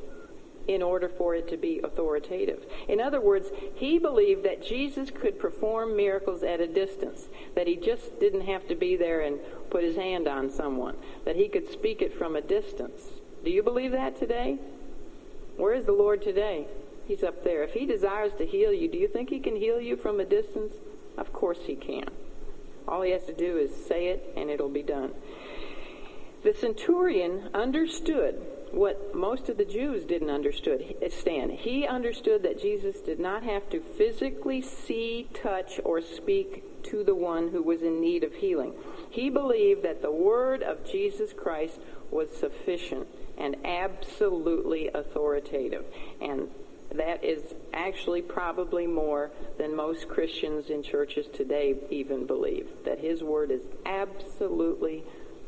in 0.68 0.82
order 0.82 1.10
for 1.10 1.36
it 1.36 1.48
to 1.50 1.58
be 1.58 1.82
authoritative. 1.84 2.66
In 2.88 3.02
other 3.02 3.20
words, 3.20 3.50
he 3.76 3.98
believed 3.98 4.44
that 4.46 4.64
Jesus 4.64 5.10
could 5.10 5.40
perform 5.40 5.98
miracles 5.98 6.44
at 6.44 6.62
a 6.62 6.68
distance, 6.68 7.28
that 7.56 7.68
he 7.68 7.76
just 7.76 8.20
didn't 8.20 8.42
have 8.42 8.68
to 8.68 8.76
be 8.76 8.96
there 8.96 9.22
and 9.22 9.40
put 9.70 9.84
his 9.84 9.96
hand 9.96 10.28
on 10.28 10.50
someone, 10.50 10.96
that 11.26 11.36
he 11.36 11.48
could 11.48 11.68
speak 11.70 12.02
it 12.02 12.18
from 12.18 12.36
a 12.36 12.42
distance. 12.42 13.02
Do 13.44 13.50
you 13.50 13.64
believe 13.64 13.92
that 13.92 14.16
today? 14.18 14.60
Where 15.62 15.76
is 15.76 15.86
the 15.86 15.92
Lord 15.92 16.24
today? 16.24 16.66
He's 17.06 17.22
up 17.22 17.44
there. 17.44 17.62
If 17.62 17.74
he 17.74 17.86
desires 17.86 18.34
to 18.40 18.48
heal 18.48 18.74
you, 18.74 18.90
do 18.90 18.98
you 18.98 19.08
think 19.08 19.30
he 19.30 19.40
can 19.40 19.56
heal 19.56 19.80
you 19.80 19.96
from 19.96 20.20
a 20.20 20.26
distance? 20.26 20.74
Of 21.20 21.32
course 21.32 21.60
he 21.68 21.76
can. 21.76 22.06
All 22.88 23.04
he 23.04 23.12
has 23.12 23.26
to 23.26 23.34
do 23.34 23.58
is 23.58 23.70
say 23.86 24.08
it 24.08 24.34
and 24.36 24.50
it'll 24.50 24.70
be 24.70 24.82
done. 24.82 25.12
The 26.44 26.56
centurion 26.56 27.52
understood 27.54 28.42
what 28.72 29.14
most 29.14 29.50
of 29.50 29.58
the 29.58 29.66
Jews 29.66 30.04
didn't 30.04 30.32
understand. 30.32 31.52
He 31.52 31.86
understood 31.86 32.42
that 32.42 32.60
Jesus 32.60 33.00
did 33.00 33.20
not 33.20 33.44
have 33.44 33.70
to 33.70 33.82
physically 33.82 34.64
see, 34.64 35.30
touch, 35.32 35.80
or 35.86 36.02
speak 36.02 36.82
to 36.86 37.04
the 37.04 37.14
one 37.14 37.50
who 37.50 37.62
was 37.62 37.84
in 37.84 38.02
need 38.02 38.24
of 38.24 38.34
healing. 38.34 38.74
He 39.12 39.30
believed 39.30 39.84
that 39.84 40.02
the 40.02 40.12
word 40.12 40.64
of 40.64 40.84
Jesus 40.84 41.34
Christ 41.34 41.82
was 42.10 42.36
sufficient 42.36 43.08
and 43.42 43.58
absolutely 43.66 44.90
authoritative. 44.94 45.84
And 46.22 46.48
that 46.94 47.24
is 47.24 47.42
actually 47.74 48.22
probably 48.22 48.86
more 48.86 49.32
than 49.58 49.76
most 49.76 50.08
Christians 50.08 50.70
in 50.70 50.84
churches 50.84 51.26
today 51.34 51.76
even 51.90 52.28
believe. 52.28 52.68
That 52.86 53.00
his 53.00 53.24
word 53.24 53.50
is 53.50 53.64
absolutely 53.86 55.04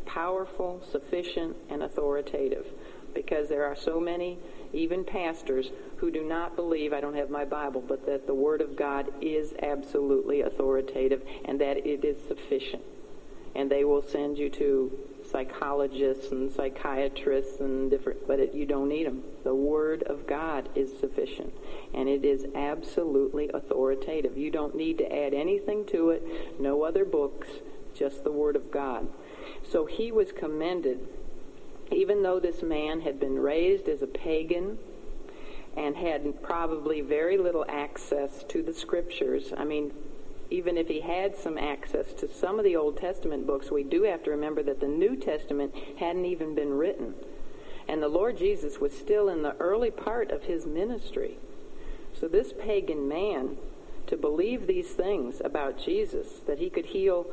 powerful, 0.06 0.82
sufficient, 0.92 1.56
and 1.70 1.84
authoritative 1.84 2.66
because 3.14 3.48
there 3.48 3.66
are 3.66 3.76
so 3.76 4.00
many, 4.00 4.40
even 4.74 5.04
pastors, 5.04 5.70
who 5.98 6.10
do 6.10 6.24
not 6.24 6.56
believe, 6.56 6.94
I 6.94 7.02
don't 7.02 7.16
have 7.16 7.30
my 7.30 7.46
Bible, 7.46 7.84
but 7.88 8.08
that 8.08 8.26
the 8.26 8.34
Word 8.34 8.60
of 8.60 8.76
God 8.76 9.08
is 9.22 9.54
absolutely 9.62 10.42
authoritative 10.42 11.22
and 11.46 11.62
that 11.62 11.78
it 11.86 12.04
is 12.04 12.18
sufficient. 12.28 12.82
And 13.56 13.70
they 13.70 13.84
will 13.84 14.02
send 14.02 14.40
you 14.40 14.50
to 14.50 14.92
psychologists 15.34 16.32
and 16.32 16.50
psychiatrists 16.50 17.60
and 17.60 17.92
different, 17.92 18.26
but 18.26 18.40
it, 18.40 18.54
you 18.54 18.66
don't 18.66 18.88
need 18.88 19.06
them. 19.06 19.24
The 19.44 19.54
Word 19.54 20.04
of 20.04 20.26
God 20.26 20.70
is 20.76 20.98
sufficient, 20.98 21.54
and 21.94 22.08
it 22.08 22.24
is 22.24 22.46
absolutely 22.56 23.50
authoritative. 23.54 24.38
You 24.38 24.52
don't 24.52 24.76
need 24.76 25.00
to 25.00 25.14
add 25.14 25.34
anything 25.34 25.86
to 25.88 26.12
it, 26.12 26.62
no 26.62 26.84
other 26.84 27.04
books, 27.04 27.50
just 27.94 28.24
the 28.24 28.32
Word 28.32 28.56
of 28.56 28.72
God. 28.72 29.10
So 29.70 29.86
he 29.86 30.14
was 30.14 30.32
commended 30.32 31.00
even 31.92 32.24
though 32.24 32.40
this 32.40 32.64
man 32.64 33.02
had 33.02 33.20
been 33.20 33.38
raised 33.38 33.88
as 33.88 34.02
a 34.02 34.08
pagan 34.08 34.78
and 35.76 35.96
had 35.96 36.42
probably 36.42 37.02
very 37.02 37.38
little 37.38 37.66
access 37.68 38.44
to 38.46 38.62
the 38.62 38.74
scriptures, 38.74 39.54
I 39.56 39.64
mean, 39.64 39.92
even 40.50 40.78
if 40.78 40.88
he 40.88 41.02
had 41.02 41.36
some 41.36 41.58
access 41.58 42.14
to 42.14 42.28
some 42.28 42.60
of 42.60 42.66
the 42.66 42.76
Old 42.76 42.98
Testament 42.98 43.48
books, 43.48 43.72
we 43.72 43.84
do 43.84 44.04
have 44.04 44.24
to 44.24 44.32
remember 44.32 44.64
that 44.64 44.80
the 44.80 44.88
New 44.88 45.16
Testament 45.16 45.74
hadn't 46.00 46.26
even 46.26 46.56
been 46.56 46.74
written. 46.74 47.16
And 47.88 48.02
the 48.02 48.08
Lord 48.08 48.38
Jesus 48.38 48.80
was 48.80 48.98
still 48.98 49.30
in 49.30 49.42
the 49.42 49.56
early 49.58 49.92
part 49.92 50.32
of 50.32 50.44
his 50.44 50.66
ministry. 50.66 51.38
So 52.14 52.28
this 52.28 52.54
pagan 52.54 53.08
man, 53.08 53.58
to 54.08 54.18
believe 54.18 54.68
these 54.68 54.90
things 54.90 55.42
about 55.44 55.78
Jesus, 55.78 56.40
that 56.48 56.60
he 56.60 56.70
could 56.70 56.88
heal 56.88 57.26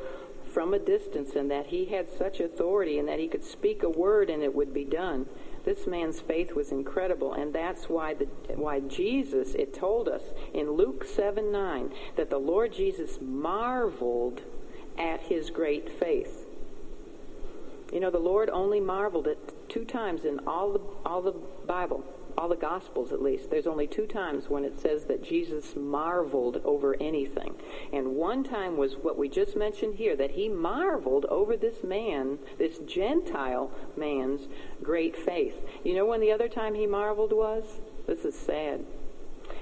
from 0.51 0.73
a 0.73 0.79
distance 0.79 1.35
and 1.35 1.49
that 1.49 1.67
he 1.67 1.85
had 1.85 2.09
such 2.09 2.39
authority 2.39 2.99
and 2.99 3.07
that 3.07 3.19
he 3.19 3.27
could 3.27 3.43
speak 3.43 3.83
a 3.83 3.89
word 3.89 4.29
and 4.29 4.43
it 4.43 4.53
would 4.53 4.73
be 4.73 4.83
done. 4.83 5.25
This 5.63 5.85
man's 5.85 6.19
faith 6.19 6.53
was 6.55 6.71
incredible, 6.71 7.33
and 7.33 7.53
that's 7.53 7.87
why 7.87 8.15
the 8.15 8.25
why 8.55 8.79
Jesus 8.79 9.53
it 9.53 9.73
told 9.73 10.09
us 10.09 10.23
in 10.53 10.71
Luke 10.71 11.05
seven 11.05 11.51
nine 11.51 11.91
that 12.15 12.29
the 12.29 12.39
Lord 12.39 12.73
Jesus 12.73 13.19
marveled 13.21 14.41
at 14.97 15.21
his 15.21 15.49
great 15.49 15.91
faith. 15.91 16.47
You 17.93 17.99
know, 17.99 18.09
the 18.09 18.19
Lord 18.19 18.49
only 18.49 18.79
marveled 18.79 19.27
at 19.27 19.37
two 19.69 19.85
times 19.85 20.25
in 20.25 20.39
all 20.47 20.73
the 20.73 20.81
all 21.05 21.21
the 21.21 21.35
Bible 21.67 22.03
all 22.37 22.49
the 22.49 22.55
Gospels 22.55 23.11
at 23.11 23.21
least, 23.21 23.49
there's 23.49 23.67
only 23.67 23.87
two 23.87 24.05
times 24.05 24.49
when 24.49 24.63
it 24.65 24.79
says 24.79 25.05
that 25.05 25.23
Jesus 25.23 25.75
marveled 25.75 26.61
over 26.63 26.95
anything. 27.01 27.55
And 27.91 28.15
one 28.15 28.43
time 28.43 28.77
was 28.77 28.93
what 28.93 29.17
we 29.17 29.29
just 29.29 29.55
mentioned 29.55 29.95
here, 29.95 30.15
that 30.15 30.31
he 30.31 30.49
marveled 30.49 31.25
over 31.25 31.57
this 31.57 31.83
man, 31.83 32.39
this 32.57 32.79
Gentile 32.79 33.71
man's 33.97 34.47
great 34.81 35.15
faith. 35.15 35.55
You 35.83 35.95
know 35.95 36.05
when 36.05 36.21
the 36.21 36.31
other 36.31 36.47
time 36.47 36.75
he 36.75 36.87
marveled 36.87 37.33
was? 37.33 37.63
This 38.07 38.25
is 38.25 38.35
sad. 38.35 38.85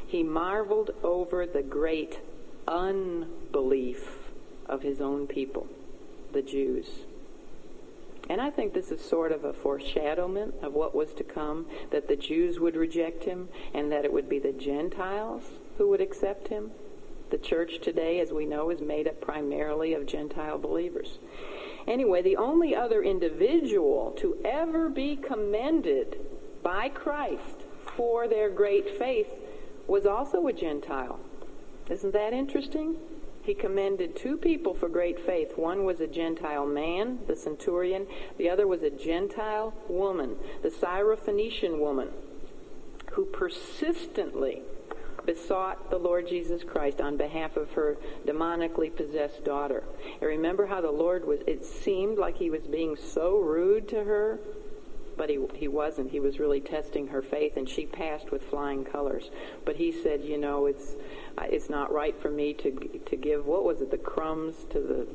He 0.07 0.23
marveled 0.23 0.91
over 1.03 1.45
the 1.45 1.61
great 1.61 2.19
unbelief 2.67 4.31
of 4.67 4.81
his 4.81 5.01
own 5.01 5.27
people, 5.27 5.67
the 6.31 6.41
Jews. 6.41 7.05
And 8.29 8.39
I 8.39 8.51
think 8.51 8.73
this 8.73 8.91
is 8.91 9.01
sort 9.01 9.31
of 9.31 9.43
a 9.43 9.53
foreshadowment 9.53 10.53
of 10.61 10.73
what 10.73 10.93
was 10.93 11.13
to 11.15 11.23
come, 11.23 11.65
that 11.89 12.07
the 12.07 12.15
Jews 12.15 12.59
would 12.59 12.75
reject 12.75 13.23
him 13.23 13.49
and 13.73 13.91
that 13.91 14.05
it 14.05 14.13
would 14.13 14.29
be 14.29 14.37
the 14.37 14.53
Gentiles 14.53 15.43
who 15.79 15.89
would 15.89 16.01
accept 16.01 16.49
him. 16.49 16.71
The 17.31 17.39
church 17.39 17.79
today, 17.81 18.19
as 18.19 18.31
we 18.31 18.45
know, 18.45 18.69
is 18.69 18.81
made 18.81 19.07
up 19.07 19.19
primarily 19.19 19.93
of 19.93 20.05
Gentile 20.05 20.59
believers. 20.59 21.17
Anyway, 21.87 22.21
the 22.21 22.37
only 22.37 22.75
other 22.75 23.01
individual 23.03 24.11
to 24.17 24.37
ever 24.45 24.89
be 24.89 25.15
commended 25.15 26.17
by 26.61 26.89
Christ 26.89 27.65
for 27.95 28.27
their 28.27 28.49
great 28.49 28.97
faith 28.97 29.33
was 29.87 30.05
also 30.05 30.45
a 30.47 30.53
Gentile. 30.53 31.19
Isn't 31.89 32.13
that 32.13 32.33
interesting? 32.33 32.97
He 33.49 33.55
commended 33.55 34.15
two 34.15 34.37
people 34.37 34.75
for 34.75 34.87
great 34.87 35.25
faith. 35.25 35.57
One 35.57 35.83
was 35.83 36.01
a 36.01 36.05
Gentile 36.05 36.67
man, 36.67 37.17
the 37.25 37.35
centurion. 37.35 38.05
The 38.37 38.47
other 38.47 38.67
was 38.67 38.83
a 38.83 38.91
Gentile 38.91 39.73
woman, 39.87 40.35
the 40.61 40.69
Syrophoenician 40.69 41.79
woman, 41.79 42.09
who 43.13 43.25
persistently 43.25 44.61
besought 45.25 45.89
the 45.89 45.97
Lord 45.97 46.27
Jesus 46.27 46.63
Christ 46.63 47.01
on 47.01 47.17
behalf 47.17 47.57
of 47.57 47.71
her 47.71 47.97
demonically 48.23 48.95
possessed 48.95 49.43
daughter. 49.43 49.83
And 50.21 50.29
remember 50.29 50.67
how 50.67 50.81
the 50.81 50.91
Lord 50.91 51.25
was, 51.25 51.39
it 51.47 51.65
seemed 51.65 52.19
like 52.19 52.37
he 52.37 52.51
was 52.51 52.67
being 52.67 52.95
so 52.97 53.39
rude 53.39 53.89
to 53.89 54.03
her 54.03 54.37
but 55.19 55.29
he, 55.29 55.37
he 55.53 55.67
wasn't. 55.67 56.09
He 56.09 56.21
was 56.21 56.39
really 56.39 56.61
testing 56.61 57.07
her 57.07 57.21
faith, 57.21 57.57
and 57.57 57.67
she 57.67 57.85
passed 57.85 58.31
with 58.31 58.41
flying 58.43 58.85
colors. 58.85 59.29
But 59.65 59.75
he 59.75 59.91
said, 59.91 60.23
you 60.23 60.37
know, 60.37 60.65
it's 60.65 60.95
it's 61.49 61.69
not 61.69 61.91
right 61.91 62.19
for 62.19 62.29
me 62.29 62.53
to 62.53 62.71
to 63.05 63.15
give 63.15 63.45
what 63.45 63.63
was 63.63 63.81
it, 63.81 63.91
the 63.91 63.97
crumbs 63.97 64.65
to 64.71 64.79
the 64.79 65.07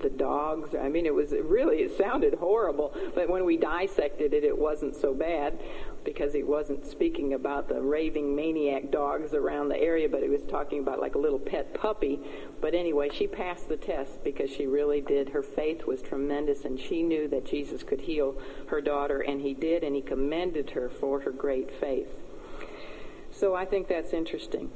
the 0.00 0.10
dogs. 0.10 0.74
I 0.74 0.88
mean, 0.88 1.06
it 1.06 1.14
was 1.14 1.32
it 1.32 1.44
really 1.44 1.78
it 1.78 1.96
sounded 1.96 2.34
horrible, 2.34 2.94
but 3.14 3.28
when 3.28 3.44
we 3.44 3.56
dissected 3.56 4.32
it, 4.34 4.44
it 4.44 4.56
wasn't 4.56 4.96
so 4.96 5.14
bad 5.14 5.58
because 6.04 6.32
he 6.32 6.42
wasn't 6.42 6.86
speaking 6.86 7.34
about 7.34 7.68
the 7.68 7.80
raving 7.80 8.34
maniac 8.34 8.90
dogs 8.90 9.34
around 9.34 9.68
the 9.68 9.78
area, 9.78 10.08
but 10.08 10.22
he 10.22 10.28
was 10.28 10.42
talking 10.46 10.80
about 10.80 11.00
like 11.00 11.14
a 11.14 11.18
little 11.18 11.38
pet 11.38 11.74
puppy. 11.74 12.18
But 12.60 12.74
anyway, 12.74 13.10
she 13.12 13.26
passed 13.26 13.68
the 13.68 13.76
test 13.76 14.24
because 14.24 14.50
she 14.50 14.66
really 14.66 15.00
did. 15.00 15.28
Her 15.28 15.42
faith 15.42 15.86
was 15.86 16.00
tremendous, 16.02 16.64
and 16.64 16.80
she 16.80 17.02
knew 17.02 17.28
that 17.28 17.44
Jesus 17.44 17.82
could 17.82 18.00
heal 18.00 18.40
her 18.68 18.80
daughter, 18.80 19.20
and 19.20 19.40
he 19.40 19.54
did, 19.54 19.84
and 19.84 19.94
he 19.94 20.02
commended 20.02 20.70
her 20.70 20.88
for 20.88 21.20
her 21.20 21.30
great 21.30 21.70
faith. 21.70 22.08
So 23.30 23.54
I 23.54 23.64
think 23.64 23.88
that's 23.88 24.12
interesting. 24.12 24.70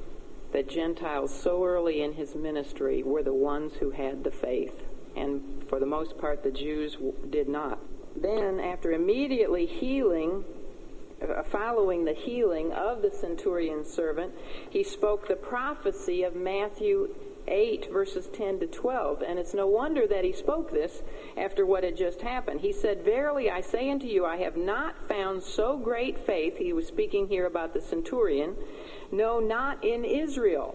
That 0.54 0.68
Gentiles 0.68 1.34
so 1.34 1.64
early 1.64 2.02
in 2.02 2.12
his 2.12 2.36
ministry 2.36 3.02
were 3.02 3.24
the 3.24 3.34
ones 3.34 3.74
who 3.74 3.90
had 3.90 4.22
the 4.22 4.30
faith. 4.30 4.84
And 5.16 5.64
for 5.68 5.80
the 5.80 5.86
most 5.86 6.16
part, 6.16 6.44
the 6.44 6.52
Jews 6.52 6.96
did 7.28 7.48
not. 7.48 7.80
Then, 8.16 8.60
after 8.60 8.92
immediately 8.92 9.66
healing, 9.66 10.44
uh, 11.20 11.42
following 11.42 12.04
the 12.04 12.14
healing 12.14 12.72
of 12.72 13.02
the 13.02 13.10
centurion's 13.10 13.92
servant, 13.92 14.32
he 14.70 14.84
spoke 14.84 15.26
the 15.26 15.34
prophecy 15.34 16.22
of 16.22 16.36
Matthew 16.36 17.12
8, 17.46 17.92
verses 17.92 18.28
10 18.28 18.60
to 18.60 18.66
12. 18.66 19.22
And 19.22 19.38
it's 19.38 19.54
no 19.54 19.66
wonder 19.66 20.06
that 20.06 20.24
he 20.24 20.32
spoke 20.32 20.70
this 20.70 21.02
after 21.36 21.66
what 21.66 21.84
had 21.84 21.96
just 21.96 22.20
happened. 22.20 22.60
He 22.60 22.72
said, 22.72 23.04
Verily 23.04 23.50
I 23.50 23.60
say 23.60 23.90
unto 23.90 24.06
you, 24.06 24.24
I 24.24 24.36
have 24.38 24.56
not 24.56 25.08
found 25.08 25.42
so 25.42 25.76
great 25.76 26.18
faith. 26.18 26.56
He 26.58 26.72
was 26.72 26.86
speaking 26.86 27.28
here 27.28 27.46
about 27.46 27.74
the 27.74 27.80
centurion. 27.80 28.56
No, 29.12 29.40
not 29.40 29.84
in 29.84 30.04
Israel. 30.04 30.74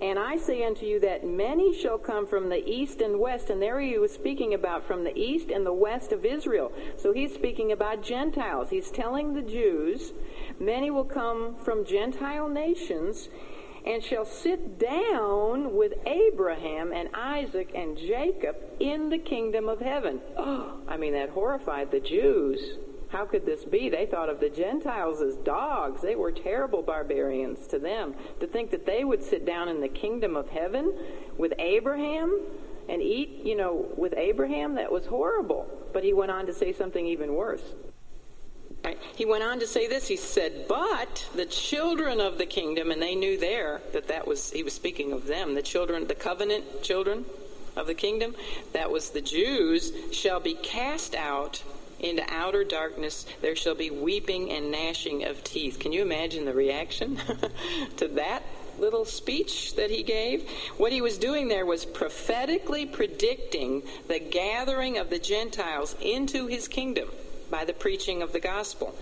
And 0.00 0.18
I 0.18 0.36
say 0.36 0.62
unto 0.62 0.84
you 0.84 1.00
that 1.00 1.26
many 1.26 1.74
shall 1.74 1.96
come 1.96 2.26
from 2.26 2.50
the 2.50 2.68
east 2.68 3.00
and 3.00 3.18
west. 3.18 3.48
And 3.48 3.62
there 3.62 3.80
he 3.80 3.98
was 3.98 4.12
speaking 4.12 4.52
about 4.52 4.86
from 4.86 5.04
the 5.04 5.16
east 5.16 5.50
and 5.50 5.64
the 5.64 5.72
west 5.72 6.12
of 6.12 6.24
Israel. 6.26 6.70
So 6.98 7.14
he's 7.14 7.32
speaking 7.32 7.72
about 7.72 8.02
Gentiles. 8.02 8.68
He's 8.68 8.90
telling 8.90 9.32
the 9.32 9.42
Jews, 9.42 10.12
many 10.60 10.90
will 10.90 11.04
come 11.04 11.56
from 11.64 11.86
Gentile 11.86 12.48
nations 12.48 13.30
and 13.86 14.02
shall 14.02 14.24
sit 14.24 14.78
down 14.78 15.76
with 15.76 15.92
Abraham 16.06 16.92
and 16.92 17.08
Isaac 17.14 17.70
and 17.74 17.96
Jacob 17.96 18.56
in 18.80 19.08
the 19.08 19.18
kingdom 19.18 19.68
of 19.68 19.80
heaven. 19.80 20.20
Oh, 20.36 20.80
I 20.88 20.96
mean, 20.96 21.12
that 21.12 21.30
horrified 21.30 21.92
the 21.92 22.00
Jews. 22.00 22.78
How 23.08 23.24
could 23.24 23.46
this 23.46 23.64
be? 23.64 23.88
They 23.88 24.06
thought 24.06 24.28
of 24.28 24.40
the 24.40 24.50
Gentiles 24.50 25.22
as 25.22 25.36
dogs. 25.36 26.02
They 26.02 26.16
were 26.16 26.32
terrible 26.32 26.82
barbarians 26.82 27.68
to 27.68 27.78
them. 27.78 28.14
To 28.40 28.48
think 28.48 28.72
that 28.72 28.84
they 28.84 29.04
would 29.04 29.22
sit 29.22 29.46
down 29.46 29.68
in 29.68 29.80
the 29.80 29.88
kingdom 29.88 30.34
of 30.36 30.48
heaven 30.48 30.92
with 31.38 31.52
Abraham 31.60 32.40
and 32.88 33.00
eat, 33.00 33.42
you 33.44 33.56
know, 33.56 33.86
with 33.96 34.14
Abraham, 34.16 34.74
that 34.74 34.90
was 34.90 35.06
horrible. 35.06 35.66
But 35.92 36.02
he 36.02 36.12
went 36.12 36.32
on 36.32 36.46
to 36.46 36.52
say 36.52 36.72
something 36.72 37.06
even 37.06 37.34
worse. 37.34 37.62
He 39.16 39.24
went 39.24 39.42
on 39.42 39.58
to 39.60 39.66
say 39.66 39.86
this. 39.86 40.08
He 40.08 40.16
said, 40.16 40.68
"But 40.68 41.26
the 41.34 41.46
children 41.46 42.20
of 42.20 42.38
the 42.38 42.46
kingdom, 42.46 42.90
and 42.90 43.02
they 43.02 43.14
knew 43.14 43.36
there 43.36 43.80
that 43.92 44.08
that 44.08 44.26
was 44.26 44.52
he 44.52 44.62
was 44.62 44.74
speaking 44.74 45.12
of 45.12 45.26
them, 45.26 45.54
the 45.54 45.62
children, 45.62 46.06
the 46.06 46.14
covenant 46.14 46.82
children 46.82 47.24
of 47.74 47.86
the 47.86 47.94
kingdom, 47.94 48.36
that 48.72 48.90
was 48.90 49.10
the 49.10 49.20
Jews, 49.20 49.92
shall 50.12 50.40
be 50.40 50.54
cast 50.54 51.14
out 51.14 51.62
into 51.98 52.22
outer 52.28 52.62
darkness. 52.62 53.26
There 53.40 53.56
shall 53.56 53.74
be 53.74 53.90
weeping 53.90 54.50
and 54.52 54.70
gnashing 54.70 55.24
of 55.24 55.42
teeth." 55.42 55.78
Can 55.78 55.92
you 55.92 56.02
imagine 56.02 56.44
the 56.44 56.54
reaction 56.54 57.18
to 57.96 58.08
that? 58.08 58.42
little 58.78 59.06
speech 59.06 59.74
that 59.76 59.90
he 59.90 60.02
gave. 60.02 60.46
What 60.76 60.92
he 60.92 61.00
was 61.00 61.16
doing 61.16 61.48
there 61.48 61.64
was 61.64 61.86
prophetically 61.86 62.84
predicting 62.84 63.82
the 64.06 64.18
gathering 64.18 64.98
of 64.98 65.08
the 65.08 65.18
Gentiles 65.18 65.96
into 66.02 66.46
his 66.46 66.68
kingdom 66.68 67.08
by 67.50 67.64
the 67.64 67.72
preaching 67.72 68.22
of 68.22 68.32
the 68.32 68.40
gospel, 68.40 68.94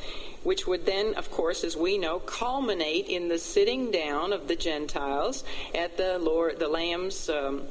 which 0.43 0.67
would 0.67 0.87
then, 0.87 1.15
of 1.15 1.31
course, 1.31 1.65
as 1.65 1.77
we 1.77 1.99
know, 1.99 2.19
culminate 2.19 3.07
in 3.09 3.29
the 3.29 3.39
sitting 3.39 3.91
down 3.91 4.33
of 4.33 4.49
the 4.49 4.57
Gentiles 4.57 5.45
at 5.75 5.97
the 5.97 6.19
Lord, 6.19 6.59
the 6.59 6.69
Lamb's, 6.69 7.29
um, 7.29 7.63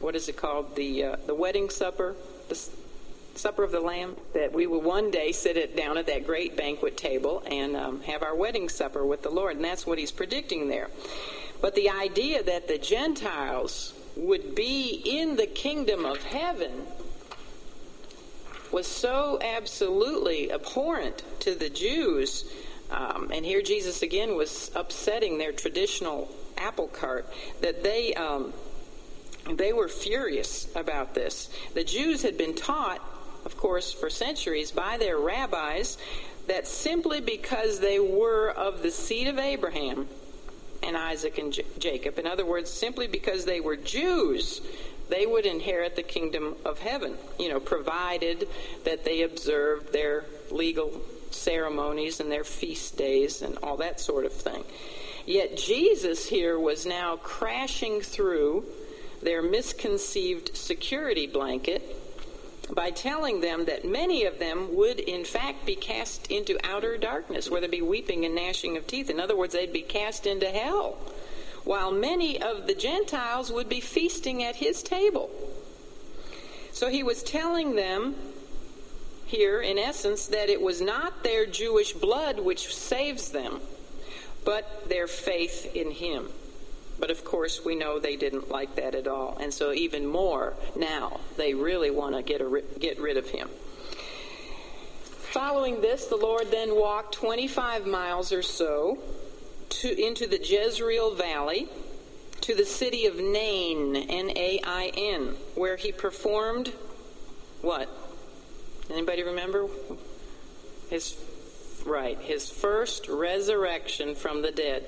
what 0.00 0.16
is 0.16 0.28
it 0.28 0.36
called, 0.36 0.76
the 0.76 1.04
uh, 1.04 1.16
the 1.26 1.34
wedding 1.34 1.70
supper, 1.70 2.14
the 2.48 2.68
supper 3.34 3.62
of 3.62 3.72
the 3.72 3.80
Lamb. 3.80 4.16
That 4.32 4.52
we 4.52 4.66
will 4.66 4.80
one 4.80 5.10
day 5.10 5.32
sit 5.32 5.56
it 5.56 5.76
down 5.76 5.98
at 5.98 6.06
that 6.06 6.26
great 6.26 6.56
banquet 6.56 6.96
table 6.96 7.42
and 7.46 7.76
um, 7.76 8.00
have 8.02 8.22
our 8.22 8.34
wedding 8.34 8.68
supper 8.68 9.04
with 9.04 9.22
the 9.22 9.30
Lord, 9.30 9.56
and 9.56 9.64
that's 9.64 9.86
what 9.86 9.98
he's 9.98 10.12
predicting 10.12 10.68
there. 10.68 10.88
But 11.60 11.74
the 11.74 11.90
idea 11.90 12.42
that 12.42 12.68
the 12.68 12.78
Gentiles 12.78 13.94
would 14.16 14.54
be 14.54 15.02
in 15.04 15.36
the 15.36 15.46
kingdom 15.46 16.04
of 16.04 16.22
heaven 16.22 16.86
was 18.74 18.86
so 18.88 19.38
absolutely 19.40 20.50
abhorrent 20.50 21.22
to 21.38 21.54
the 21.54 21.70
Jews. 21.70 22.44
Um, 22.90 23.30
and 23.32 23.46
here 23.46 23.62
Jesus 23.62 24.02
again 24.02 24.34
was 24.34 24.72
upsetting 24.74 25.38
their 25.38 25.52
traditional 25.52 26.28
apple 26.58 26.88
cart 26.88 27.32
that 27.60 27.84
they 27.84 28.14
um, 28.14 28.52
they 29.48 29.72
were 29.72 29.86
furious 29.88 30.66
about 30.74 31.14
this. 31.14 31.50
The 31.74 31.84
Jews 31.84 32.22
had 32.22 32.36
been 32.36 32.56
taught, 32.56 33.00
of 33.44 33.56
course, 33.56 33.92
for 33.92 34.10
centuries 34.10 34.72
by 34.72 34.98
their 34.98 35.18
rabbis 35.18 35.96
that 36.48 36.66
simply 36.66 37.20
because 37.20 37.78
they 37.78 38.00
were 38.00 38.50
of 38.50 38.82
the 38.82 38.90
seed 38.90 39.28
of 39.28 39.38
Abraham 39.38 40.08
and 40.82 40.96
Isaac 40.96 41.38
and 41.38 41.52
J- 41.52 41.64
Jacob, 41.78 42.18
in 42.18 42.26
other 42.26 42.44
words, 42.44 42.70
simply 42.70 43.06
because 43.06 43.44
they 43.44 43.60
were 43.60 43.76
Jews, 43.76 44.60
they 45.08 45.26
would 45.26 45.46
inherit 45.46 45.96
the 45.96 46.02
kingdom 46.02 46.56
of 46.64 46.78
heaven, 46.78 47.16
you 47.38 47.48
know, 47.48 47.60
provided 47.60 48.48
that 48.84 49.04
they 49.04 49.22
observed 49.22 49.92
their 49.92 50.24
legal 50.50 51.00
ceremonies 51.30 52.20
and 52.20 52.30
their 52.30 52.44
feast 52.44 52.96
days 52.96 53.42
and 53.42 53.58
all 53.62 53.76
that 53.78 54.00
sort 54.00 54.24
of 54.24 54.32
thing. 54.32 54.64
Yet 55.26 55.56
Jesus 55.56 56.26
here 56.26 56.58
was 56.58 56.86
now 56.86 57.16
crashing 57.16 58.00
through 58.00 58.64
their 59.22 59.42
misconceived 59.42 60.56
security 60.56 61.26
blanket 61.26 61.82
by 62.74 62.90
telling 62.90 63.40
them 63.40 63.66
that 63.66 63.84
many 63.84 64.24
of 64.24 64.38
them 64.38 64.74
would 64.74 64.98
in 64.98 65.24
fact 65.24 65.66
be 65.66 65.76
cast 65.76 66.30
into 66.30 66.58
outer 66.64 66.96
darkness 66.96 67.50
where 67.50 67.60
there'd 67.60 67.70
be 67.70 67.82
weeping 67.82 68.24
and 68.24 68.34
gnashing 68.34 68.76
of 68.76 68.86
teeth. 68.86 69.10
In 69.10 69.20
other 69.20 69.36
words, 69.36 69.52
they'd 69.52 69.72
be 69.72 69.82
cast 69.82 70.26
into 70.26 70.46
hell 70.46 70.98
while 71.64 71.90
many 71.90 72.40
of 72.40 72.66
the 72.66 72.74
Gentiles 72.74 73.50
would 73.50 73.68
be 73.68 73.80
feasting 73.80 74.42
at 74.42 74.56
his 74.56 74.82
table. 74.82 75.30
So 76.72 76.88
he 76.88 77.02
was 77.02 77.22
telling 77.22 77.76
them 77.76 78.14
here, 79.26 79.60
in 79.60 79.78
essence, 79.78 80.26
that 80.26 80.50
it 80.50 80.60
was 80.60 80.80
not 80.80 81.24
their 81.24 81.46
Jewish 81.46 81.92
blood 81.92 82.40
which 82.40 82.74
saves 82.74 83.30
them, 83.30 83.60
but 84.44 84.88
their 84.88 85.06
faith 85.06 85.74
in 85.74 85.90
him. 85.90 86.28
But 86.98 87.10
of 87.10 87.24
course, 87.24 87.64
we 87.64 87.74
know 87.74 87.98
they 87.98 88.16
didn't 88.16 88.50
like 88.50 88.76
that 88.76 88.94
at 88.94 89.08
all. 89.08 89.36
And 89.40 89.52
so, 89.52 89.72
even 89.72 90.06
more 90.06 90.54
now, 90.76 91.20
they 91.36 91.54
really 91.54 91.90
want 91.90 92.14
to 92.14 92.22
get, 92.22 92.78
get 92.78 93.00
rid 93.00 93.16
of 93.16 93.28
him. 93.30 93.48
Following 95.32 95.80
this, 95.80 96.06
the 96.06 96.16
Lord 96.16 96.50
then 96.52 96.76
walked 96.76 97.14
25 97.14 97.86
miles 97.86 98.30
or 98.30 98.42
so 98.42 98.98
to, 99.68 100.02
into 100.02 100.26
the 100.26 100.38
Jezreel 100.42 101.14
Valley 101.14 101.68
to 102.42 102.54
the 102.54 102.66
city 102.66 103.06
of 103.06 103.16
Nain, 103.16 103.96
N 103.96 104.30
A 104.36 104.60
I 104.62 104.92
N, 104.94 105.34
where 105.54 105.76
he 105.76 105.92
performed 105.92 106.72
what? 107.62 107.88
Anybody 108.90 109.22
remember? 109.22 109.66
His 110.90 111.16
right, 111.86 112.18
his 112.18 112.50
first 112.50 113.08
resurrection 113.08 114.14
from 114.14 114.42
the 114.42 114.50
dead. 114.50 114.84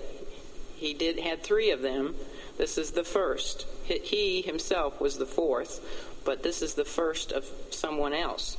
He 0.76 0.92
did 0.92 1.18
had 1.18 1.42
three 1.42 1.70
of 1.70 1.80
them. 1.80 2.14
This 2.58 2.76
is 2.76 2.90
the 2.90 3.04
first. 3.04 3.66
He 3.84 4.42
himself 4.42 5.00
was 5.00 5.16
the 5.16 5.24
fourth, 5.26 5.80
but 6.24 6.42
this 6.42 6.60
is 6.60 6.74
the 6.74 6.84
first 6.84 7.32
of 7.32 7.46
someone 7.70 8.12
else, 8.12 8.58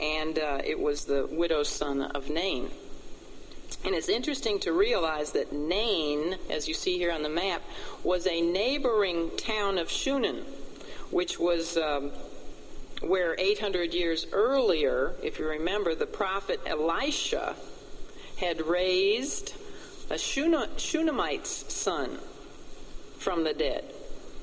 and 0.00 0.38
uh, 0.38 0.60
it 0.64 0.78
was 0.78 1.04
the 1.04 1.26
widow's 1.26 1.68
son 1.68 2.02
of 2.02 2.30
Nain. 2.30 2.70
And 3.86 3.94
it's 3.94 4.08
interesting 4.08 4.58
to 4.60 4.72
realize 4.72 5.30
that 5.32 5.52
Nain, 5.52 6.36
as 6.50 6.66
you 6.66 6.74
see 6.74 6.98
here 6.98 7.12
on 7.12 7.22
the 7.22 7.28
map, 7.28 7.62
was 8.02 8.26
a 8.26 8.40
neighboring 8.40 9.30
town 9.36 9.78
of 9.78 9.88
Shunem, 9.88 10.44
which 11.12 11.38
was 11.38 11.76
um, 11.76 12.10
where 13.00 13.36
800 13.38 13.94
years 13.94 14.26
earlier, 14.32 15.14
if 15.22 15.38
you 15.38 15.46
remember, 15.46 15.94
the 15.94 16.04
prophet 16.04 16.60
Elisha 16.66 17.54
had 18.38 18.60
raised 18.66 19.54
a 20.10 20.18
Shunammite's 20.18 21.72
son 21.72 22.18
from 23.18 23.44
the 23.44 23.54
dead 23.54 23.84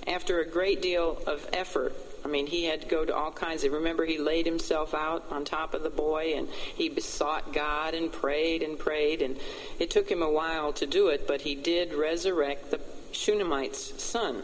after 0.08 0.40
a 0.40 0.48
great 0.48 0.82
deal 0.82 1.22
of 1.28 1.50
effort 1.52 1.94
I 2.24 2.28
mean, 2.28 2.48
he 2.48 2.66
had 2.66 2.82
to 2.82 2.88
go 2.88 3.04
to 3.06 3.16
all 3.16 3.32
kinds 3.32 3.64
of. 3.64 3.74
Remember, 3.74 4.06
he 4.06 4.18
laid 4.18 4.46
himself 4.46 4.94
out 4.94 5.26
on 5.30 5.44
top 5.44 5.74
of 5.74 5.84
the 5.84 5.90
boy 5.90 6.34
and 6.36 6.48
he 6.50 6.90
besought 6.90 7.54
God 7.54 7.94
and 7.94 8.12
prayed 8.12 8.64
and 8.64 8.80
prayed. 8.80 9.22
And 9.22 9.38
it 9.80 9.90
took 9.90 10.10
him 10.10 10.22
a 10.22 10.32
while 10.32 10.72
to 10.74 10.86
do 10.86 11.08
it, 11.08 11.28
but 11.28 11.42
he 11.42 11.56
did 11.56 11.94
resurrect 11.94 12.72
the 12.72 12.80
Shunammite's 13.12 14.02
son. 14.02 14.44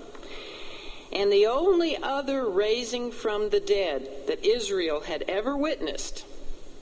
And 1.12 1.32
the 1.32 1.48
only 1.48 1.98
other 1.98 2.48
raising 2.48 3.12
from 3.12 3.50
the 3.50 3.60
dead 3.60 4.08
that 4.28 4.46
Israel 4.46 5.02
had 5.02 5.24
ever 5.28 5.58
witnessed 5.58 6.26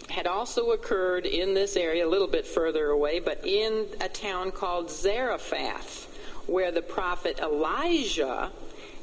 had 0.09 0.27
also 0.27 0.71
occurred 0.71 1.25
in 1.25 1.53
this 1.53 1.75
area, 1.75 2.05
a 2.05 2.09
little 2.09 2.27
bit 2.27 2.45
further 2.45 2.89
away, 2.89 3.19
but 3.19 3.45
in 3.45 3.85
a 4.01 4.09
town 4.09 4.51
called 4.51 4.89
Zarephath, 4.89 6.05
where 6.47 6.71
the 6.71 6.81
prophet 6.81 7.39
Elijah 7.39 8.51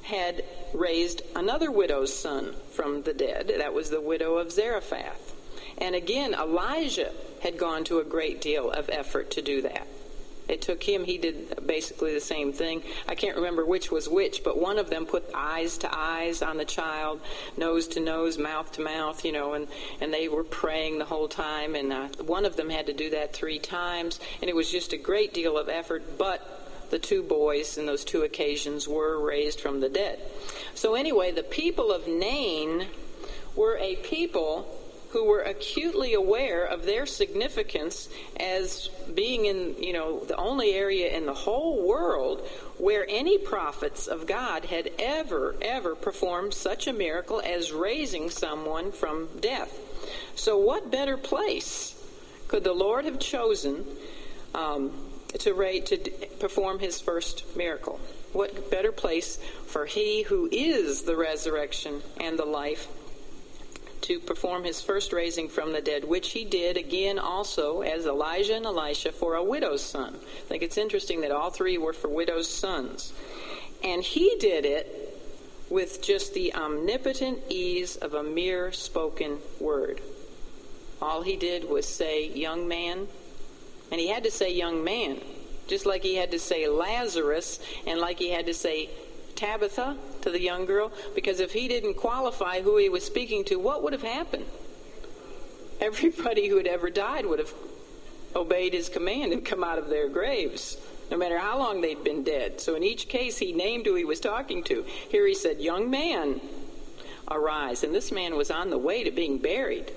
had 0.03 0.45
raised 0.75 1.23
another 1.35 1.71
widow's 1.71 2.15
son 2.15 2.55
from 2.73 3.03
the 3.03 3.15
dead. 3.15 3.53
That 3.59 3.75
was 3.75 3.91
the 3.91 4.01
widow 4.01 4.39
of 4.39 4.53
Zarephath. 4.53 5.33
And 5.79 5.95
again, 5.95 6.35
Elijah 6.35 7.13
had 7.41 7.59
gone 7.59 7.85
to 7.85 7.99
a 7.99 8.05
great 8.05 8.41
deal 8.41 8.71
of 8.71 8.89
effort 8.91 9.31
to 9.33 9.43
do 9.43 9.63
that. 9.63 9.87
It 10.47 10.61
took 10.61 10.83
him, 10.83 11.05
he 11.05 11.17
did 11.17 11.67
basically 11.67 12.13
the 12.13 12.21
same 12.21 12.53
thing. 12.53 12.83
I 13.09 13.15
can't 13.15 13.37
remember 13.37 13.65
which 13.65 13.91
was 13.91 14.09
which, 14.09 14.45
but 14.45 14.61
one 14.61 14.79
of 14.79 14.91
them 14.91 15.07
put 15.07 15.25
eyes 15.33 15.79
to 15.79 15.89
eyes 15.91 16.43
on 16.43 16.59
the 16.59 16.67
child, 16.67 17.21
nose 17.57 17.89
to 17.89 18.01
nose, 18.01 18.37
mouth 18.37 18.71
to 18.73 18.83
mouth, 18.83 19.25
you 19.25 19.33
know, 19.33 19.55
and, 19.55 19.69
and 20.03 20.13
they 20.13 20.29
were 20.29 20.45
praying 20.45 20.99
the 20.99 21.07
whole 21.07 21.29
time. 21.29 21.75
And 21.75 21.93
uh, 21.93 22.09
one 22.27 22.45
of 22.45 22.57
them 22.57 22.69
had 22.69 22.87
to 22.87 22.93
do 22.93 23.11
that 23.11 23.33
three 23.33 23.59
times, 23.59 24.21
and 24.43 24.51
it 24.51 24.55
was 24.55 24.71
just 24.71 24.93
a 24.93 24.99
great 24.99 25.33
deal 25.33 25.57
of 25.57 25.71
effort, 25.71 26.19
but 26.19 26.64
the 26.95 26.99
two 27.01 27.25
boys 27.25 27.77
in 27.77 27.87
those 27.87 28.05
two 28.05 28.23
occasions 28.23 28.87
were 28.87 29.21
raised 29.21 29.61
from 29.61 29.81
the 29.81 29.89
dead. 29.89 30.17
So, 30.77 30.95
anyway, 30.95 31.33
the 31.33 31.43
people 31.43 31.91
of 31.91 32.07
Nain 32.07 32.87
were 33.57 33.77
a 33.79 33.97
people 33.97 34.69
who 35.11 35.25
were 35.25 35.43
acutely 35.43 36.15
aware 36.15 36.65
of 36.65 36.85
their 36.85 37.05
significance 37.05 38.09
as 38.39 38.91
being 39.13 39.47
in, 39.47 39.75
you 39.83 39.93
know, 39.93 40.21
the 40.21 40.37
only 40.37 40.73
area 40.73 41.09
in 41.09 41.27
the 41.27 41.35
whole 41.35 41.85
world 41.85 42.47
where 42.79 43.05
any 43.09 43.39
prophets 43.39 44.07
of 44.07 44.29
God 44.29 44.65
had 44.67 44.93
ever, 44.97 45.57
ever 45.61 45.97
performed 45.97 46.55
such 46.55 46.87
a 46.87 46.93
miracle 46.93 47.41
as 47.41 47.73
raising 47.73 48.31
someone 48.31 48.93
from 48.93 49.29
death. 49.41 49.77
So, 50.37 50.59
what 50.59 50.93
better 50.93 51.17
place 51.17 52.01
could 52.47 52.63
the 52.63 52.73
Lord 52.73 53.05
have 53.05 53.19
chosen 53.19 53.85
um, 54.55 54.93
to, 55.39 55.81
to 55.81 56.11
perform 56.39 56.79
his 56.79 57.01
first 57.01 57.57
miracle? 57.57 58.01
What 58.33 58.71
better 58.71 58.93
place 58.93 59.39
for 59.67 59.87
he 59.87 60.23
who 60.23 60.49
is 60.51 61.03
the 61.03 61.17
resurrection 61.17 62.03
and 62.19 62.39
the 62.39 62.45
life 62.45 62.89
to 64.03 64.21
perform 64.21 64.65
his 64.65 64.83
first 64.83 65.15
raising 65.15 65.49
from 65.49 65.73
the 65.73 65.81
dead, 65.81 66.05
which 66.05 66.33
he 66.33 66.45
did 66.45 66.77
again 66.77 67.19
also 67.19 67.81
as 67.81 68.05
Elijah 68.05 68.55
and 68.57 68.67
Elisha 68.67 69.11
for 69.13 69.35
a 69.35 69.43
widow's 69.43 69.83
son. 69.83 70.15
I 70.15 70.49
think 70.49 70.63
it's 70.63 70.77
interesting 70.77 71.23
that 71.23 71.31
all 71.31 71.51
three 71.51 71.79
were 71.79 71.95
for 71.95 72.09
widows' 72.09 72.51
sons. 72.51 73.15
And 73.83 74.03
he 74.03 74.37
did 74.39 74.67
it 74.67 75.19
with 75.71 76.03
just 76.03 76.35
the 76.35 76.55
omnipotent 76.55 77.39
ease 77.49 77.97
of 77.97 78.13
a 78.13 78.23
mere 78.23 78.73
spoken 78.73 79.39
word. 79.59 80.03
All 81.01 81.23
he 81.23 81.37
did 81.37 81.69
was 81.69 81.87
say, 81.87 82.29
young 82.29 82.69
man, 82.69 83.09
and 83.91 84.01
he 84.01 84.09
had 84.09 84.25
to 84.25 84.31
say 84.31 84.53
young 84.53 84.85
man, 84.85 85.19
just 85.69 85.87
like 85.87 86.03
he 86.03 86.17
had 86.17 86.31
to 86.33 86.39
say 86.39 86.69
Lazarus, 86.69 87.59
and 87.87 88.01
like 88.01 88.19
he 88.19 88.31
had 88.31 88.47
to 88.47 88.55
say 88.55 88.91
Tabitha, 89.35 89.97
to 90.23 90.31
the 90.31 90.41
young 90.41 90.65
girl, 90.65 90.91
because 91.15 91.39
if 91.39 91.53
he 91.53 91.69
didn't 91.69 91.95
qualify 91.95 92.63
who 92.63 92.79
he 92.79 92.89
was 92.89 93.05
speaking 93.05 93.45
to, 93.45 93.57
what 93.57 93.83
would 93.83 93.93
have 93.93 94.03
happened? 94.03 94.47
Everybody 95.81 96.49
who 96.49 96.57
had 96.57 96.67
ever 96.67 96.89
died 96.89 97.27
would 97.27 97.39
have 97.39 97.53
obeyed 98.35 98.73
his 98.73 98.89
command 98.89 99.33
and 99.33 99.45
come 99.45 99.63
out 99.63 99.79
of 99.79 99.89
their 99.89 100.09
graves, 100.09 100.79
no 101.11 101.17
matter 101.17 101.39
how 101.39 101.59
long 101.59 101.81
they'd 101.81 102.03
been 102.03 102.25
dead. 102.25 102.61
So 102.61 102.75
in 102.75 102.83
each 102.83 103.09
case, 103.09 103.39
he 103.39 103.53
named 103.53 103.87
who 103.87 103.95
he 103.95 104.05
was 104.05 104.19
talking 104.19 104.63
to. 104.65 104.85
Here 105.11 105.27
he 105.27 105.35
said, 105.35 105.61
Young 105.61 105.91
man, 105.91 106.41
arise. 107.31 107.85
And 107.85 107.95
this 107.95 108.11
man 108.11 108.37
was 108.37 108.51
on 108.51 108.71
the 108.71 108.79
way 108.79 109.05
to 109.05 109.11
being 109.11 109.39
buried. 109.39 109.93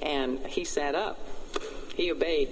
And 0.00 0.38
he 0.46 0.64
sat 0.64 0.94
up. 0.94 1.18
He 1.94 2.10
obeyed. 2.10 2.50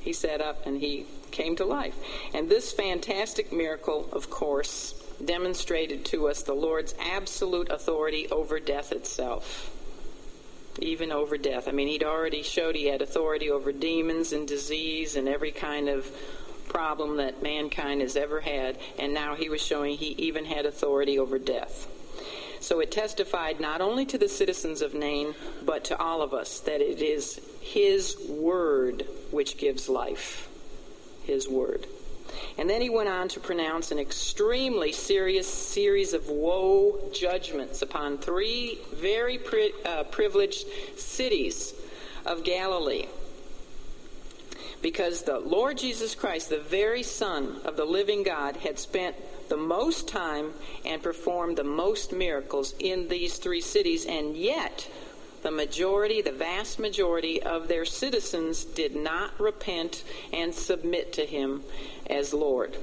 He 0.00 0.12
sat 0.12 0.40
up 0.40 0.66
and 0.66 0.80
he 0.80 1.06
came 1.30 1.56
to 1.56 1.64
life. 1.64 1.94
And 2.34 2.48
this 2.48 2.72
fantastic 2.72 3.52
miracle, 3.52 4.08
of 4.12 4.30
course, 4.30 4.94
demonstrated 5.24 6.04
to 6.06 6.28
us 6.28 6.42
the 6.42 6.54
Lord's 6.54 6.94
absolute 6.98 7.70
authority 7.70 8.28
over 8.30 8.58
death 8.58 8.92
itself. 8.92 9.70
Even 10.78 11.12
over 11.12 11.36
death. 11.36 11.68
I 11.68 11.72
mean, 11.72 11.88
he'd 11.88 12.04
already 12.04 12.42
showed 12.42 12.74
he 12.74 12.86
had 12.86 13.02
authority 13.02 13.50
over 13.50 13.72
demons 13.72 14.32
and 14.32 14.48
disease 14.48 15.16
and 15.16 15.28
every 15.28 15.52
kind 15.52 15.88
of 15.88 16.10
problem 16.68 17.16
that 17.16 17.42
mankind 17.42 18.00
has 18.00 18.16
ever 18.16 18.40
had, 18.40 18.78
and 18.98 19.12
now 19.12 19.34
he 19.34 19.48
was 19.48 19.60
showing 19.60 19.96
he 19.96 20.14
even 20.18 20.44
had 20.44 20.64
authority 20.64 21.18
over 21.18 21.38
death. 21.38 21.88
So 22.60 22.80
it 22.80 22.90
testified 22.90 23.58
not 23.58 23.80
only 23.80 24.04
to 24.06 24.18
the 24.18 24.28
citizens 24.28 24.82
of 24.82 24.94
Nain, 24.94 25.34
but 25.64 25.84
to 25.84 25.98
all 25.98 26.22
of 26.22 26.34
us 26.34 26.60
that 26.60 26.80
it 26.80 27.00
is 27.00 27.40
his 27.60 28.16
word 28.28 29.06
which 29.30 29.56
gives 29.56 29.88
life 29.88 30.48
his 31.24 31.48
word. 31.48 31.86
And 32.58 32.68
then 32.68 32.82
he 32.82 32.90
went 32.90 33.08
on 33.08 33.28
to 33.28 33.40
pronounce 33.40 33.90
an 33.90 33.98
extremely 33.98 34.92
serious 34.92 35.48
series 35.48 36.12
of 36.12 36.28
woe 36.28 37.10
judgments 37.12 37.82
upon 37.82 38.18
three 38.18 38.78
very 38.92 39.38
pri- 39.38 39.72
uh, 39.84 40.04
privileged 40.04 40.66
cities 40.96 41.74
of 42.26 42.44
Galilee. 42.44 43.06
Because 44.82 45.22
the 45.22 45.38
Lord 45.38 45.78
Jesus 45.78 46.14
Christ, 46.14 46.48
the 46.50 46.58
very 46.58 47.02
Son 47.02 47.60
of 47.64 47.76
the 47.76 47.84
living 47.84 48.22
God, 48.22 48.56
had 48.56 48.78
spent 48.78 49.16
the 49.50 49.56
most 49.56 50.08
time 50.08 50.54
and 50.86 51.02
performed 51.02 51.58
the 51.58 51.64
most 51.64 52.12
miracles 52.12 52.74
in 52.78 53.08
these 53.08 53.36
three 53.36 53.60
cities, 53.60 54.06
and 54.06 54.34
yet 54.34 54.88
the 55.42 55.50
majority, 55.50 56.22
the 56.22 56.32
vast 56.32 56.78
majority 56.78 57.42
of 57.42 57.68
their 57.68 57.84
citizens 57.84 58.64
did 58.64 58.96
not 58.96 59.38
repent 59.38 60.04
and 60.32 60.54
submit 60.54 61.12
to 61.14 61.26
him 61.26 61.62
as 62.08 62.32
Lord. 62.32 62.76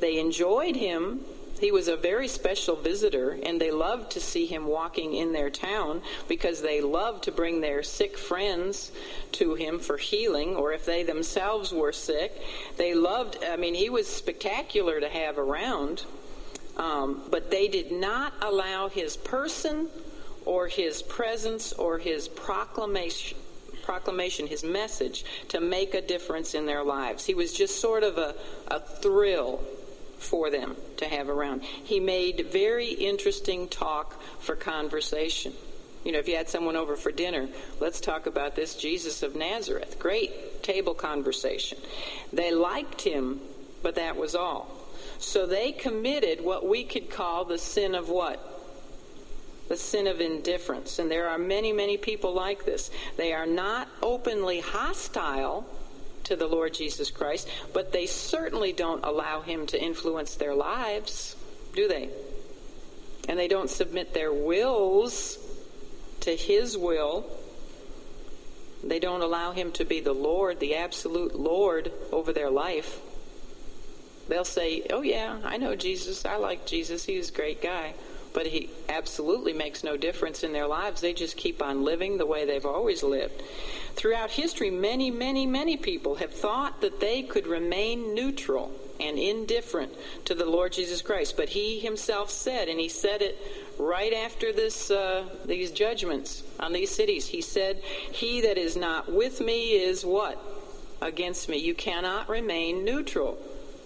They 0.00 0.18
enjoyed 0.18 0.76
him. 0.76 1.24
He 1.60 1.70
was 1.70 1.88
a 1.88 1.96
very 1.96 2.28
special 2.28 2.76
visitor, 2.76 3.38
and 3.42 3.60
they 3.60 3.70
loved 3.70 4.12
to 4.12 4.20
see 4.20 4.46
him 4.46 4.66
walking 4.66 5.14
in 5.14 5.32
their 5.32 5.50
town 5.50 6.02
because 6.28 6.60
they 6.60 6.80
loved 6.80 7.24
to 7.24 7.32
bring 7.32 7.60
their 7.60 7.82
sick 7.82 8.18
friends 8.18 8.90
to 9.32 9.54
him 9.54 9.78
for 9.78 9.96
healing, 9.96 10.56
or 10.56 10.72
if 10.72 10.84
they 10.84 11.04
themselves 11.04 11.72
were 11.72 11.92
sick. 11.92 12.32
They 12.76 12.94
loved, 12.94 13.38
I 13.44 13.56
mean, 13.56 13.74
he 13.74 13.88
was 13.88 14.08
spectacular 14.08 15.00
to 15.00 15.08
have 15.08 15.38
around, 15.38 16.04
um, 16.76 17.22
but 17.30 17.50
they 17.50 17.68
did 17.68 17.92
not 17.92 18.34
allow 18.42 18.88
his 18.88 19.16
person 19.16 19.88
or 20.44 20.68
his 20.68 21.02
presence 21.02 21.72
or 21.72 21.98
his 21.98 22.28
proclamation 22.28 23.38
proclamation, 23.82 24.46
his 24.46 24.64
message, 24.64 25.26
to 25.48 25.60
make 25.60 25.92
a 25.92 26.00
difference 26.00 26.54
in 26.54 26.64
their 26.64 26.82
lives. 26.82 27.26
He 27.26 27.34
was 27.34 27.52
just 27.52 27.80
sort 27.80 28.02
of 28.02 28.16
a, 28.16 28.34
a 28.68 28.80
thrill 28.80 29.62
for 30.24 30.50
them 30.50 30.76
to 30.96 31.06
have 31.06 31.28
around. 31.28 31.62
He 31.62 32.00
made 32.00 32.48
very 32.50 32.88
interesting 32.88 33.68
talk 33.68 34.20
for 34.40 34.56
conversation. 34.56 35.52
You 36.04 36.12
know, 36.12 36.18
if 36.18 36.28
you 36.28 36.36
had 36.36 36.48
someone 36.48 36.76
over 36.76 36.96
for 36.96 37.12
dinner, 37.12 37.48
let's 37.80 38.00
talk 38.00 38.26
about 38.26 38.56
this 38.56 38.74
Jesus 38.74 39.22
of 39.22 39.34
Nazareth. 39.34 39.98
Great 39.98 40.62
table 40.62 40.94
conversation. 40.94 41.78
They 42.32 42.52
liked 42.52 43.00
him, 43.00 43.40
but 43.82 43.94
that 43.94 44.16
was 44.16 44.34
all. 44.34 44.68
So 45.18 45.46
they 45.46 45.72
committed 45.72 46.44
what 46.44 46.66
we 46.66 46.84
could 46.84 47.10
call 47.10 47.44
the 47.44 47.58
sin 47.58 47.94
of 47.94 48.08
what? 48.08 48.50
the 49.68 49.76
sin 49.76 50.06
of 50.06 50.20
indifference. 50.20 50.98
And 50.98 51.10
there 51.10 51.28
are 51.28 51.38
many, 51.38 51.72
many 51.72 51.96
people 51.96 52.34
like 52.34 52.64
this. 52.64 52.90
They 53.16 53.32
are 53.32 53.46
not 53.46 53.88
openly 54.02 54.60
hostile 54.60 55.66
to 56.24 56.36
the 56.36 56.46
Lord 56.46 56.74
Jesus 56.74 57.10
Christ, 57.10 57.48
but 57.72 57.92
they 57.92 58.06
certainly 58.06 58.72
don't 58.72 59.04
allow 59.04 59.40
him 59.40 59.66
to 59.66 59.80
influence 59.80 60.34
their 60.34 60.54
lives, 60.54 61.36
do 61.74 61.88
they? 61.88 62.10
And 63.28 63.38
they 63.38 63.48
don't 63.48 63.70
submit 63.70 64.12
their 64.12 64.32
wills 64.32 65.38
to 66.20 66.34
his 66.34 66.76
will. 66.76 67.26
They 68.82 68.98
don't 68.98 69.22
allow 69.22 69.52
him 69.52 69.72
to 69.72 69.84
be 69.84 70.00
the 70.00 70.12
Lord, 70.12 70.60
the 70.60 70.76
absolute 70.76 71.34
Lord 71.34 71.90
over 72.12 72.32
their 72.32 72.50
life. 72.50 73.00
They'll 74.28 74.44
say, 74.44 74.86
Oh, 74.90 75.02
yeah, 75.02 75.38
I 75.44 75.56
know 75.56 75.74
Jesus. 75.74 76.24
I 76.24 76.36
like 76.36 76.66
Jesus. 76.66 77.04
He's 77.04 77.30
a 77.30 77.32
great 77.32 77.62
guy 77.62 77.94
but 78.34 78.48
he 78.48 78.68
absolutely 78.88 79.52
makes 79.52 79.84
no 79.84 79.96
difference 79.96 80.42
in 80.42 80.52
their 80.52 80.66
lives. 80.66 81.00
They 81.00 81.14
just 81.14 81.36
keep 81.36 81.62
on 81.62 81.84
living 81.84 82.18
the 82.18 82.26
way 82.26 82.44
they've 82.44 82.66
always 82.66 83.02
lived. 83.02 83.42
Throughout 83.94 84.30
history, 84.30 84.70
many, 84.70 85.10
many, 85.10 85.46
many 85.46 85.76
people 85.76 86.16
have 86.16 86.34
thought 86.34 86.80
that 86.80 87.00
they 87.00 87.22
could 87.22 87.46
remain 87.46 88.12
neutral 88.12 88.72
and 89.00 89.18
indifferent 89.18 89.92
to 90.24 90.34
the 90.34 90.44
Lord 90.44 90.72
Jesus 90.72 91.00
Christ. 91.00 91.36
But 91.36 91.48
he 91.48 91.78
himself 91.78 92.28
said, 92.28 92.68
and 92.68 92.78
he 92.78 92.88
said 92.88 93.22
it 93.22 93.38
right 93.78 94.12
after 94.12 94.52
this, 94.52 94.90
uh, 94.90 95.24
these 95.44 95.70
judgments 95.70 96.42
on 96.58 96.72
these 96.72 96.90
cities, 96.90 97.28
he 97.28 97.40
said, 97.40 97.82
He 98.10 98.42
that 98.42 98.58
is 98.58 98.76
not 98.76 99.12
with 99.12 99.40
me 99.40 99.72
is 99.72 100.04
what? 100.04 100.40
Against 101.00 101.48
me. 101.48 101.58
You 101.58 101.74
cannot 101.74 102.28
remain 102.28 102.84
neutral. 102.84 103.38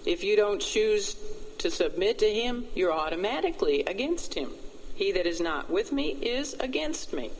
If 0.06 0.24
you 0.24 0.36
don't 0.36 0.60
choose 0.60 1.16
to 1.58 1.70
submit 1.70 2.18
to 2.18 2.32
him, 2.32 2.66
you're 2.74 2.92
automatically 2.92 3.82
against 3.84 4.34
him. 4.34 4.50
He 4.94 5.12
that 5.12 5.26
is 5.26 5.40
not 5.40 5.70
with 5.70 5.92
me 5.92 6.10
is 6.10 6.54
against 6.54 7.12
me. 7.12 7.30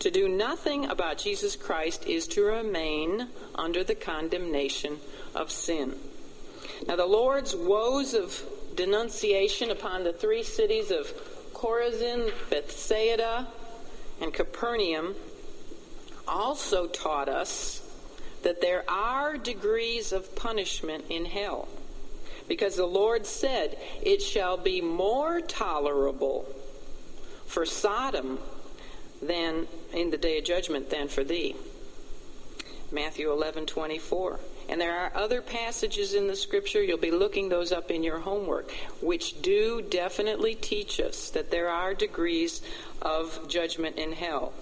To 0.00 0.10
do 0.10 0.28
nothing 0.28 0.86
about 0.86 1.18
Jesus 1.18 1.56
Christ 1.56 2.06
is 2.06 2.26
to 2.28 2.42
remain 2.42 3.28
under 3.54 3.84
the 3.84 3.94
condemnation 3.94 4.98
of 5.34 5.50
sin. 5.50 5.94
Now, 6.86 6.96
the 6.96 7.06
Lord's 7.06 7.54
woes 7.54 8.14
of 8.14 8.42
denunciation 8.74 9.70
upon 9.70 10.04
the 10.04 10.12
three 10.12 10.42
cities 10.42 10.90
of 10.90 11.12
Chorazin, 11.52 12.32
Bethsaida, 12.48 13.46
and 14.20 14.32
Capernaum 14.32 15.14
also 16.26 16.86
taught 16.86 17.28
us 17.28 17.82
that 18.42 18.60
there 18.60 18.88
are 18.88 19.36
degrees 19.36 20.12
of 20.12 20.34
punishment 20.34 21.04
in 21.10 21.26
hell. 21.26 21.68
Because 22.50 22.74
the 22.74 22.84
Lord 22.84 23.26
said, 23.26 23.78
It 24.02 24.20
shall 24.20 24.56
be 24.56 24.80
more 24.80 25.40
tolerable 25.40 26.52
for 27.46 27.64
Sodom 27.64 28.40
than 29.22 29.68
in 29.92 30.10
the 30.10 30.16
day 30.16 30.38
of 30.38 30.44
judgment 30.44 30.90
than 30.90 31.06
for 31.06 31.22
thee. 31.22 31.54
Matthew 32.90 33.30
11, 33.30 33.66
24. 33.66 34.40
And 34.68 34.80
there 34.80 34.98
are 34.98 35.12
other 35.14 35.40
passages 35.42 36.12
in 36.14 36.26
the 36.26 36.34
scripture, 36.34 36.82
you'll 36.82 36.98
be 36.98 37.12
looking 37.12 37.48
those 37.48 37.70
up 37.70 37.88
in 37.88 38.02
your 38.02 38.18
homework, 38.18 38.72
which 39.00 39.40
do 39.40 39.80
definitely 39.80 40.56
teach 40.56 40.98
us 40.98 41.30
that 41.30 41.52
there 41.52 41.68
are 41.68 41.94
degrees 41.94 42.62
of 43.00 43.46
judgment 43.46 43.96
in 43.96 44.10
hell. 44.10 44.52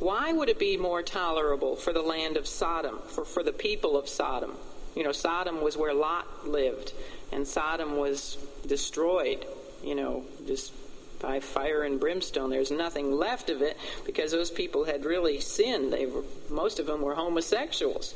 Why 0.00 0.32
would 0.32 0.48
it 0.48 0.58
be 0.58 0.76
more 0.76 1.02
tolerable 1.04 1.76
for 1.76 1.92
the 1.92 2.02
land 2.02 2.36
of 2.36 2.48
Sodom, 2.48 2.98
for, 3.06 3.24
for 3.24 3.44
the 3.44 3.52
people 3.52 3.96
of 3.96 4.08
Sodom? 4.08 4.56
You 4.96 5.04
know, 5.04 5.12
Sodom 5.12 5.60
was 5.60 5.76
where 5.76 5.94
Lot 5.94 6.48
lived, 6.48 6.92
and 7.32 7.46
Sodom 7.46 7.96
was 7.96 8.38
destroyed, 8.66 9.44
you 9.84 9.94
know, 9.94 10.24
just 10.46 10.72
by 11.20 11.40
fire 11.40 11.82
and 11.82 11.98
brimstone. 11.98 12.50
There's 12.50 12.70
nothing 12.70 13.12
left 13.12 13.50
of 13.50 13.62
it 13.62 13.76
because 14.04 14.30
those 14.30 14.50
people 14.50 14.84
had 14.84 15.04
really 15.04 15.40
sinned. 15.40 15.92
They 15.92 16.06
were, 16.06 16.22
most 16.48 16.78
of 16.78 16.86
them 16.86 17.02
were 17.02 17.14
homosexuals. 17.14 18.14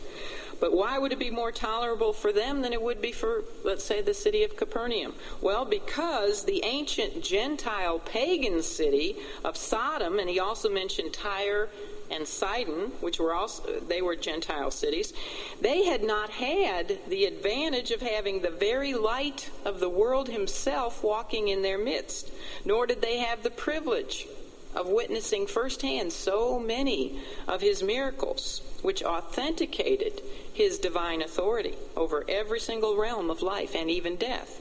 But 0.60 0.72
why 0.72 0.96
would 0.96 1.12
it 1.12 1.18
be 1.18 1.30
more 1.30 1.50
tolerable 1.50 2.12
for 2.12 2.32
them 2.32 2.62
than 2.62 2.72
it 2.72 2.80
would 2.80 3.02
be 3.02 3.10
for, 3.10 3.42
let's 3.64 3.82
say, 3.82 4.00
the 4.00 4.14
city 4.14 4.44
of 4.44 4.56
Capernaum? 4.56 5.14
Well, 5.40 5.64
because 5.64 6.44
the 6.44 6.62
ancient 6.64 7.24
Gentile 7.24 7.98
pagan 7.98 8.62
city 8.62 9.16
of 9.44 9.56
Sodom, 9.56 10.20
and 10.20 10.30
he 10.30 10.38
also 10.38 10.70
mentioned 10.70 11.12
Tyre 11.12 11.68
and 12.12 12.28
Sidon, 12.28 12.92
which 13.00 13.18
were 13.18 13.34
also 13.34 13.80
they 13.80 14.02
were 14.02 14.16
Gentile 14.16 14.70
cities, 14.70 15.12
they 15.60 15.84
had 15.84 16.02
not 16.02 16.30
had 16.30 16.98
the 17.08 17.24
advantage 17.24 17.90
of 17.90 18.02
having 18.02 18.40
the 18.40 18.50
very 18.50 18.94
light 18.94 19.50
of 19.64 19.80
the 19.80 19.88
world 19.88 20.28
himself 20.28 21.02
walking 21.02 21.48
in 21.48 21.62
their 21.62 21.78
midst, 21.78 22.30
nor 22.64 22.86
did 22.86 23.00
they 23.00 23.18
have 23.18 23.42
the 23.42 23.50
privilege 23.50 24.26
of 24.74 24.88
witnessing 24.88 25.46
firsthand 25.46 26.12
so 26.12 26.58
many 26.58 27.20
of 27.46 27.60
his 27.60 27.82
miracles, 27.82 28.62
which 28.82 29.02
authenticated 29.02 30.22
his 30.52 30.78
divine 30.78 31.22
authority 31.22 31.74
over 31.96 32.24
every 32.28 32.60
single 32.60 32.96
realm 32.96 33.30
of 33.30 33.42
life 33.42 33.74
and 33.74 33.90
even 33.90 34.16
death. 34.16 34.60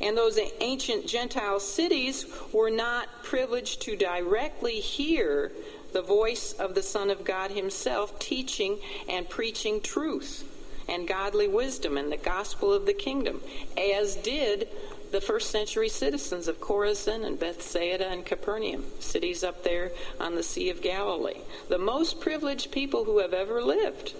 And 0.00 0.16
those 0.16 0.38
ancient 0.60 1.06
Gentile 1.06 1.60
cities 1.60 2.26
were 2.52 2.70
not 2.70 3.08
privileged 3.22 3.82
to 3.82 3.96
directly 3.96 4.80
hear 4.80 5.52
the 5.92 6.02
voice 6.02 6.52
of 6.54 6.74
the 6.74 6.82
Son 6.82 7.10
of 7.10 7.24
God 7.24 7.50
Himself 7.50 8.18
teaching 8.18 8.78
and 9.08 9.28
preaching 9.28 9.80
truth 9.80 10.48
and 10.88 11.06
godly 11.06 11.48
wisdom 11.48 11.96
and 11.96 12.10
the 12.10 12.16
gospel 12.16 12.72
of 12.72 12.86
the 12.86 12.94
kingdom, 12.94 13.40
as 13.76 14.16
did 14.16 14.68
the 15.12 15.20
first 15.20 15.50
century 15.50 15.88
citizens 15.88 16.48
of 16.48 16.60
Chorazin 16.60 17.24
and 17.24 17.38
Bethsaida 17.38 18.08
and 18.08 18.24
Capernaum, 18.24 18.84
cities 18.98 19.44
up 19.44 19.62
there 19.62 19.92
on 20.18 20.34
the 20.34 20.42
Sea 20.42 20.70
of 20.70 20.80
Galilee. 20.80 21.40
The 21.68 21.78
most 21.78 22.20
privileged 22.20 22.72
people 22.72 23.04
who 23.04 23.18
have 23.18 23.34
ever 23.34 23.62
lived 23.62 24.14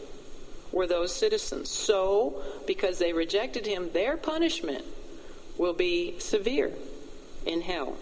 were 0.70 0.86
those 0.86 1.14
citizens. 1.14 1.70
So, 1.70 2.42
because 2.66 2.98
they 2.98 3.12
rejected 3.12 3.66
him, 3.66 3.90
their 3.92 4.16
punishment 4.16 4.84
will 5.56 5.74
be 5.74 6.18
severe 6.18 6.72
in 7.46 7.62
hell. 7.62 7.96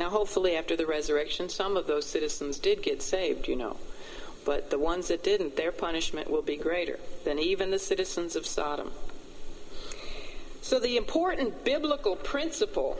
Now, 0.00 0.08
hopefully, 0.08 0.56
after 0.56 0.76
the 0.76 0.86
resurrection, 0.86 1.50
some 1.50 1.76
of 1.76 1.86
those 1.86 2.06
citizens 2.06 2.58
did 2.58 2.82
get 2.82 3.02
saved, 3.02 3.46
you 3.46 3.54
know. 3.54 3.76
But 4.46 4.70
the 4.70 4.78
ones 4.78 5.08
that 5.08 5.22
didn't, 5.22 5.56
their 5.56 5.72
punishment 5.72 6.30
will 6.30 6.40
be 6.40 6.56
greater 6.56 6.98
than 7.24 7.38
even 7.38 7.70
the 7.70 7.78
citizens 7.78 8.34
of 8.34 8.46
Sodom. 8.46 8.92
So, 10.62 10.80
the 10.80 10.96
important 10.96 11.66
biblical 11.66 12.16
principle 12.16 12.96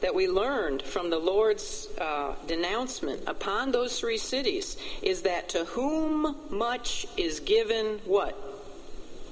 that 0.00 0.14
we 0.14 0.28
learned 0.28 0.82
from 0.82 1.10
the 1.10 1.18
Lord's 1.18 1.88
uh, 2.00 2.36
denouncement 2.46 3.24
upon 3.26 3.72
those 3.72 3.98
three 3.98 4.18
cities 4.18 4.76
is 5.02 5.22
that 5.22 5.48
to 5.48 5.64
whom 5.64 6.36
much 6.50 7.04
is 7.16 7.40
given, 7.40 7.98
what? 8.04 8.38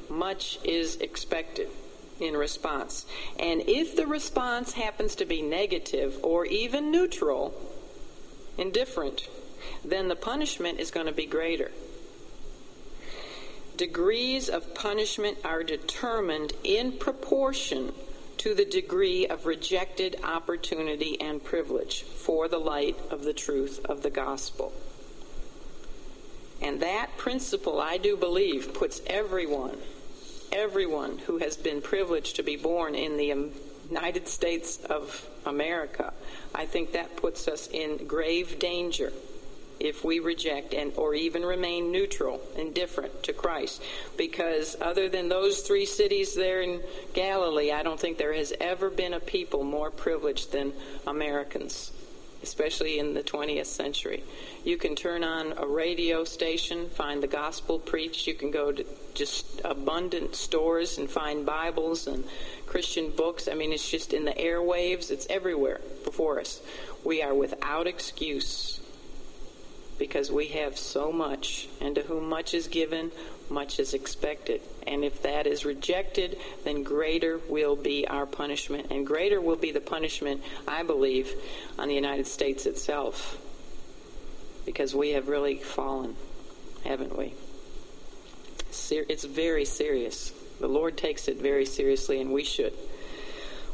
Much 0.09 0.59
is 0.65 0.97
expected 0.97 1.69
in 2.21 2.37
response. 2.37 3.07
And 3.39 3.63
if 3.67 3.97
the 3.97 4.07
response 4.07 4.73
happens 4.73 5.15
to 5.17 5.25
be 5.25 5.43
negative 5.43 6.19
or 6.23 6.47
even 6.47 6.91
neutral, 6.91 7.55
indifferent, 8.59 9.29
then 9.85 10.09
the 10.09 10.17
punishment 10.17 10.81
is 10.81 10.91
going 10.91 11.07
to 11.07 11.13
be 11.13 11.27
greater. 11.27 11.71
Degrees 13.77 14.49
of 14.49 14.75
punishment 14.75 15.39
are 15.45 15.63
determined 15.63 16.53
in 16.63 16.93
proportion 16.93 17.93
to 18.37 18.55
the 18.55 18.65
degree 18.65 19.27
of 19.27 19.47
rejected 19.47 20.17
opportunity 20.23 21.21
and 21.21 21.43
privilege 21.43 22.03
for 22.03 22.49
the 22.49 22.59
light 22.59 22.97
of 23.11 23.25
the 23.25 23.33
truth 23.33 23.85
of 23.87 24.03
the 24.03 24.11
gospel. 24.11 24.73
And 26.63 26.81
that 26.81 27.17
principle, 27.17 27.81
I 27.81 27.97
do 27.97 28.17
believe, 28.17 28.75
puts 28.75 29.01
everyone 29.07 29.79
everyone 30.53 31.19
who 31.19 31.39
has 31.39 31.57
been 31.57 31.81
privileged 31.81 32.37
to 32.37 32.43
be 32.43 32.57
born 32.57 32.95
in 32.95 33.17
the 33.17 33.51
United 33.89 34.29
States 34.29 34.79
of 34.85 35.29
America, 35.47 36.13
I 36.55 36.67
think 36.67 36.93
that 36.93 37.17
puts 37.17 37.49
us 37.49 37.69
in 37.69 38.07
grave 38.07 38.59
danger 38.59 39.13
if 39.79 40.05
we 40.05 40.21
reject 40.21 40.75
and 40.75 40.93
or 40.97 41.15
even 41.15 41.43
remain 41.43 41.91
neutral, 41.91 42.43
indifferent 42.57 43.23
to 43.23 43.33
Christ. 43.33 43.83
Because 44.17 44.77
other 44.81 45.09
than 45.09 45.29
those 45.29 45.63
three 45.63 45.87
cities 45.87 46.35
there 46.35 46.61
in 46.61 46.83
Galilee, 47.15 47.73
I 47.73 47.83
don't 47.83 47.99
think 47.99 48.19
there 48.19 48.35
has 48.35 48.53
ever 48.61 48.91
been 48.91 49.15
a 49.15 49.21
people 49.21 49.65
more 49.65 49.91
privileged 49.91 50.53
than 50.53 50.75
Americans 51.07 51.93
especially 52.43 52.99
in 52.99 53.15
the 53.15 53.23
20th 53.23 53.67
century. 53.67 54.23
You 54.65 54.77
can 54.77 54.97
turn 54.97 55.25
on 55.25 55.55
a 55.57 55.67
radio 55.67 56.25
station, 56.25 56.89
find 56.89 57.23
the 57.23 57.27
gospel 57.27 57.79
preached. 57.79 58.27
You 58.27 58.35
can 58.35 58.51
go 58.51 58.73
to 58.73 58.85
just 59.15 59.61
abundant 59.65 60.35
stores 60.35 60.99
and 60.99 61.11
find 61.11 61.45
Bibles 61.45 62.07
and 62.07 62.25
Christian 62.67 63.11
books. 63.11 63.49
I 63.49 63.55
mean, 63.55 63.73
it's 63.73 63.89
just 63.89 64.13
in 64.13 64.25
the 64.25 64.33
airwaves, 64.33 65.11
it's 65.11 65.27
everywhere 65.29 65.81
before 66.05 66.41
us. 66.41 66.61
We 67.05 67.23
are 67.23 67.35
without 67.35 67.87
excuse 67.87 68.81
because 69.99 70.33
we 70.33 70.49
have 70.49 70.79
so 70.79 71.13
much, 71.13 71.69
and 71.79 71.95
to 71.95 72.03
whom 72.03 72.27
much 72.27 72.55
is 72.55 72.69
given, 72.69 73.13
much 73.51 73.79
is 73.79 73.95
expected. 73.95 74.61
And 74.87 75.05
if 75.05 75.23
that 75.23 75.47
is 75.47 75.65
rejected, 75.65 76.39
then 76.65 76.83
greater 76.83 77.39
will 77.49 77.77
be 77.77 78.07
our 78.07 78.27
punishment. 78.27 78.89
And 78.91 79.07
greater 79.07 79.41
will 79.41 79.57
be 79.57 79.73
the 79.73 79.81
punishment, 79.81 80.43
I 80.67 80.83
believe, 80.83 81.33
on 81.79 81.89
the 81.89 81.95
United 81.95 82.27
States 82.27 82.67
itself. 82.67 83.39
Because 84.67 84.95
we 84.95 85.11
have 85.11 85.29
really 85.29 85.57
fallen, 85.57 86.17
haven't 86.85 87.17
we? 87.17 87.35
It's 88.71 89.25
very 89.25 89.65
serious. 89.65 90.33
The 90.61 90.69
Lord 90.69 90.97
takes 90.97 91.27
it 91.29 91.39
very 91.39 91.67
seriously, 91.67 92.21
and 92.21 92.33
we 92.33 92.45
should. 92.45 92.75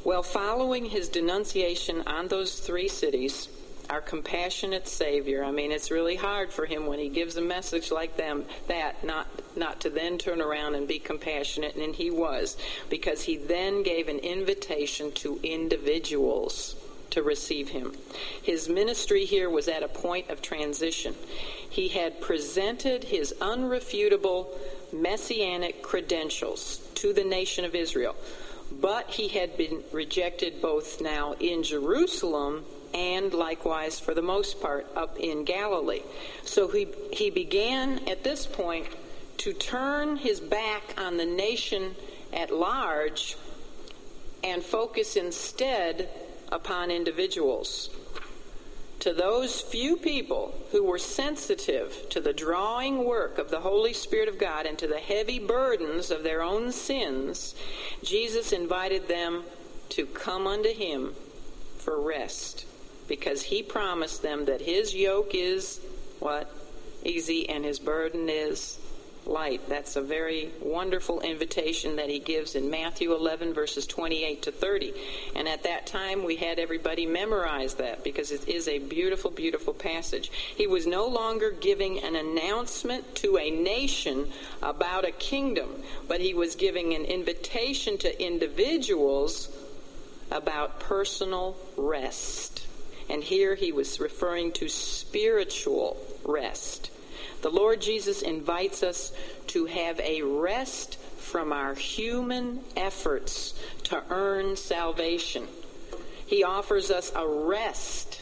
Well, 0.04 0.22
following 0.22 0.86
his 0.86 1.08
denunciation 1.08 2.02
on 2.06 2.28
those 2.28 2.60
three 2.60 2.88
cities, 2.88 3.48
our 3.90 4.00
compassionate 4.00 4.86
Savior. 4.88 5.44
I 5.44 5.50
mean, 5.50 5.72
it's 5.72 5.90
really 5.90 6.16
hard 6.16 6.52
for 6.52 6.64
him 6.64 6.86
when 6.86 6.98
he 6.98 7.08
gives 7.08 7.36
a 7.36 7.42
message 7.42 7.90
like 7.90 8.16
them 8.16 8.44
that 8.68 9.04
not 9.04 9.25
not 9.56 9.80
to 9.80 9.90
then 9.90 10.18
turn 10.18 10.40
around 10.40 10.74
and 10.74 10.86
be 10.86 10.98
compassionate, 10.98 11.76
and 11.76 11.94
he 11.94 12.10
was 12.10 12.56
because 12.90 13.22
he 13.22 13.36
then 13.36 13.82
gave 13.82 14.08
an 14.08 14.18
invitation 14.18 15.12
to 15.12 15.40
individuals 15.42 16.76
to 17.10 17.22
receive 17.22 17.70
him. 17.70 17.92
His 18.42 18.68
ministry 18.68 19.24
here 19.24 19.48
was 19.48 19.68
at 19.68 19.82
a 19.82 19.88
point 19.88 20.28
of 20.28 20.42
transition. 20.42 21.14
He 21.68 21.88
had 21.88 22.20
presented 22.20 23.04
his 23.04 23.32
unrefutable 23.40 24.48
messianic 24.92 25.82
credentials 25.82 26.86
to 26.96 27.12
the 27.12 27.24
nation 27.24 27.64
of 27.64 27.74
Israel. 27.74 28.16
But 28.70 29.10
he 29.10 29.28
had 29.28 29.56
been 29.56 29.82
rejected 29.92 30.60
both 30.60 31.00
now 31.00 31.34
in 31.40 31.62
Jerusalem 31.62 32.64
and 32.92 33.32
likewise, 33.34 33.98
for 33.98 34.14
the 34.14 34.22
most 34.22 34.60
part, 34.60 34.86
up 34.96 35.18
in 35.18 35.44
Galilee. 35.44 36.02
So 36.44 36.68
he, 36.68 36.88
he 37.12 37.30
began 37.30 38.08
at 38.08 38.24
this 38.24 38.46
point 38.46 38.86
to 39.38 39.52
turn 39.52 40.16
his 40.16 40.40
back 40.40 40.82
on 40.98 41.16
the 41.16 41.26
nation 41.26 41.94
at 42.32 42.50
large 42.50 43.36
and 44.42 44.62
focus 44.62 45.16
instead 45.16 46.08
upon 46.50 46.90
individuals. 46.90 47.90
To 49.00 49.12
those 49.12 49.60
few 49.60 49.96
people 49.96 50.54
who 50.72 50.82
were 50.82 50.98
sensitive 50.98 52.08
to 52.10 52.20
the 52.20 52.32
drawing 52.32 53.04
work 53.04 53.38
of 53.38 53.50
the 53.50 53.60
Holy 53.60 53.92
Spirit 53.92 54.28
of 54.28 54.38
God 54.38 54.66
and 54.66 54.78
to 54.78 54.86
the 54.86 54.98
heavy 54.98 55.38
burdens 55.38 56.10
of 56.10 56.22
their 56.22 56.42
own 56.42 56.72
sins, 56.72 57.54
Jesus 58.02 58.52
invited 58.52 59.06
them 59.06 59.44
to 59.90 60.06
come 60.06 60.46
unto 60.46 60.72
him 60.72 61.14
for 61.78 62.00
rest 62.00 62.66
because 63.06 63.42
he 63.42 63.62
promised 63.62 64.22
them 64.22 64.46
that 64.46 64.60
his 64.60 64.94
yoke 64.94 65.34
is 65.34 65.80
what? 66.18 66.50
Easy 67.04 67.48
and 67.48 67.64
his 67.64 67.78
burden 67.78 68.28
is 68.28 68.78
light. 69.26 69.68
That's 69.68 69.96
a 69.96 70.00
very 70.00 70.50
wonderful 70.60 71.20
invitation 71.20 71.96
that 71.96 72.08
he 72.08 72.18
gives 72.18 72.54
in 72.54 72.70
Matthew 72.70 73.14
11, 73.14 73.54
verses 73.54 73.86
28 73.86 74.42
to 74.42 74.52
30. 74.52 74.94
And 75.34 75.48
at 75.48 75.62
that 75.64 75.86
time, 75.86 76.24
we 76.24 76.36
had 76.36 76.58
everybody 76.58 77.06
memorize 77.06 77.74
that 77.74 78.04
because 78.04 78.30
it 78.30 78.48
is 78.48 78.68
a 78.68 78.78
beautiful, 78.78 79.30
beautiful 79.30 79.74
passage. 79.74 80.30
He 80.30 80.66
was 80.66 80.86
no 80.86 81.06
longer 81.06 81.50
giving 81.50 82.02
an 82.02 82.16
announcement 82.16 83.14
to 83.16 83.38
a 83.38 83.50
nation 83.50 84.30
about 84.62 85.04
a 85.04 85.12
kingdom, 85.12 85.82
but 86.08 86.20
he 86.20 86.34
was 86.34 86.54
giving 86.54 86.94
an 86.94 87.04
invitation 87.04 87.98
to 87.98 88.22
individuals 88.24 89.48
about 90.30 90.80
personal 90.80 91.56
rest. 91.76 92.66
And 93.08 93.22
here 93.22 93.54
he 93.54 93.72
was 93.72 94.00
referring 94.00 94.52
to 94.52 94.68
spiritual 94.68 95.96
rest. 96.24 96.90
The 97.42 97.50
Lord 97.50 97.80
Jesus 97.80 98.22
invites 98.22 98.82
us 98.82 99.12
to 99.48 99.66
have 99.66 100.00
a 100.00 100.22
rest 100.22 100.98
from 101.18 101.52
our 101.52 101.74
human 101.74 102.60
efforts 102.76 103.54
to 103.84 104.02
earn 104.10 104.56
salvation. 104.56 105.46
He 106.26 106.42
offers 106.42 106.90
us 106.90 107.12
a 107.14 107.26
rest 107.26 108.20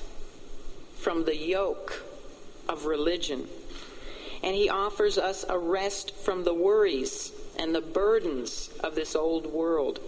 from 0.97 1.25
the 1.25 1.37
yoke 1.37 2.03
of 2.69 2.87
religion. 2.87 3.47
And 4.43 4.55
he 4.55 4.69
offers 4.69 5.17
us 5.17 5.45
a 5.49 5.59
rest 5.59 6.15
from 6.15 6.45
the 6.45 6.55
worries 6.55 7.33
and 7.59 7.75
the 7.75 7.81
burdens 7.81 8.71
of 8.81 8.95
this 8.95 9.15
old 9.15 9.47
world. 9.47 10.01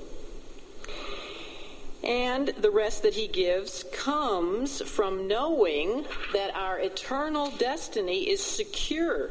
And 2.05 2.49
the 2.49 2.70
rest 2.70 3.03
that 3.03 3.14
he 3.14 3.26
gives 3.26 3.84
comes 3.92 4.80
from 4.82 5.26
knowing 5.26 6.05
that 6.32 6.55
our 6.55 6.78
eternal 6.78 7.51
destiny 7.53 8.30
is 8.30 8.42
secure 8.42 9.30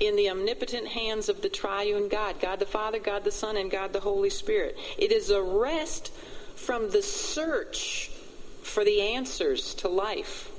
in 0.00 0.16
the 0.16 0.28
omnipotent 0.28 0.88
hands 0.88 1.28
of 1.28 1.40
the 1.40 1.48
triune 1.48 2.08
God 2.08 2.40
God 2.40 2.58
the 2.58 2.66
Father, 2.66 2.98
God 2.98 3.24
the 3.24 3.30
Son, 3.30 3.56
and 3.56 3.70
God 3.70 3.92
the 3.92 4.00
Holy 4.00 4.30
Spirit. 4.30 4.76
It 4.98 5.12
is 5.12 5.30
a 5.30 5.42
rest 5.42 6.12
from 6.56 6.90
the 6.90 7.02
search 7.02 8.10
for 8.62 8.84
the 8.84 9.00
answers 9.00 9.74
to 9.74 9.88
life. 9.88 10.50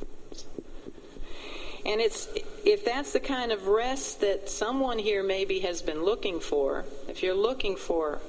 And 1.86 2.02
it's 2.02 2.28
if 2.66 2.84
that's 2.84 3.14
the 3.14 3.20
kind 3.20 3.52
of 3.52 3.68
rest 3.68 4.22
that 4.22 4.50
someone 4.50 4.98
here 4.98 5.22
maybe 5.22 5.60
has 5.60 5.82
been 5.82 6.04
looking 6.04 6.40
for, 6.40 6.86
if 7.08 7.22
you're 7.22 7.36
looking 7.36 7.76
for 7.76 8.20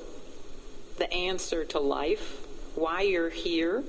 the 0.98 1.10
answer 1.12 1.64
to 1.64 1.78
life, 1.78 2.45
why 2.76 3.02
you're 3.02 3.30
here, 3.30 3.82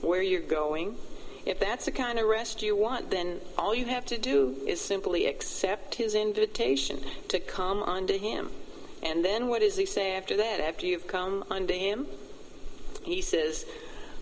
where 0.00 0.22
you're 0.22 0.40
going. 0.40 0.96
If 1.44 1.58
that's 1.58 1.84
the 1.84 1.92
kind 1.92 2.18
of 2.18 2.26
rest 2.26 2.62
you 2.62 2.76
want, 2.76 3.10
then 3.10 3.40
all 3.58 3.74
you 3.74 3.86
have 3.86 4.06
to 4.06 4.18
do 4.18 4.56
is 4.66 4.80
simply 4.80 5.26
accept 5.26 5.96
his 5.96 6.14
invitation 6.14 7.00
to 7.28 7.40
come 7.40 7.82
unto 7.82 8.18
him. 8.18 8.50
And 9.02 9.24
then 9.24 9.48
what 9.48 9.60
does 9.60 9.76
he 9.76 9.86
say 9.86 10.14
after 10.14 10.36
that? 10.36 10.60
After 10.60 10.86
you've 10.86 11.08
come 11.08 11.44
unto 11.50 11.74
him? 11.74 12.06
He 13.02 13.20
says, 13.20 13.66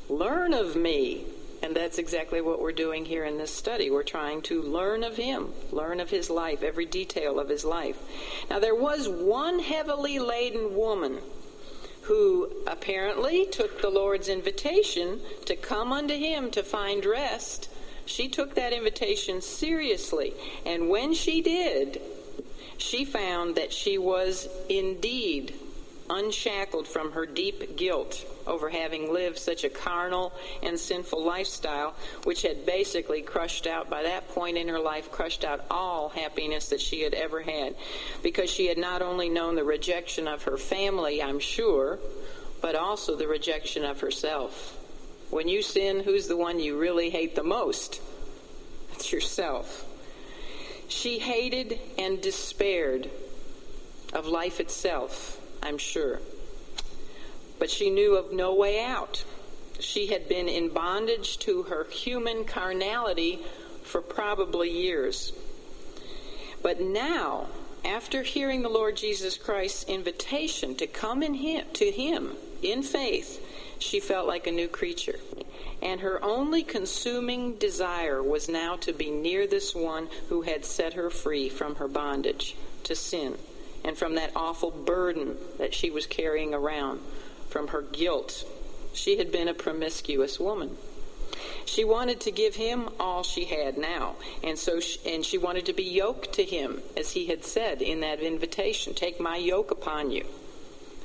Learn 0.09 0.55
of 0.55 0.75
me. 0.75 1.25
And 1.63 1.77
that's 1.77 1.99
exactly 1.99 2.41
what 2.41 2.63
we're 2.63 2.73
doing 2.73 3.05
here 3.05 3.27
in 3.27 3.37
this 3.37 3.55
study. 3.55 3.91
We're 3.91 4.03
trying 4.03 4.41
to 4.43 4.63
learn 4.63 5.05
of 5.05 5.17
him, 5.17 5.53
learn 5.71 6.01
of 6.01 6.09
his 6.09 6.31
life, 6.31 6.63
every 6.63 6.87
detail 6.87 7.39
of 7.39 7.51
his 7.51 7.67
life. 7.67 7.99
Now, 8.49 8.59
there 8.61 8.75
was 8.75 9.11
one 9.11 9.59
heavily 9.59 10.19
laden 10.19 10.75
woman 10.75 11.19
who 12.03 12.51
apparently 12.67 13.47
took 13.47 13.81
the 13.81 13.91
Lord's 13.91 14.29
invitation 14.29 15.21
to 15.47 15.57
come 15.57 15.93
unto 15.93 16.15
him 16.17 16.51
to 16.53 16.63
find 16.63 17.05
rest. 17.05 17.69
She 18.07 18.29
took 18.29 18.55
that 18.55 18.73
invitation 18.73 19.41
seriously. 19.41 20.35
And 20.65 20.89
when 20.89 21.15
she 21.15 21.41
did, 21.41 22.01
she 22.79 23.05
found 23.05 23.55
that 23.57 23.73
she 23.73 23.99
was 23.99 24.49
indeed 24.69 25.55
unshackled 26.11 26.89
from 26.89 27.13
her 27.13 27.25
deep 27.25 27.77
guilt 27.77 28.25
over 28.47 28.69
having 28.69 29.13
lived 29.13 29.39
such 29.39 29.65
a 29.65 29.71
carnal 29.71 30.33
and 30.63 30.79
sinful 30.79 31.25
lifestyle, 31.25 31.95
which 32.25 32.43
had 32.43 32.67
basically 32.67 33.23
crushed 33.23 33.67
out, 33.67 33.89
by 33.89 34.03
that 34.03 34.29
point 34.29 34.59
in 34.59 34.69
her 34.69 34.81
life, 34.81 35.11
crushed 35.11 35.45
out 35.45 35.65
all 35.71 36.09
happiness 36.09 36.69
that 36.69 36.81
she 36.81 37.03
had 37.03 37.15
ever 37.15 37.41
had. 37.41 37.75
Because 38.23 38.51
she 38.51 38.67
had 38.67 38.77
not 38.77 39.03
only 39.03 39.29
known 39.29 39.55
the 39.55 39.65
rejection 39.65 40.27
of 40.27 40.43
her 40.43 40.59
family, 40.59 41.23
I'm 41.23 41.39
sure, 41.39 41.99
but 42.61 42.75
also 42.75 43.17
the 43.17 43.29
rejection 43.29 43.85
of 43.85 44.01
herself. 44.01 44.77
When 45.31 45.49
you 45.49 45.63
sin, 45.63 46.01
who's 46.01 46.27
the 46.27 46.37
one 46.37 46.59
you 46.59 46.77
really 46.77 47.09
hate 47.09 47.37
the 47.37 47.45
most? 47.45 48.01
It's 48.95 49.13
yourself. 49.13 49.87
She 50.89 51.21
hated 51.21 51.79
and 51.97 52.21
despaired 52.21 53.09
of 54.13 54.27
life 54.27 54.59
itself 54.59 55.40
I'm 55.63 55.79
sure. 55.79 56.21
But 57.59 57.71
she 57.71 57.91
knew 57.91 58.17
of 58.17 58.33
no 58.33 58.55
way 58.55 58.83
out. 58.83 59.25
She 59.79 60.09
had 60.09 60.29
been 60.29 60.49
in 60.49 60.71
bondage 60.71 61.39
to 61.41 61.65
her 61.65 61.85
human 61.85 62.45
carnality 62.45 63.41
for 63.83 64.01
probably 64.01 64.71
years. 64.71 65.33
But 66.63 66.81
now, 66.81 67.47
after 67.85 68.23
hearing 68.23 68.63
the 68.63 68.69
Lord 68.69 68.97
Jesus 68.97 69.37
Christ's 69.37 69.85
invitation 69.85 70.75
to 70.77 70.87
come 70.87 71.23
in 71.23 71.35
him, 71.35 71.67
to 71.75 71.91
him 71.91 72.37
in 72.63 72.83
faith, 72.83 73.45
she 73.79 74.01
felt 74.01 74.27
like 74.27 74.47
a 74.47 74.53
new 74.53 74.69
creature. 74.69 75.19
And 75.83 76.01
her 76.01 76.23
only 76.23 76.63
consuming 76.63 77.57
desire 77.57 78.23
was 78.23 78.49
now 78.49 78.77
to 78.77 78.93
be 78.93 79.11
near 79.11 79.47
this 79.47 79.75
one 79.75 80.09
who 80.29 80.43
had 80.43 80.65
set 80.67 80.93
her 80.93 81.09
free 81.09 81.49
from 81.49 81.77
her 81.77 81.89
bondage 81.89 82.55
to 82.85 82.95
sin 82.95 83.37
and 83.85 83.97
from 83.97 84.15
that 84.15 84.33
awful 84.37 84.71
burden 84.71 85.37
that 85.59 85.75
she 85.75 85.91
was 85.91 86.07
carrying 86.07 86.55
around, 86.55 87.01
from 87.49 87.69
her 87.69 87.83
guilt. 87.83 88.45
She 88.93 89.19
had 89.19 89.31
been 89.33 89.49
a 89.49 89.55
promiscuous 89.55 90.39
woman. 90.39 90.77
She 91.65 91.85
wanted 91.85 92.21
to 92.21 92.31
give 92.31 92.57
him 92.57 92.91
all 92.99 93.23
she 93.23 93.45
had 93.45 93.79
now, 93.79 94.17
and 94.43 94.59
so 94.59 94.81
she, 94.81 94.99
and 95.07 95.25
she 95.25 95.39
wanted 95.39 95.67
to 95.67 95.73
be 95.73 95.85
yoked 95.85 96.33
to 96.35 96.45
him, 96.45 96.83
as 96.97 97.13
he 97.13 97.27
had 97.27 97.45
said 97.45 97.81
in 97.81 98.01
that 98.01 98.21
invitation, 98.21 98.95
"Take 98.95 99.21
my 99.21 99.37
yoke 99.37 99.71
upon 99.71 100.11
you." 100.11 100.27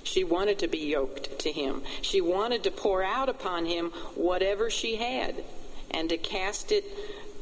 She 0.04 0.24
wanted 0.24 0.60
to 0.60 0.68
be 0.68 0.80
yoked 0.80 1.40
to 1.40 1.52
him. 1.52 1.84
She 2.02 2.22
wanted 2.22 2.64
to 2.64 2.72
pour 2.72 3.04
out 3.04 3.30
upon 3.30 3.66
him 3.66 3.92
whatever 4.16 4.70
she 4.70 4.98
had, 4.98 5.44
and 5.92 6.10
to 6.10 6.18
cast 6.18 6.72
it 6.72 6.86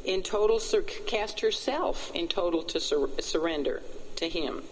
in 0.04 0.24
total, 0.24 0.62
cast 1.06 1.40
herself 1.40 2.12
in 2.14 2.28
total 2.28 2.64
to 2.64 2.80
sur- 2.80 3.10
surrender 3.20 3.82
to 4.18 4.30
him. 4.30 4.64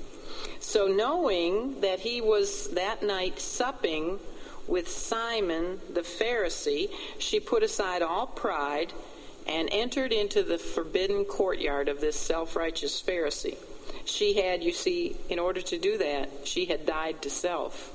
So, 0.59 0.87
knowing 0.87 1.81
that 1.81 1.99
he 1.99 2.21
was 2.21 2.69
that 2.69 3.03
night 3.03 3.39
supping 3.39 4.19
with 4.67 4.89
Simon 4.89 5.79
the 5.91 6.01
Pharisee, 6.01 6.89
she 7.17 7.39
put 7.39 7.63
aside 7.63 8.01
all 8.01 8.27
pride 8.27 8.93
and 9.47 9.69
entered 9.71 10.13
into 10.13 10.43
the 10.43 10.57
forbidden 10.57 11.25
courtyard 11.25 11.89
of 11.89 11.99
this 11.99 12.19
self 12.19 12.55
righteous 12.55 13.01
Pharisee. 13.01 13.57
She 14.05 14.33
had, 14.33 14.63
you 14.63 14.71
see, 14.71 15.17
in 15.29 15.39
order 15.39 15.61
to 15.61 15.77
do 15.77 15.97
that, 15.97 16.29
she 16.43 16.65
had 16.65 16.85
died 16.85 17.21
to 17.23 17.29
self. 17.29 17.90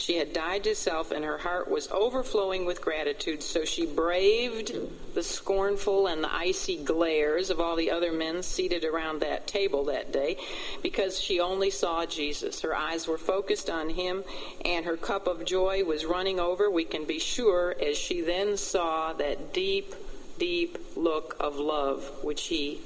She 0.00 0.16
had 0.16 0.32
died 0.32 0.64
to 0.64 0.74
self, 0.74 1.10
and 1.10 1.26
her 1.26 1.36
heart 1.36 1.70
was 1.70 1.90
overflowing 1.90 2.64
with 2.64 2.80
gratitude, 2.80 3.42
so 3.42 3.66
she 3.66 3.84
braved 3.84 4.74
the 5.12 5.22
scornful 5.22 6.06
and 6.06 6.24
the 6.24 6.34
icy 6.34 6.78
glares 6.78 7.50
of 7.50 7.60
all 7.60 7.76
the 7.76 7.90
other 7.90 8.10
men 8.10 8.42
seated 8.42 8.82
around 8.82 9.20
that 9.20 9.46
table 9.46 9.84
that 9.84 10.10
day 10.10 10.38
because 10.82 11.20
she 11.20 11.38
only 11.38 11.68
saw 11.68 12.06
Jesus. 12.06 12.62
Her 12.62 12.74
eyes 12.74 13.06
were 13.06 13.18
focused 13.18 13.68
on 13.68 13.90
him, 13.90 14.24
and 14.64 14.86
her 14.86 14.96
cup 14.96 15.26
of 15.26 15.44
joy 15.44 15.84
was 15.84 16.06
running 16.06 16.40
over, 16.40 16.70
we 16.70 16.84
can 16.84 17.04
be 17.04 17.18
sure, 17.18 17.76
as 17.78 17.98
she 17.98 18.22
then 18.22 18.56
saw 18.56 19.12
that 19.12 19.52
deep, 19.52 19.94
deep 20.38 20.78
look 20.96 21.36
of 21.38 21.56
love 21.56 22.24
which 22.24 22.44
he 22.44 22.80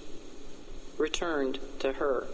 returned 0.99 1.61
to 1.79 1.93
her. 1.93 2.27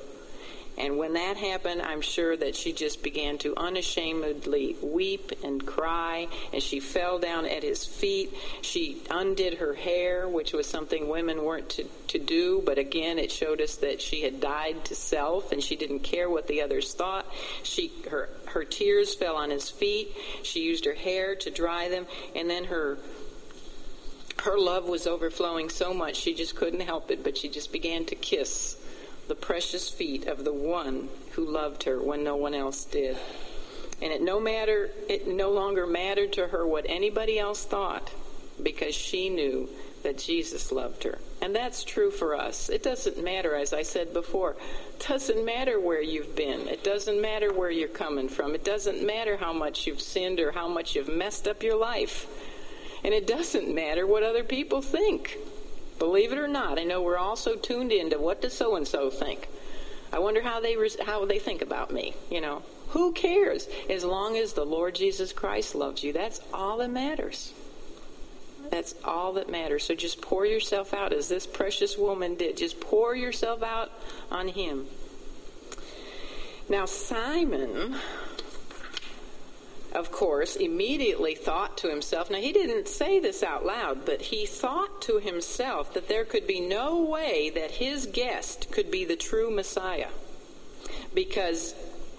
And 0.80 0.96
when 0.96 1.12
that 1.12 1.36
happened, 1.36 1.82
I'm 1.82 2.00
sure 2.00 2.34
that 2.38 2.56
she 2.56 2.72
just 2.72 3.02
began 3.02 3.36
to 3.38 3.54
unashamedly 3.54 4.76
weep 4.82 5.30
and 5.44 5.64
cry, 5.64 6.26
and 6.54 6.62
she 6.62 6.80
fell 6.80 7.18
down 7.18 7.44
at 7.44 7.62
his 7.62 7.84
feet. 7.84 8.32
She 8.62 9.02
undid 9.10 9.58
her 9.58 9.74
hair, 9.74 10.26
which 10.26 10.54
was 10.54 10.66
something 10.66 11.10
women 11.10 11.44
weren't 11.44 11.68
to, 11.70 11.84
to 12.08 12.18
do, 12.18 12.62
but 12.64 12.78
again, 12.78 13.18
it 13.18 13.30
showed 13.30 13.60
us 13.60 13.76
that 13.76 14.00
she 14.00 14.22
had 14.22 14.40
died 14.40 14.82
to 14.86 14.94
self, 14.94 15.52
and 15.52 15.62
she 15.62 15.76
didn't 15.76 16.00
care 16.00 16.30
what 16.30 16.46
the 16.46 16.62
others 16.62 16.94
thought. 16.94 17.26
She, 17.62 17.92
her, 18.10 18.30
her 18.46 18.64
tears 18.64 19.14
fell 19.14 19.36
on 19.36 19.50
his 19.50 19.68
feet. 19.68 20.16
She 20.44 20.60
used 20.60 20.86
her 20.86 20.94
hair 20.94 21.34
to 21.36 21.50
dry 21.50 21.90
them, 21.90 22.06
and 22.34 22.48
then 22.48 22.64
her 22.64 22.96
her 24.44 24.58
love 24.58 24.88
was 24.88 25.06
overflowing 25.06 25.68
so 25.68 25.92
much 25.92 26.16
she 26.16 26.32
just 26.32 26.56
couldn't 26.56 26.80
help 26.80 27.10
it, 27.10 27.22
but 27.22 27.36
she 27.36 27.50
just 27.50 27.70
began 27.70 28.06
to 28.06 28.14
kiss 28.14 28.78
the 29.30 29.36
precious 29.36 29.88
feet 29.88 30.26
of 30.26 30.42
the 30.42 30.52
one 30.52 31.08
who 31.34 31.44
loved 31.44 31.84
her 31.84 32.02
when 32.02 32.24
no 32.24 32.34
one 32.34 32.52
else 32.52 32.84
did. 32.84 33.16
And 34.02 34.12
it 34.12 34.20
no 34.20 34.40
matter 34.40 34.90
it 35.08 35.28
no 35.28 35.52
longer 35.52 35.86
mattered 35.86 36.32
to 36.32 36.48
her 36.48 36.66
what 36.66 36.84
anybody 36.88 37.38
else 37.38 37.64
thought 37.64 38.10
because 38.60 38.92
she 38.92 39.28
knew 39.28 39.68
that 40.02 40.18
Jesus 40.18 40.72
loved 40.72 41.04
her. 41.04 41.18
And 41.40 41.54
that's 41.54 41.84
true 41.84 42.10
for 42.10 42.34
us. 42.34 42.70
It 42.70 42.82
doesn't 42.82 43.22
matter, 43.22 43.54
as 43.54 43.72
I 43.72 43.82
said 43.82 44.12
before, 44.12 44.56
it 44.98 45.06
doesn't 45.06 45.44
matter 45.44 45.78
where 45.78 46.02
you've 46.02 46.34
been. 46.34 46.66
It 46.66 46.82
doesn't 46.82 47.20
matter 47.22 47.52
where 47.52 47.70
you're 47.70 47.86
coming 47.86 48.28
from. 48.28 48.56
It 48.56 48.64
doesn't 48.64 49.06
matter 49.06 49.36
how 49.36 49.52
much 49.52 49.86
you've 49.86 50.00
sinned 50.00 50.40
or 50.40 50.50
how 50.50 50.66
much 50.66 50.96
you've 50.96 51.08
messed 51.08 51.46
up 51.46 51.62
your 51.62 51.76
life. 51.76 52.26
And 53.04 53.14
it 53.14 53.28
doesn't 53.28 53.72
matter 53.72 54.08
what 54.08 54.24
other 54.24 54.42
people 54.42 54.82
think. 54.82 55.38
Believe 56.00 56.32
it 56.32 56.38
or 56.38 56.48
not, 56.48 56.78
I 56.78 56.84
know 56.84 57.02
we're 57.02 57.18
all 57.18 57.36
so 57.36 57.56
tuned 57.56 57.92
into 57.92 58.18
what 58.18 58.40
does 58.40 58.54
so 58.54 58.74
and 58.74 58.88
so 58.88 59.10
think. 59.10 59.48
I 60.10 60.18
wonder 60.18 60.40
how 60.40 60.58
they 60.58 60.74
how 61.04 61.26
they 61.26 61.38
think 61.38 61.60
about 61.60 61.92
me, 61.92 62.14
you 62.30 62.40
know. 62.40 62.62
Who 62.88 63.12
cares? 63.12 63.68
As 63.88 64.02
long 64.02 64.38
as 64.38 64.54
the 64.54 64.64
Lord 64.64 64.94
Jesus 64.94 65.32
Christ 65.32 65.74
loves 65.74 66.02
you, 66.02 66.14
that's 66.14 66.40
all 66.54 66.78
that 66.78 66.90
matters. 66.90 67.52
That's 68.70 68.94
all 69.04 69.34
that 69.34 69.50
matters. 69.50 69.84
So 69.84 69.94
just 69.94 70.22
pour 70.22 70.46
yourself 70.46 70.94
out 70.94 71.12
as 71.12 71.28
this 71.28 71.46
precious 71.46 71.98
woman 71.98 72.34
did. 72.34 72.56
Just 72.56 72.80
pour 72.80 73.14
yourself 73.14 73.62
out 73.62 73.92
on 74.30 74.48
him. 74.48 74.86
Now, 76.70 76.86
Simon, 76.86 77.96
of 79.92 80.12
course, 80.12 80.56
immediately 80.56 81.34
thought 81.34 81.78
to 81.78 81.88
himself, 81.88 82.30
now 82.30 82.38
he 82.38 82.52
didn't 82.52 82.88
say 82.88 83.18
this 83.18 83.42
out 83.42 83.64
loud, 83.64 84.04
but 84.04 84.22
he 84.22 84.46
thought 84.46 85.02
to 85.02 85.18
himself 85.18 85.94
that 85.94 86.08
there 86.08 86.24
could 86.24 86.46
be 86.46 86.60
no 86.60 87.02
way 87.02 87.50
that 87.50 87.70
his 87.72 88.06
guest 88.06 88.70
could 88.70 88.90
be 88.90 89.04
the 89.04 89.16
true 89.16 89.50
Messiah. 89.50 90.08
Because 91.12 91.74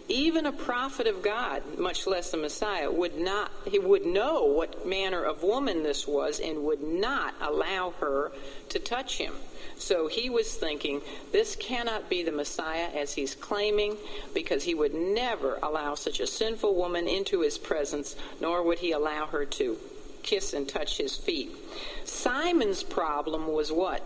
even 0.10 0.46
a 0.46 0.52
prophet 0.52 1.08
of 1.08 1.22
God, 1.22 1.64
much 1.78 2.06
less 2.06 2.34
a 2.34 2.38
Messiah, 2.38 2.92
would 2.92 3.18
not 3.18 3.52
he 3.66 3.80
would 3.80 4.06
know 4.06 4.44
what 4.46 4.86
manner 4.86 5.24
of 5.24 5.44
woman 5.44 5.84
this 5.84 6.06
was 6.06 6.40
and 6.40 6.64
would 6.66 6.84
not 6.84 7.34
allow 7.40 7.92
her 8.00 8.32
to 8.70 8.80
touch 8.80 9.18
him. 9.18 9.34
So 9.82 10.08
he 10.08 10.30
was 10.30 10.54
thinking, 10.54 11.02
this 11.32 11.56
cannot 11.56 12.08
be 12.08 12.22
the 12.22 12.32
Messiah 12.32 12.90
as 12.94 13.14
he's 13.14 13.34
claiming, 13.34 13.98
because 14.32 14.64
he 14.64 14.76
would 14.76 14.94
never 14.94 15.58
allow 15.64 15.96
such 15.96 16.20
a 16.20 16.28
sinful 16.28 16.76
woman 16.76 17.08
into 17.08 17.42
his 17.42 17.58
presence, 17.58 18.16
nor 18.40 18.62
would 18.62 18.78
he 18.78 18.92
allow 18.92 19.26
her 19.26 19.44
to 19.44 19.80
kiss 20.22 20.54
and 20.54 20.70
touch 20.70 20.98
his 20.98 21.18
feet. 21.18 21.52
Simon's 22.06 22.84
problem 22.84 23.48
was 23.48 23.72
what? 23.72 24.04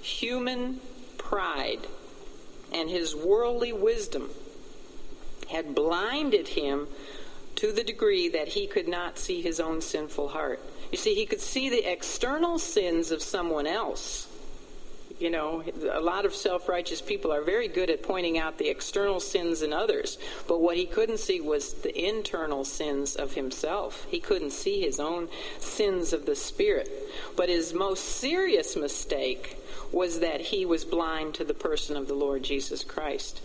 Human 0.00 0.80
pride 1.18 1.86
and 2.72 2.88
his 2.88 3.14
worldly 3.14 3.74
wisdom 3.74 4.30
had 5.48 5.74
blinded 5.74 6.48
him 6.48 6.88
to 7.56 7.72
the 7.72 7.84
degree 7.84 8.30
that 8.30 8.48
he 8.48 8.66
could 8.66 8.88
not 8.88 9.18
see 9.18 9.42
his 9.42 9.60
own 9.60 9.82
sinful 9.82 10.28
heart. 10.28 10.62
You 10.90 10.96
see, 10.96 11.14
he 11.14 11.26
could 11.26 11.42
see 11.42 11.68
the 11.68 11.92
external 11.92 12.58
sins 12.58 13.10
of 13.10 13.22
someone 13.22 13.66
else. 13.66 14.25
You 15.18 15.30
know, 15.30 15.64
a 15.90 16.00
lot 16.00 16.26
of 16.26 16.34
self 16.34 16.68
righteous 16.68 17.00
people 17.00 17.32
are 17.32 17.42
very 17.42 17.68
good 17.68 17.88
at 17.88 18.02
pointing 18.02 18.38
out 18.38 18.58
the 18.58 18.68
external 18.68 19.18
sins 19.18 19.62
in 19.62 19.72
others, 19.72 20.18
but 20.46 20.60
what 20.60 20.76
he 20.76 20.84
couldn't 20.84 21.20
see 21.20 21.40
was 21.40 21.72
the 21.72 22.06
internal 22.06 22.64
sins 22.64 23.16
of 23.16 23.32
himself. 23.32 24.06
He 24.10 24.20
couldn't 24.20 24.50
see 24.50 24.80
his 24.82 25.00
own 25.00 25.28
sins 25.58 26.12
of 26.12 26.26
the 26.26 26.36
Spirit. 26.36 26.90
But 27.34 27.48
his 27.48 27.72
most 27.72 28.04
serious 28.04 28.76
mistake 28.76 29.56
was 29.90 30.20
that 30.20 30.40
he 30.40 30.66
was 30.66 30.84
blind 30.84 31.34
to 31.34 31.44
the 31.44 31.54
person 31.54 31.96
of 31.96 32.08
the 32.08 32.14
Lord 32.14 32.42
Jesus 32.42 32.84
Christ. 32.84 33.40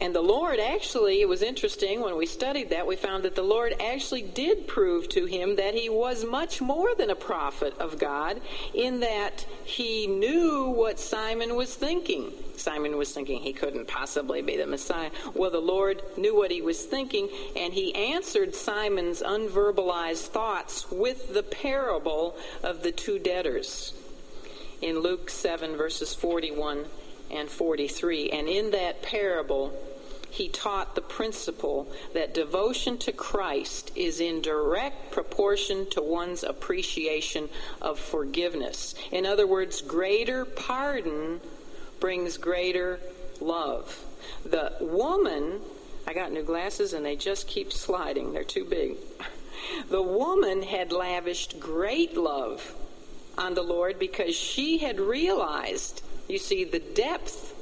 And 0.00 0.14
the 0.14 0.22
Lord 0.22 0.58
actually, 0.58 1.20
it 1.20 1.28
was 1.28 1.42
interesting 1.42 2.00
when 2.00 2.16
we 2.16 2.24
studied 2.24 2.70
that, 2.70 2.86
we 2.86 2.96
found 2.96 3.22
that 3.24 3.34
the 3.34 3.42
Lord 3.42 3.74
actually 3.80 4.22
did 4.22 4.66
prove 4.66 5.10
to 5.10 5.26
him 5.26 5.56
that 5.56 5.74
he 5.74 5.90
was 5.90 6.24
much 6.24 6.62
more 6.62 6.94
than 6.94 7.10
a 7.10 7.14
prophet 7.14 7.74
of 7.78 7.98
God, 7.98 8.40
in 8.72 9.00
that 9.00 9.44
he 9.64 10.06
knew 10.06 10.70
what 10.70 10.98
Simon 10.98 11.54
was 11.54 11.74
thinking. 11.74 12.32
Simon 12.56 12.96
was 12.96 13.12
thinking 13.12 13.42
he 13.42 13.52
couldn't 13.52 13.88
possibly 13.88 14.40
be 14.40 14.56
the 14.56 14.66
Messiah. 14.66 15.10
Well, 15.34 15.50
the 15.50 15.60
Lord 15.60 16.02
knew 16.16 16.34
what 16.34 16.50
he 16.50 16.62
was 16.62 16.82
thinking, 16.82 17.28
and 17.54 17.74
he 17.74 17.94
answered 17.94 18.54
Simon's 18.54 19.20
unverbalized 19.20 20.28
thoughts 20.28 20.90
with 20.90 21.34
the 21.34 21.42
parable 21.42 22.36
of 22.62 22.82
the 22.82 22.92
two 22.92 23.18
debtors 23.18 23.92
in 24.80 25.00
Luke 25.00 25.28
7, 25.28 25.76
verses 25.76 26.14
41 26.14 26.86
and 27.30 27.50
43. 27.50 28.30
And 28.30 28.48
in 28.48 28.70
that 28.70 29.02
parable, 29.02 29.72
he 30.30 30.48
taught 30.48 30.94
the 30.94 31.00
principle 31.00 31.90
that 32.14 32.34
devotion 32.34 32.98
to 32.98 33.12
Christ 33.12 33.90
is 33.96 34.20
in 34.20 34.40
direct 34.40 35.10
proportion 35.10 35.88
to 35.90 36.02
one's 36.02 36.44
appreciation 36.44 37.48
of 37.82 37.98
forgiveness. 37.98 38.94
In 39.10 39.26
other 39.26 39.46
words, 39.46 39.80
greater 39.80 40.44
pardon 40.44 41.40
brings 41.98 42.38
greater 42.38 43.00
love. 43.40 44.04
The 44.44 44.72
woman, 44.80 45.60
I 46.06 46.14
got 46.14 46.32
new 46.32 46.42
glasses 46.42 46.92
and 46.92 47.04
they 47.04 47.16
just 47.16 47.46
keep 47.46 47.72
sliding, 47.72 48.32
they're 48.32 48.44
too 48.44 48.64
big. 48.64 48.96
The 49.90 50.02
woman 50.02 50.62
had 50.62 50.90
lavished 50.90 51.60
great 51.60 52.16
love 52.16 52.74
on 53.36 53.54
the 53.54 53.62
Lord 53.62 53.98
because 53.98 54.34
she 54.34 54.78
had 54.78 54.98
realized, 54.98 56.02
you 56.28 56.38
see, 56.38 56.64
the 56.64 56.80
depth 56.80 57.54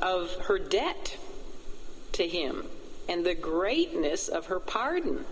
of 0.00 0.32
her 0.46 0.58
debt 0.58 1.16
to 2.14 2.26
him 2.26 2.64
and 3.08 3.24
the 3.24 3.34
greatness 3.34 4.28
of 4.28 4.46
her 4.46 4.60
pardon. 4.60 5.24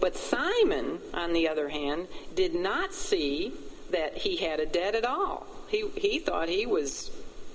But 0.00 0.16
Simon, 0.16 0.98
on 1.12 1.32
the 1.32 1.48
other 1.48 1.68
hand, 1.68 2.08
did 2.34 2.54
not 2.54 2.94
see 2.94 3.52
that 3.90 4.16
he 4.18 4.36
had 4.36 4.60
a 4.60 4.66
debt 4.66 4.94
at 4.94 5.04
all. 5.04 5.46
He, 5.68 5.88
he 5.96 6.18
thought 6.18 6.48
he 6.48 6.66
was 6.66 7.10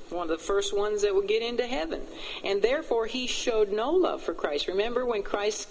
one 0.09 0.23
of 0.23 0.29
the 0.29 0.43
first 0.43 0.75
ones 0.75 1.01
that 1.03 1.13
would 1.13 1.27
get 1.27 1.41
into 1.41 1.65
heaven. 1.65 2.01
And 2.43 2.61
therefore, 2.61 3.05
he 3.05 3.27
showed 3.27 3.71
no 3.71 3.91
love 3.91 4.21
for 4.21 4.33
Christ. 4.33 4.67
Remember 4.67 5.05
when 5.05 5.23
Christ 5.23 5.67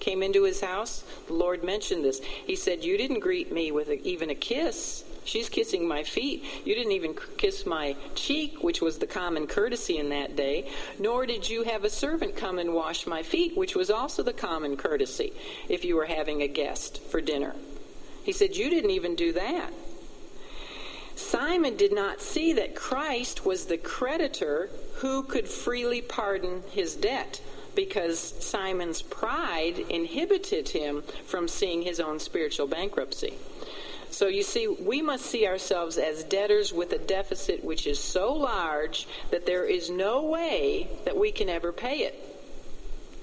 came 0.00 0.22
into 0.22 0.42
his 0.42 0.60
house? 0.60 1.04
The 1.26 1.34
Lord 1.34 1.62
mentioned 1.62 2.04
this. 2.04 2.20
He 2.20 2.56
said, 2.56 2.82
You 2.82 2.96
didn't 2.96 3.20
greet 3.20 3.52
me 3.52 3.70
with 3.70 3.88
a, 3.88 4.06
even 4.06 4.30
a 4.30 4.34
kiss. 4.34 5.04
She's 5.24 5.48
kissing 5.48 5.86
my 5.86 6.02
feet. 6.02 6.44
You 6.64 6.74
didn't 6.74 6.92
even 6.92 7.14
kiss 7.36 7.64
my 7.64 7.96
cheek, 8.14 8.62
which 8.62 8.80
was 8.80 8.98
the 8.98 9.06
common 9.06 9.46
courtesy 9.46 9.98
in 9.98 10.08
that 10.08 10.36
day, 10.36 10.68
nor 10.98 11.26
did 11.26 11.48
you 11.48 11.62
have 11.62 11.84
a 11.84 11.90
servant 11.90 12.36
come 12.36 12.58
and 12.58 12.74
wash 12.74 13.06
my 13.06 13.22
feet, 13.22 13.56
which 13.56 13.76
was 13.76 13.90
also 13.90 14.22
the 14.22 14.32
common 14.32 14.76
courtesy 14.76 15.32
if 15.68 15.84
you 15.84 15.96
were 15.96 16.06
having 16.06 16.42
a 16.42 16.48
guest 16.48 17.00
for 17.02 17.20
dinner. 17.20 17.54
He 18.24 18.32
said, 18.32 18.56
You 18.56 18.68
didn't 18.68 18.90
even 18.90 19.14
do 19.14 19.32
that. 19.32 19.72
Simon 21.14 21.76
did 21.76 21.92
not 21.92 22.20
see 22.20 22.52
that 22.54 22.74
Christ 22.74 23.44
was 23.44 23.66
the 23.66 23.78
creditor 23.78 24.70
who 24.96 25.22
could 25.22 25.46
freely 25.46 26.00
pardon 26.00 26.62
his 26.70 26.96
debt 26.96 27.40
because 27.74 28.18
Simon's 28.18 29.02
pride 29.02 29.78
inhibited 29.78 30.68
him 30.68 31.02
from 31.26 31.48
seeing 31.48 31.82
his 31.82 32.00
own 32.00 32.18
spiritual 32.18 32.66
bankruptcy. 32.66 33.34
So 34.12 34.28
you 34.28 34.42
see, 34.42 34.68
we 34.68 35.00
must 35.00 35.24
see 35.24 35.46
ourselves 35.46 35.96
as 35.96 36.22
debtors 36.22 36.70
with 36.70 36.92
a 36.92 36.98
deficit 36.98 37.64
which 37.64 37.86
is 37.86 37.98
so 37.98 38.34
large 38.34 39.08
that 39.30 39.46
there 39.46 39.64
is 39.64 39.88
no 39.88 40.24
way 40.24 40.88
that 41.06 41.16
we 41.16 41.32
can 41.32 41.48
ever 41.48 41.72
pay 41.72 42.00
it. 42.00 42.28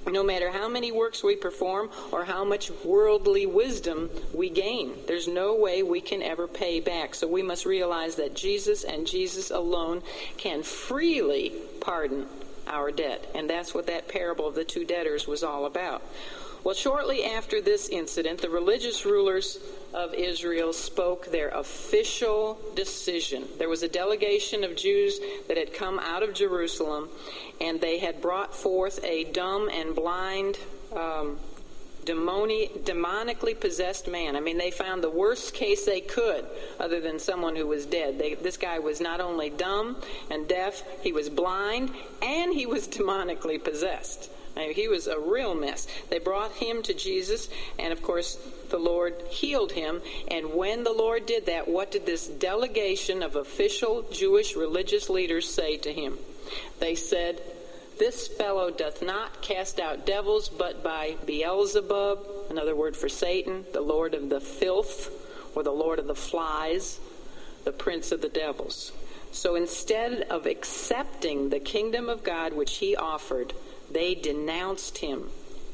No 0.08 0.24
matter 0.24 0.50
how 0.50 0.68
many 0.68 0.92
works 0.92 1.24
we 1.24 1.36
perform 1.36 1.92
or 2.12 2.26
how 2.26 2.44
much 2.44 2.72
worldly 2.84 3.46
wisdom 3.46 4.10
we 4.34 4.50
gain, 4.50 4.94
there's 5.08 5.28
no 5.28 5.56
way 5.56 5.84
we 5.84 6.02
can 6.02 6.24
ever 6.24 6.48
pay 6.48 6.80
back. 6.80 7.14
So 7.14 7.28
we 7.28 7.44
must 7.44 7.68
realize 7.68 8.16
that 8.16 8.34
Jesus 8.34 8.84
and 8.84 9.06
Jesus 9.06 9.52
alone 9.52 10.02
can 10.38 10.64
freely 10.64 11.54
pardon 11.82 12.26
our 12.66 12.90
debt. 12.92 13.30
And 13.36 13.48
that's 13.48 13.76
what 13.76 13.86
that 13.88 14.08
parable 14.08 14.48
of 14.48 14.56
the 14.56 14.64
two 14.64 14.86
debtors 14.86 15.28
was 15.28 15.44
all 15.44 15.66
about. 15.66 16.02
Well, 16.64 16.76
shortly 16.76 17.24
after 17.24 17.62
this 17.62 17.88
incident, 17.88 18.42
the 18.42 18.50
religious 18.50 19.06
rulers 19.06 19.60
of 19.94 20.14
Israel 20.14 20.74
spoke 20.74 21.32
their 21.32 21.50
official 21.50 22.60
decision. 22.76 23.46
There 23.58 23.70
was 23.70 23.82
a 23.82 23.88
delegation 23.88 24.64
of 24.64 24.76
Jews 24.76 25.20
that 25.48 25.58
had 25.58 25.74
come 25.74 26.00
out 26.00 26.22
of 26.22 26.34
Jerusalem, 26.34 27.10
and 27.62 27.80
they 27.80 28.00
had 28.00 28.22
brought 28.22 28.54
forth 28.54 29.04
a 29.04 29.24
dumb 29.26 29.70
and 29.70 29.96
blind. 29.96 30.60
Um, 30.94 31.40
demoni- 32.06 32.70
demonically 32.80 33.60
possessed 33.60 34.08
man. 34.08 34.36
I 34.36 34.40
mean, 34.40 34.58
they 34.58 34.72
found 34.72 35.04
the 35.04 35.10
worst 35.10 35.54
case 35.54 35.86
they 35.86 36.02
could, 36.02 36.46
other 36.80 37.00
than 37.00 37.20
someone 37.20 37.56
who 37.56 37.68
was 37.68 37.86
dead. 37.86 38.18
They, 38.18 38.34
this 38.34 38.58
guy 38.58 38.80
was 38.80 39.00
not 39.00 39.22
only 39.22 39.50
dumb 39.50 39.98
and 40.30 40.48
deaf, 40.48 40.82
he 41.02 41.12
was 41.12 41.30
blind, 41.30 41.92
and 42.22 42.54
he 42.54 42.66
was 42.66 42.88
demonically 42.98 43.64
possessed. 43.64 44.30
He 44.68 44.88
was 44.88 45.08
a 45.08 45.20
real 45.20 45.56
mess. 45.56 45.88
They 46.10 46.20
brought 46.20 46.52
him 46.54 46.84
to 46.84 46.94
Jesus, 46.94 47.50
and 47.78 47.94
of 47.94 48.02
course, 48.02 48.38
the 48.70 48.78
Lord 48.78 49.16
healed 49.30 49.72
him. 49.72 50.02
And 50.28 50.54
when 50.54 50.84
the 50.84 50.94
Lord 50.94 51.26
did 51.26 51.46
that, 51.48 51.68
what 51.68 51.92
did 51.92 52.06
this 52.06 52.28
delegation 52.28 53.24
of 53.24 53.36
official 53.36 54.04
Jewish 54.12 54.56
religious 54.56 55.10
leaders 55.10 55.50
say 55.50 55.78
to 55.78 55.94
him? 55.94 56.18
They 56.80 56.96
said, 56.96 57.42
This 57.98 58.28
fellow 58.28 58.72
doth 58.72 59.02
not 59.02 59.42
cast 59.42 59.80
out 59.80 60.06
devils, 60.06 60.50
but 60.50 60.84
by 60.84 61.16
Beelzebub, 61.26 62.26
another 62.50 62.76
word 62.76 62.96
for 62.96 63.10
Satan, 63.10 63.66
the 63.74 63.82
Lord 63.82 64.14
of 64.14 64.30
the 64.30 64.42
filth, 64.42 65.12
or 65.56 65.64
the 65.64 65.72
Lord 65.72 66.00
of 66.00 66.08
the 66.08 66.16
Flies, 66.16 67.00
the 67.64 67.72
Prince 67.72 68.12
of 68.12 68.22
the 68.22 68.30
Devils. 68.30 68.92
So 69.32 69.56
instead 69.56 70.22
of 70.24 70.46
accepting 70.46 71.50
the 71.50 71.60
kingdom 71.60 72.10
of 72.10 72.24
God 72.24 72.54
which 72.54 72.78
he 72.78 72.96
offered, 72.96 73.54
they 73.92 74.16
denounced 74.16 75.00
him 75.00 75.30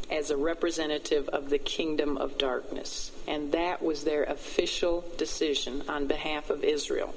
as 0.09 0.30
a 0.30 0.38
representative 0.38 1.28
of 1.30 1.49
the 1.49 1.57
kingdom 1.57 2.18
of 2.18 2.38
darkness. 2.38 3.11
And 3.28 3.51
that 3.51 3.82
was 3.82 4.03
their 4.03 4.24
official 4.24 5.03
decision 5.18 5.84
on 5.89 6.07
behalf 6.07 6.49
of 6.49 6.63
Israel. 6.63 7.13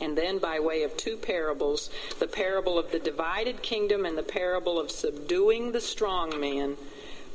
And 0.00 0.16
then, 0.16 0.38
by 0.38 0.60
way 0.60 0.82
of 0.82 0.96
two 0.96 1.16
parables, 1.16 1.90
the 2.18 2.26
parable 2.26 2.78
of 2.78 2.90
the 2.90 2.98
divided 2.98 3.62
kingdom 3.62 4.04
and 4.04 4.16
the 4.16 4.22
parable 4.22 4.78
of 4.78 4.90
subduing 4.90 5.72
the 5.72 5.80
strong 5.80 6.40
man, 6.40 6.76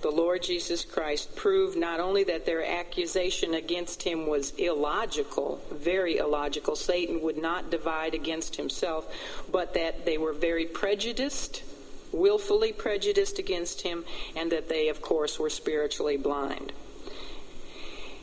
the 0.02 0.10
Lord 0.12 0.44
Jesus 0.44 0.86
Christ 0.86 1.36
proved 1.36 1.78
not 1.78 2.00
only 2.00 2.24
that 2.26 2.46
their 2.46 2.66
accusation 2.66 3.54
against 3.54 4.04
him 4.04 4.28
was 4.28 4.52
illogical, 4.58 5.62
very 5.72 6.18
illogical, 6.18 6.76
Satan 6.76 7.22
would 7.22 7.38
not 7.38 7.72
divide 7.72 8.14
against 8.14 8.56
himself, 8.56 9.12
but 9.52 9.74
that 9.74 10.06
they 10.06 10.18
were 10.18 10.34
very 10.34 10.66
prejudiced 10.66 11.64
willfully 12.16 12.74
prejudiced 12.74 13.40
against 13.40 13.82
him, 13.82 14.06
and 14.36 14.52
that 14.52 14.70
they, 14.70 14.90
of 14.90 15.02
course, 15.02 15.40
were 15.40 15.50
spiritually 15.50 16.18
blind. 16.18 16.72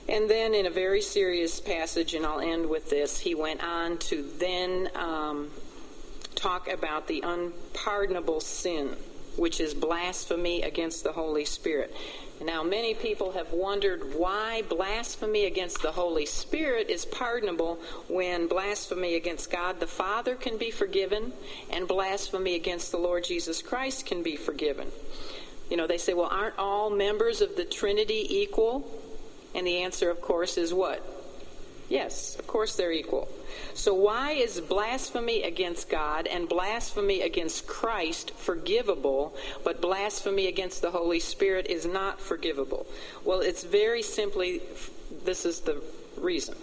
And 0.09 0.29
then, 0.29 0.55
in 0.55 0.67
a 0.67 0.71
very 0.71 1.01
serious 1.01 1.61
passage, 1.61 2.15
and 2.15 2.27
I'll 2.27 2.41
end 2.41 2.69
with 2.69 2.91
this, 2.91 3.21
he 3.21 3.35
went 3.35 3.63
on 3.63 3.99
to 3.99 4.23
then 4.39 4.91
um, 4.97 5.51
talk 6.35 6.69
about 6.69 7.07
the 7.07 7.21
unpardonable 7.25 8.41
sin, 8.41 8.97
which 9.37 9.61
is 9.61 9.75
blasphemy 9.75 10.63
against 10.63 11.05
the 11.05 11.13
Holy 11.13 11.45
Spirit. 11.45 11.95
Now, 12.45 12.65
many 12.65 12.93
people 12.95 13.33
have 13.33 13.53
wondered 13.53 14.15
why 14.15 14.63
blasphemy 14.63 15.45
against 15.45 15.81
the 15.81 15.93
Holy 15.93 16.27
Spirit 16.27 16.91
is 16.91 17.05
pardonable 17.05 17.79
when 18.09 18.49
blasphemy 18.49 19.15
against 19.15 19.51
God 19.51 19.79
the 19.79 19.87
Father 19.87 20.35
can 20.35 20.59
be 20.59 20.71
forgiven 20.71 21.33
and 21.71 21.87
blasphemy 21.87 22.57
against 22.57 22.91
the 22.91 22.99
Lord 22.99 23.25
Jesus 23.25 23.63
Christ 23.63 24.07
can 24.07 24.25
be 24.25 24.35
forgiven. 24.35 24.89
You 25.71 25.77
know, 25.77 25.87
they 25.87 25.99
say, 25.99 26.15
well, 26.15 26.29
aren't 26.31 26.59
all 26.59 26.91
members 26.91 27.41
of 27.41 27.57
the 27.57 27.65
Trinity 27.65 28.27
equal? 28.41 28.91
And 29.55 29.67
the 29.67 29.83
answer, 29.83 30.11
of 30.11 30.21
course, 30.21 30.59
is 30.59 30.75
what? 30.75 31.22
Yes, 31.93 32.39
of 32.39 32.47
course 32.47 32.75
they're 32.75 32.91
equal. 32.91 33.29
So 33.75 33.93
why 33.93 34.33
is 34.33 34.63
blasphemy 34.63 35.43
against 35.43 35.91
God 35.91 36.27
and 36.27 36.49
blasphemy 36.49 37.21
against 37.21 37.67
Christ 37.67 38.31
forgivable, 38.31 39.37
but 39.63 39.83
blasphemy 39.83 40.47
against 40.47 40.81
the 40.81 40.91
Holy 40.91 41.21
Spirit 41.21 41.67
is 41.67 41.85
not 41.85 42.19
forgivable? 42.19 42.87
Well, 43.27 43.41
it's 43.41 43.63
very 43.63 44.01
simply 44.01 44.63
this 45.27 45.45
is 45.45 45.61
the 45.61 45.83
reason. 46.17 46.57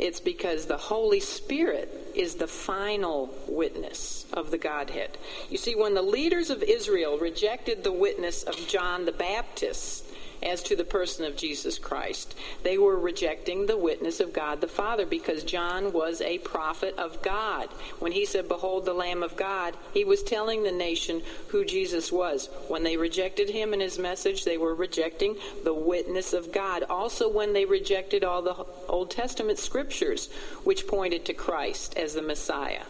It's 0.00 0.18
because 0.18 0.66
the 0.66 0.78
Holy 0.78 1.20
Spirit 1.20 1.88
is 2.16 2.34
the 2.34 2.48
final 2.48 3.32
witness 3.46 4.26
of 4.32 4.50
the 4.50 4.58
Godhead. 4.58 5.16
You 5.48 5.58
see, 5.58 5.76
when 5.76 5.94
the 5.94 6.02
leaders 6.02 6.50
of 6.50 6.60
Israel 6.60 7.18
rejected 7.18 7.84
the 7.84 7.92
witness 7.92 8.42
of 8.42 8.56
John 8.66 9.04
the 9.04 9.12
Baptist, 9.12 10.06
as 10.42 10.62
to 10.64 10.76
the 10.76 10.84
person 10.84 11.24
of 11.24 11.36
Jesus 11.36 11.78
Christ. 11.78 12.34
They 12.62 12.78
were 12.78 12.98
rejecting 12.98 13.66
the 13.66 13.76
witness 13.76 14.20
of 14.20 14.32
God 14.32 14.60
the 14.60 14.68
Father 14.68 15.06
because 15.06 15.44
John 15.44 15.92
was 15.92 16.20
a 16.20 16.38
prophet 16.38 16.94
of 16.98 17.22
God. 17.22 17.68
When 17.98 18.12
he 18.12 18.24
said, 18.24 18.48
Behold 18.48 18.84
the 18.84 18.94
Lamb 18.94 19.22
of 19.22 19.36
God, 19.36 19.76
he 19.92 20.04
was 20.04 20.22
telling 20.22 20.62
the 20.62 20.72
nation 20.72 21.22
who 21.48 21.64
Jesus 21.64 22.10
was. 22.10 22.48
When 22.68 22.82
they 22.82 22.96
rejected 22.96 23.50
him 23.50 23.72
and 23.72 23.82
his 23.82 23.98
message, 23.98 24.44
they 24.44 24.58
were 24.58 24.74
rejecting 24.74 25.36
the 25.64 25.74
witness 25.74 26.32
of 26.32 26.52
God. 26.52 26.84
Also, 26.84 27.28
when 27.28 27.52
they 27.52 27.64
rejected 27.64 28.24
all 28.24 28.42
the 28.42 28.66
Old 28.88 29.10
Testament 29.10 29.58
scriptures, 29.58 30.28
which 30.64 30.86
pointed 30.86 31.24
to 31.26 31.34
Christ 31.34 31.96
as 31.96 32.14
the 32.14 32.22
Messiah. 32.22 32.82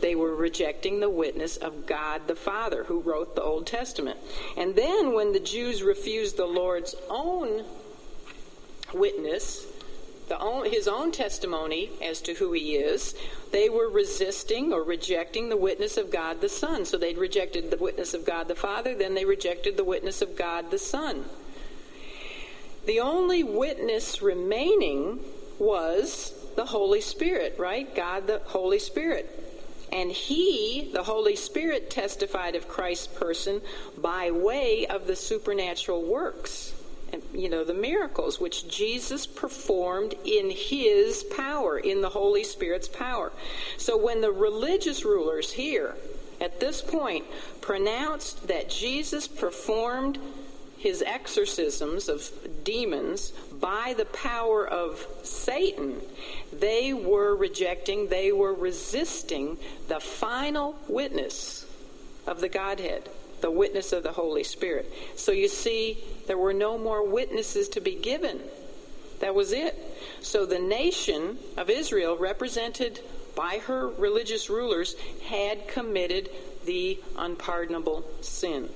They 0.00 0.14
were 0.14 0.34
rejecting 0.34 1.00
the 1.00 1.10
witness 1.10 1.56
of 1.56 1.86
God 1.86 2.26
the 2.26 2.36
Father 2.36 2.84
who 2.84 3.00
wrote 3.00 3.34
the 3.34 3.42
Old 3.42 3.66
Testament. 3.66 4.18
And 4.56 4.76
then 4.76 5.14
when 5.14 5.32
the 5.32 5.40
Jews 5.40 5.82
refused 5.82 6.36
the 6.36 6.46
Lord's 6.46 6.94
own 7.08 7.64
witness, 8.92 9.66
own, 10.30 10.70
his 10.70 10.88
own 10.88 11.12
testimony 11.12 11.90
as 12.02 12.20
to 12.22 12.34
who 12.34 12.52
he 12.52 12.76
is, 12.76 13.14
they 13.52 13.68
were 13.68 13.88
resisting 13.88 14.72
or 14.72 14.82
rejecting 14.82 15.48
the 15.48 15.56
witness 15.56 15.96
of 15.96 16.10
God 16.10 16.40
the 16.40 16.48
Son. 16.48 16.84
So 16.84 16.96
they'd 16.96 17.18
rejected 17.18 17.70
the 17.70 17.76
witness 17.76 18.14
of 18.14 18.24
God 18.24 18.48
the 18.48 18.54
Father, 18.54 18.94
then 18.94 19.14
they 19.14 19.24
rejected 19.24 19.76
the 19.76 19.84
witness 19.84 20.22
of 20.22 20.36
God 20.36 20.70
the 20.70 20.78
Son. 20.78 21.24
The 22.86 23.00
only 23.00 23.42
witness 23.42 24.20
remaining 24.20 25.20
was 25.58 26.34
the 26.56 26.66
Holy 26.66 27.00
Spirit, 27.00 27.56
right? 27.58 27.94
God 27.94 28.26
the 28.26 28.40
Holy 28.44 28.78
Spirit. 28.78 29.43
And 29.94 30.10
he, 30.10 30.90
the 30.92 31.04
Holy 31.04 31.36
Spirit, 31.36 31.88
testified 31.88 32.56
of 32.56 32.66
Christ's 32.66 33.06
person 33.06 33.62
by 33.96 34.32
way 34.32 34.86
of 34.88 35.06
the 35.06 35.14
supernatural 35.14 36.02
works. 36.02 36.74
And, 37.12 37.22
you 37.32 37.48
know, 37.48 37.62
the 37.62 37.74
miracles 37.74 38.40
which 38.40 38.68
Jesus 38.68 39.24
performed 39.24 40.14
in 40.24 40.50
his 40.50 41.22
power, 41.22 41.78
in 41.78 42.00
the 42.00 42.08
Holy 42.08 42.42
Spirit's 42.42 42.88
power. 42.88 43.30
So 43.76 43.96
when 43.96 44.20
the 44.20 44.32
religious 44.32 45.04
rulers 45.04 45.52
here, 45.52 45.94
at 46.40 46.58
this 46.58 46.82
point, 46.82 47.24
pronounced 47.60 48.48
that 48.48 48.68
Jesus 48.68 49.28
performed 49.28 50.18
his 50.76 51.02
exorcisms 51.02 52.08
of 52.08 52.30
demons 52.64 53.32
by 53.64 53.94
the 53.96 54.04
power 54.04 54.68
of 54.68 55.06
Satan, 55.22 55.98
they 56.52 56.92
were 56.92 57.34
rejecting, 57.34 58.08
they 58.08 58.30
were 58.30 58.52
resisting 58.52 59.56
the 59.88 60.00
final 60.00 60.78
witness 60.86 61.64
of 62.26 62.42
the 62.42 62.50
Godhead, 62.50 63.08
the 63.40 63.50
witness 63.50 63.94
of 63.94 64.02
the 64.02 64.12
Holy 64.12 64.44
Spirit. 64.44 64.92
So 65.16 65.32
you 65.32 65.48
see, 65.48 65.96
there 66.26 66.36
were 66.36 66.52
no 66.52 66.76
more 66.76 67.08
witnesses 67.08 67.70
to 67.70 67.80
be 67.80 67.94
given. 67.94 68.38
That 69.20 69.34
was 69.34 69.50
it. 69.50 69.74
So 70.20 70.44
the 70.44 70.58
nation 70.58 71.38
of 71.56 71.70
Israel, 71.70 72.18
represented 72.18 73.00
by 73.34 73.62
her 73.66 73.88
religious 73.88 74.50
rulers, 74.50 74.94
had 75.26 75.68
committed 75.68 76.28
the 76.66 77.00
unpardonable 77.16 78.04
sin. 78.20 78.68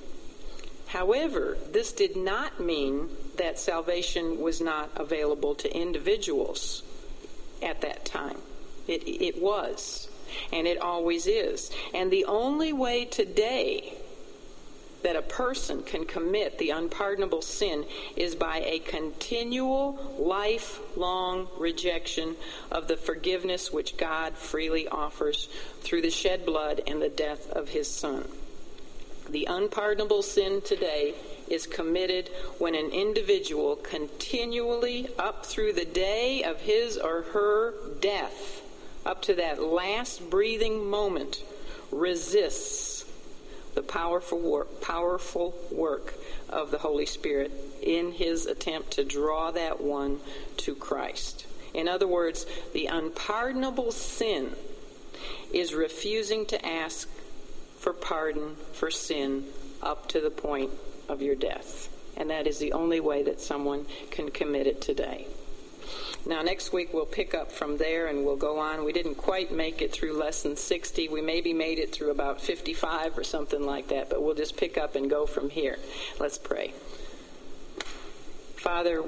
However, 0.89 1.55
this 1.71 1.91
did 1.91 2.15
not 2.15 2.59
mean 2.59 3.09
that 3.37 3.59
salvation 3.59 4.41
was 4.41 4.59
not 4.59 4.89
available 4.95 5.53
to 5.53 5.71
individuals 5.71 6.81
at 7.61 7.81
that 7.81 8.05
time. 8.05 8.37
It, 8.87 9.07
it 9.07 9.39
was, 9.39 10.09
and 10.51 10.65
it 10.65 10.79
always 10.79 11.27
is. 11.27 11.69
And 11.93 12.09
the 12.09 12.25
only 12.25 12.73
way 12.73 13.05
today 13.05 13.93
that 15.03 15.15
a 15.15 15.21
person 15.21 15.83
can 15.83 16.05
commit 16.05 16.57
the 16.57 16.71
unpardonable 16.71 17.43
sin 17.43 17.85
is 18.15 18.33
by 18.33 18.63
a 18.65 18.79
continual, 18.79 20.15
lifelong 20.17 21.49
rejection 21.59 22.35
of 22.71 22.87
the 22.87 22.97
forgiveness 22.97 23.71
which 23.71 23.95
God 23.95 24.33
freely 24.33 24.87
offers 24.87 25.49
through 25.81 26.01
the 26.01 26.09
shed 26.09 26.47
blood 26.47 26.81
and 26.87 26.99
the 26.99 27.09
death 27.09 27.47
of 27.51 27.69
his 27.69 27.87
Son. 27.87 28.27
The 29.29 29.45
unpardonable 29.45 30.23
sin 30.23 30.61
today 30.61 31.13
is 31.47 31.67
committed 31.67 32.29
when 32.57 32.73
an 32.73 32.89
individual 32.89 33.75
continually, 33.75 35.07
up 35.19 35.45
through 35.45 35.73
the 35.73 35.85
day 35.85 36.43
of 36.43 36.61
his 36.61 36.97
or 36.97 37.21
her 37.33 37.73
death, 37.99 38.61
up 39.05 39.21
to 39.23 39.35
that 39.35 39.61
last 39.61 40.29
breathing 40.31 40.89
moment, 40.89 41.43
resists 41.91 43.05
the 43.75 43.83
powerful 43.83 44.39
work, 44.39 44.81
powerful 44.81 45.53
work 45.71 46.15
of 46.49 46.71
the 46.71 46.79
Holy 46.79 47.05
Spirit 47.05 47.51
in 47.83 48.11
his 48.11 48.47
attempt 48.47 48.91
to 48.91 49.03
draw 49.03 49.51
that 49.51 49.79
one 49.79 50.19
to 50.57 50.73
Christ. 50.73 51.45
In 51.73 51.87
other 51.87 52.07
words, 52.07 52.47
the 52.73 52.87
unpardonable 52.87 53.91
sin 53.91 54.55
is 55.53 55.75
refusing 55.75 56.47
to 56.47 56.65
ask 56.65 57.07
for 57.79 57.93
pardon 57.93 58.55
for 58.73 58.91
sin 58.91 59.45
up 59.81 60.07
to 60.09 60.19
the 60.19 60.29
point 60.29 60.71
of 61.07 61.21
your 61.21 61.35
death. 61.35 61.89
And 62.17 62.29
that 62.29 62.47
is 62.47 62.59
the 62.59 62.73
only 62.73 62.99
way 62.99 63.23
that 63.23 63.39
someone 63.39 63.85
can 64.11 64.29
commit 64.29 64.67
it 64.67 64.81
today. 64.81 65.27
Now, 66.25 66.41
next 66.41 66.73
week 66.73 66.93
we'll 66.93 67.05
pick 67.05 67.33
up 67.33 67.51
from 67.51 67.77
there 67.77 68.07
and 68.07 68.25
we'll 68.25 68.35
go 68.35 68.59
on. 68.59 68.83
We 68.83 68.91
didn't 68.91 69.15
quite 69.15 69.51
make 69.51 69.81
it 69.81 69.91
through 69.91 70.13
lesson 70.13 70.57
60. 70.57 71.07
We 71.07 71.21
maybe 71.21 71.53
made 71.53 71.79
it 71.79 71.93
through 71.93 72.11
about 72.11 72.41
55 72.41 73.17
or 73.17 73.23
something 73.23 73.65
like 73.65 73.87
that, 73.87 74.09
but 74.09 74.21
we'll 74.21 74.35
just 74.35 74.57
pick 74.57 74.77
up 74.77 74.95
and 74.95 75.09
go 75.09 75.25
from 75.25 75.49
here. 75.49 75.79
Let's 76.19 76.37
pray. 76.37 76.73
Father, 78.57 79.03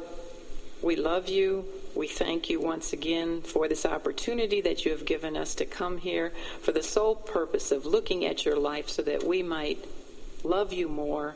we 0.81 0.95
love 0.95 1.27
you. 1.27 1.65
We 1.95 2.07
thank 2.07 2.49
you 2.49 2.59
once 2.59 2.93
again 2.93 3.41
for 3.41 3.68
this 3.68 3.85
opportunity 3.85 4.61
that 4.61 4.85
you 4.85 4.91
have 4.91 5.05
given 5.05 5.35
us 5.35 5.55
to 5.55 5.65
come 5.65 5.97
here 5.97 6.31
for 6.61 6.72
the 6.72 6.84
sole 6.84 7.15
purpose 7.15 7.72
of 7.72 7.85
looking 7.85 8.26
at 8.26 8.45
your 8.45 8.55
life 8.55 8.89
so 8.89 9.01
that 9.01 9.23
we 9.23 9.43
might 9.43 9.84
love 10.43 10.72
you 10.72 10.88
more 10.88 11.35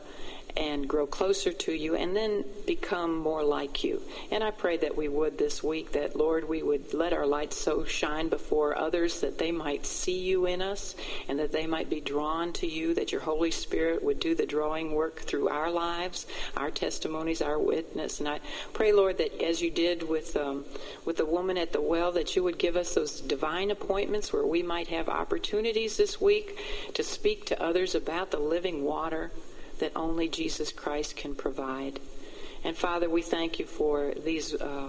and 0.56 0.88
grow 0.88 1.06
closer 1.06 1.52
to 1.52 1.72
you 1.72 1.94
and 1.94 2.16
then 2.16 2.44
become 2.66 3.16
more 3.16 3.44
like 3.44 3.84
you. 3.84 4.02
And 4.30 4.42
I 4.42 4.50
pray 4.50 4.76
that 4.78 4.96
we 4.96 5.08
would 5.08 5.38
this 5.38 5.62
week, 5.62 5.92
that 5.92 6.16
Lord, 6.16 6.48
we 6.48 6.62
would 6.62 6.94
let 6.94 7.12
our 7.12 7.26
light 7.26 7.52
so 7.52 7.84
shine 7.84 8.28
before 8.28 8.78
others 8.78 9.20
that 9.20 9.38
they 9.38 9.52
might 9.52 9.84
see 9.84 10.18
you 10.18 10.46
in 10.46 10.62
us 10.62 10.94
and 11.28 11.38
that 11.38 11.52
they 11.52 11.66
might 11.66 11.90
be 11.90 12.00
drawn 12.00 12.52
to 12.54 12.66
you, 12.66 12.94
that 12.94 13.12
your 13.12 13.20
Holy 13.20 13.50
Spirit 13.50 14.02
would 14.02 14.18
do 14.18 14.34
the 14.34 14.46
drawing 14.46 14.92
work 14.92 15.20
through 15.20 15.48
our 15.48 15.70
lives, 15.70 16.26
our 16.56 16.70
testimonies, 16.70 17.42
our 17.42 17.58
witness. 17.58 18.20
And 18.20 18.28
I 18.28 18.40
pray, 18.72 18.92
Lord, 18.92 19.18
that 19.18 19.42
as 19.42 19.60
you 19.60 19.70
did 19.70 20.08
with 20.08 20.36
um, 20.36 20.64
with 21.04 21.16
the 21.16 21.26
woman 21.26 21.58
at 21.58 21.72
the 21.72 21.80
well, 21.80 22.12
that 22.12 22.34
you 22.34 22.42
would 22.42 22.58
give 22.58 22.76
us 22.76 22.94
those 22.94 23.20
divine 23.20 23.70
appointments 23.70 24.32
where 24.32 24.46
we 24.46 24.62
might 24.62 24.88
have 24.88 25.08
opportunities 25.08 25.96
this 25.96 26.20
week 26.20 26.58
to 26.94 27.02
speak 27.02 27.46
to 27.46 27.62
others 27.62 27.94
about 27.94 28.30
the 28.30 28.38
living 28.38 28.82
water 28.82 29.30
that 29.78 29.92
only 29.96 30.28
Jesus 30.28 30.72
Christ 30.72 31.16
can 31.16 31.34
provide. 31.34 32.00
And 32.64 32.76
Father, 32.76 33.08
we 33.08 33.22
thank 33.22 33.58
you 33.58 33.66
for 33.66 34.12
these 34.24 34.54
uh, 34.54 34.88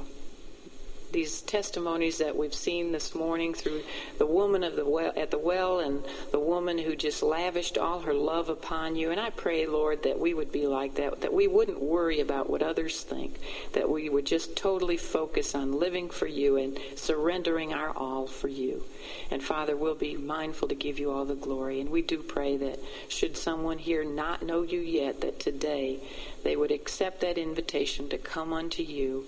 these 1.12 1.42
testimonies 1.42 2.18
that 2.18 2.36
we've 2.36 2.54
seen 2.54 2.92
this 2.92 3.16
morning 3.16 3.54
through 3.54 3.82
the 4.18 4.26
woman 4.26 4.64
of 4.64 4.76
the 4.76 4.86
well, 4.86 5.12
at 5.16 5.32
the 5.32 5.38
well 5.38 5.80
and 5.80 6.06
the 6.32 6.40
woman 6.40 6.78
who 6.78 6.96
just 6.96 7.24
lavished 7.24 7.78
all 7.78 8.02
her 8.02 8.14
love 8.14 8.50
upon 8.50 8.96
you. 8.96 9.12
And 9.12 9.20
I 9.20 9.30
pray, 9.30 9.66
Lord, 9.66 10.04
that 10.04 10.20
we 10.20 10.34
would 10.34 10.52
be 10.52 10.68
like 10.68 10.96
that, 10.96 11.22
that 11.22 11.34
we 11.34 11.48
wouldn't 11.48 11.82
worry 11.82 12.20
about 12.20 12.50
what 12.50 12.62
others 12.62 13.02
think, 13.02 13.40
that 13.74 13.90
we 13.90 14.10
would 14.10 14.26
just 14.26 14.56
totally 14.56 14.98
focus 14.98 15.56
on 15.56 15.80
living 15.80 16.10
for 16.10 16.28
you 16.28 16.58
and 16.58 16.78
surrendering 16.96 17.74
our 17.74 17.92
all 17.92 18.28
for 18.28 18.48
you. 18.48 18.84
And 19.32 19.42
Father, 19.42 19.76
we'll 19.76 19.96
be 19.96 20.18
mindful 20.18 20.68
to 20.68 20.76
give 20.76 21.00
you 21.00 21.12
all 21.12 21.26
the 21.26 21.36
glory. 21.36 21.80
And 21.80 21.90
we 21.90 22.02
do 22.02 22.22
pray 22.22 22.58
that 22.58 22.80
should 23.08 23.38
someone 23.38 23.78
here 23.78 24.04
not 24.04 24.44
know 24.44 24.64
you 24.64 24.80
yet, 24.80 25.22
that 25.22 25.40
today 25.40 26.00
they 26.48 26.56
would 26.56 26.72
accept 26.72 27.20
that 27.20 27.38
invitation 27.38 28.08
to 28.08 28.18
come 28.18 28.54
unto 28.54 28.82
you 28.82 29.26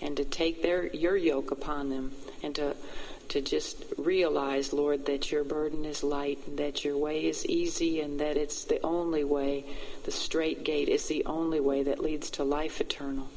and 0.00 0.16
to 0.16 0.24
take 0.24 0.62
their 0.62 0.86
your 0.94 1.16
yoke 1.16 1.50
upon 1.50 1.90
them 1.90 2.12
and 2.44 2.54
to 2.54 2.76
to 3.30 3.40
just 3.40 3.84
realize, 3.96 4.72
Lord, 4.72 5.06
that 5.06 5.30
your 5.30 5.44
burden 5.44 5.84
is 5.84 6.02
light, 6.02 6.40
and 6.46 6.58
that 6.58 6.84
your 6.84 6.96
way 6.96 7.26
is 7.26 7.46
easy, 7.46 8.00
and 8.00 8.18
that 8.18 8.36
it's 8.36 8.64
the 8.64 8.82
only 8.82 9.22
way, 9.22 9.64
the 10.04 10.10
strait 10.10 10.64
gate 10.64 10.88
is 10.88 11.06
the 11.06 11.24
only 11.26 11.60
way 11.60 11.84
that 11.84 12.00
leads 12.00 12.30
to 12.30 12.44
life 12.44 12.80
eternal. 12.80 13.28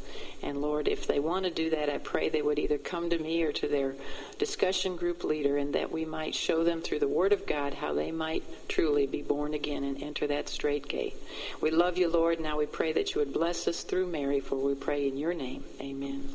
And 0.43 0.61
Lord, 0.61 0.87
if 0.87 1.07
they 1.07 1.19
want 1.19 1.45
to 1.45 1.51
do 1.51 1.69
that, 1.69 1.89
I 1.89 1.97
pray 1.97 2.29
they 2.29 2.41
would 2.41 2.59
either 2.59 2.77
come 2.77 3.09
to 3.09 3.17
me 3.17 3.43
or 3.43 3.51
to 3.53 3.67
their 3.67 3.95
discussion 4.37 4.97
group 4.97 5.23
leader, 5.23 5.57
and 5.57 5.73
that 5.73 5.91
we 5.91 6.03
might 6.03 6.35
show 6.35 6.63
them 6.63 6.81
through 6.81 6.99
the 6.99 7.07
Word 7.07 7.31
of 7.31 7.45
God 7.45 7.73
how 7.73 7.93
they 7.93 8.11
might 8.11 8.43
truly 8.67 9.07
be 9.07 9.21
born 9.21 9.53
again 9.53 9.83
and 9.83 10.03
enter 10.03 10.27
that 10.27 10.49
strait 10.49 10.87
gate. 10.87 11.15
We 11.61 11.71
love 11.71 11.97
you, 11.97 12.09
Lord. 12.09 12.39
Now 12.39 12.57
we 12.57 12.65
pray 12.65 12.91
that 12.93 13.15
you 13.15 13.19
would 13.19 13.33
bless 13.33 13.67
us 13.67 13.83
through 13.83 14.07
Mary, 14.07 14.39
for 14.41 14.57
we 14.57 14.75
pray 14.75 15.07
in 15.07 15.17
your 15.17 15.33
name. 15.33 15.63
Amen. 15.79 16.33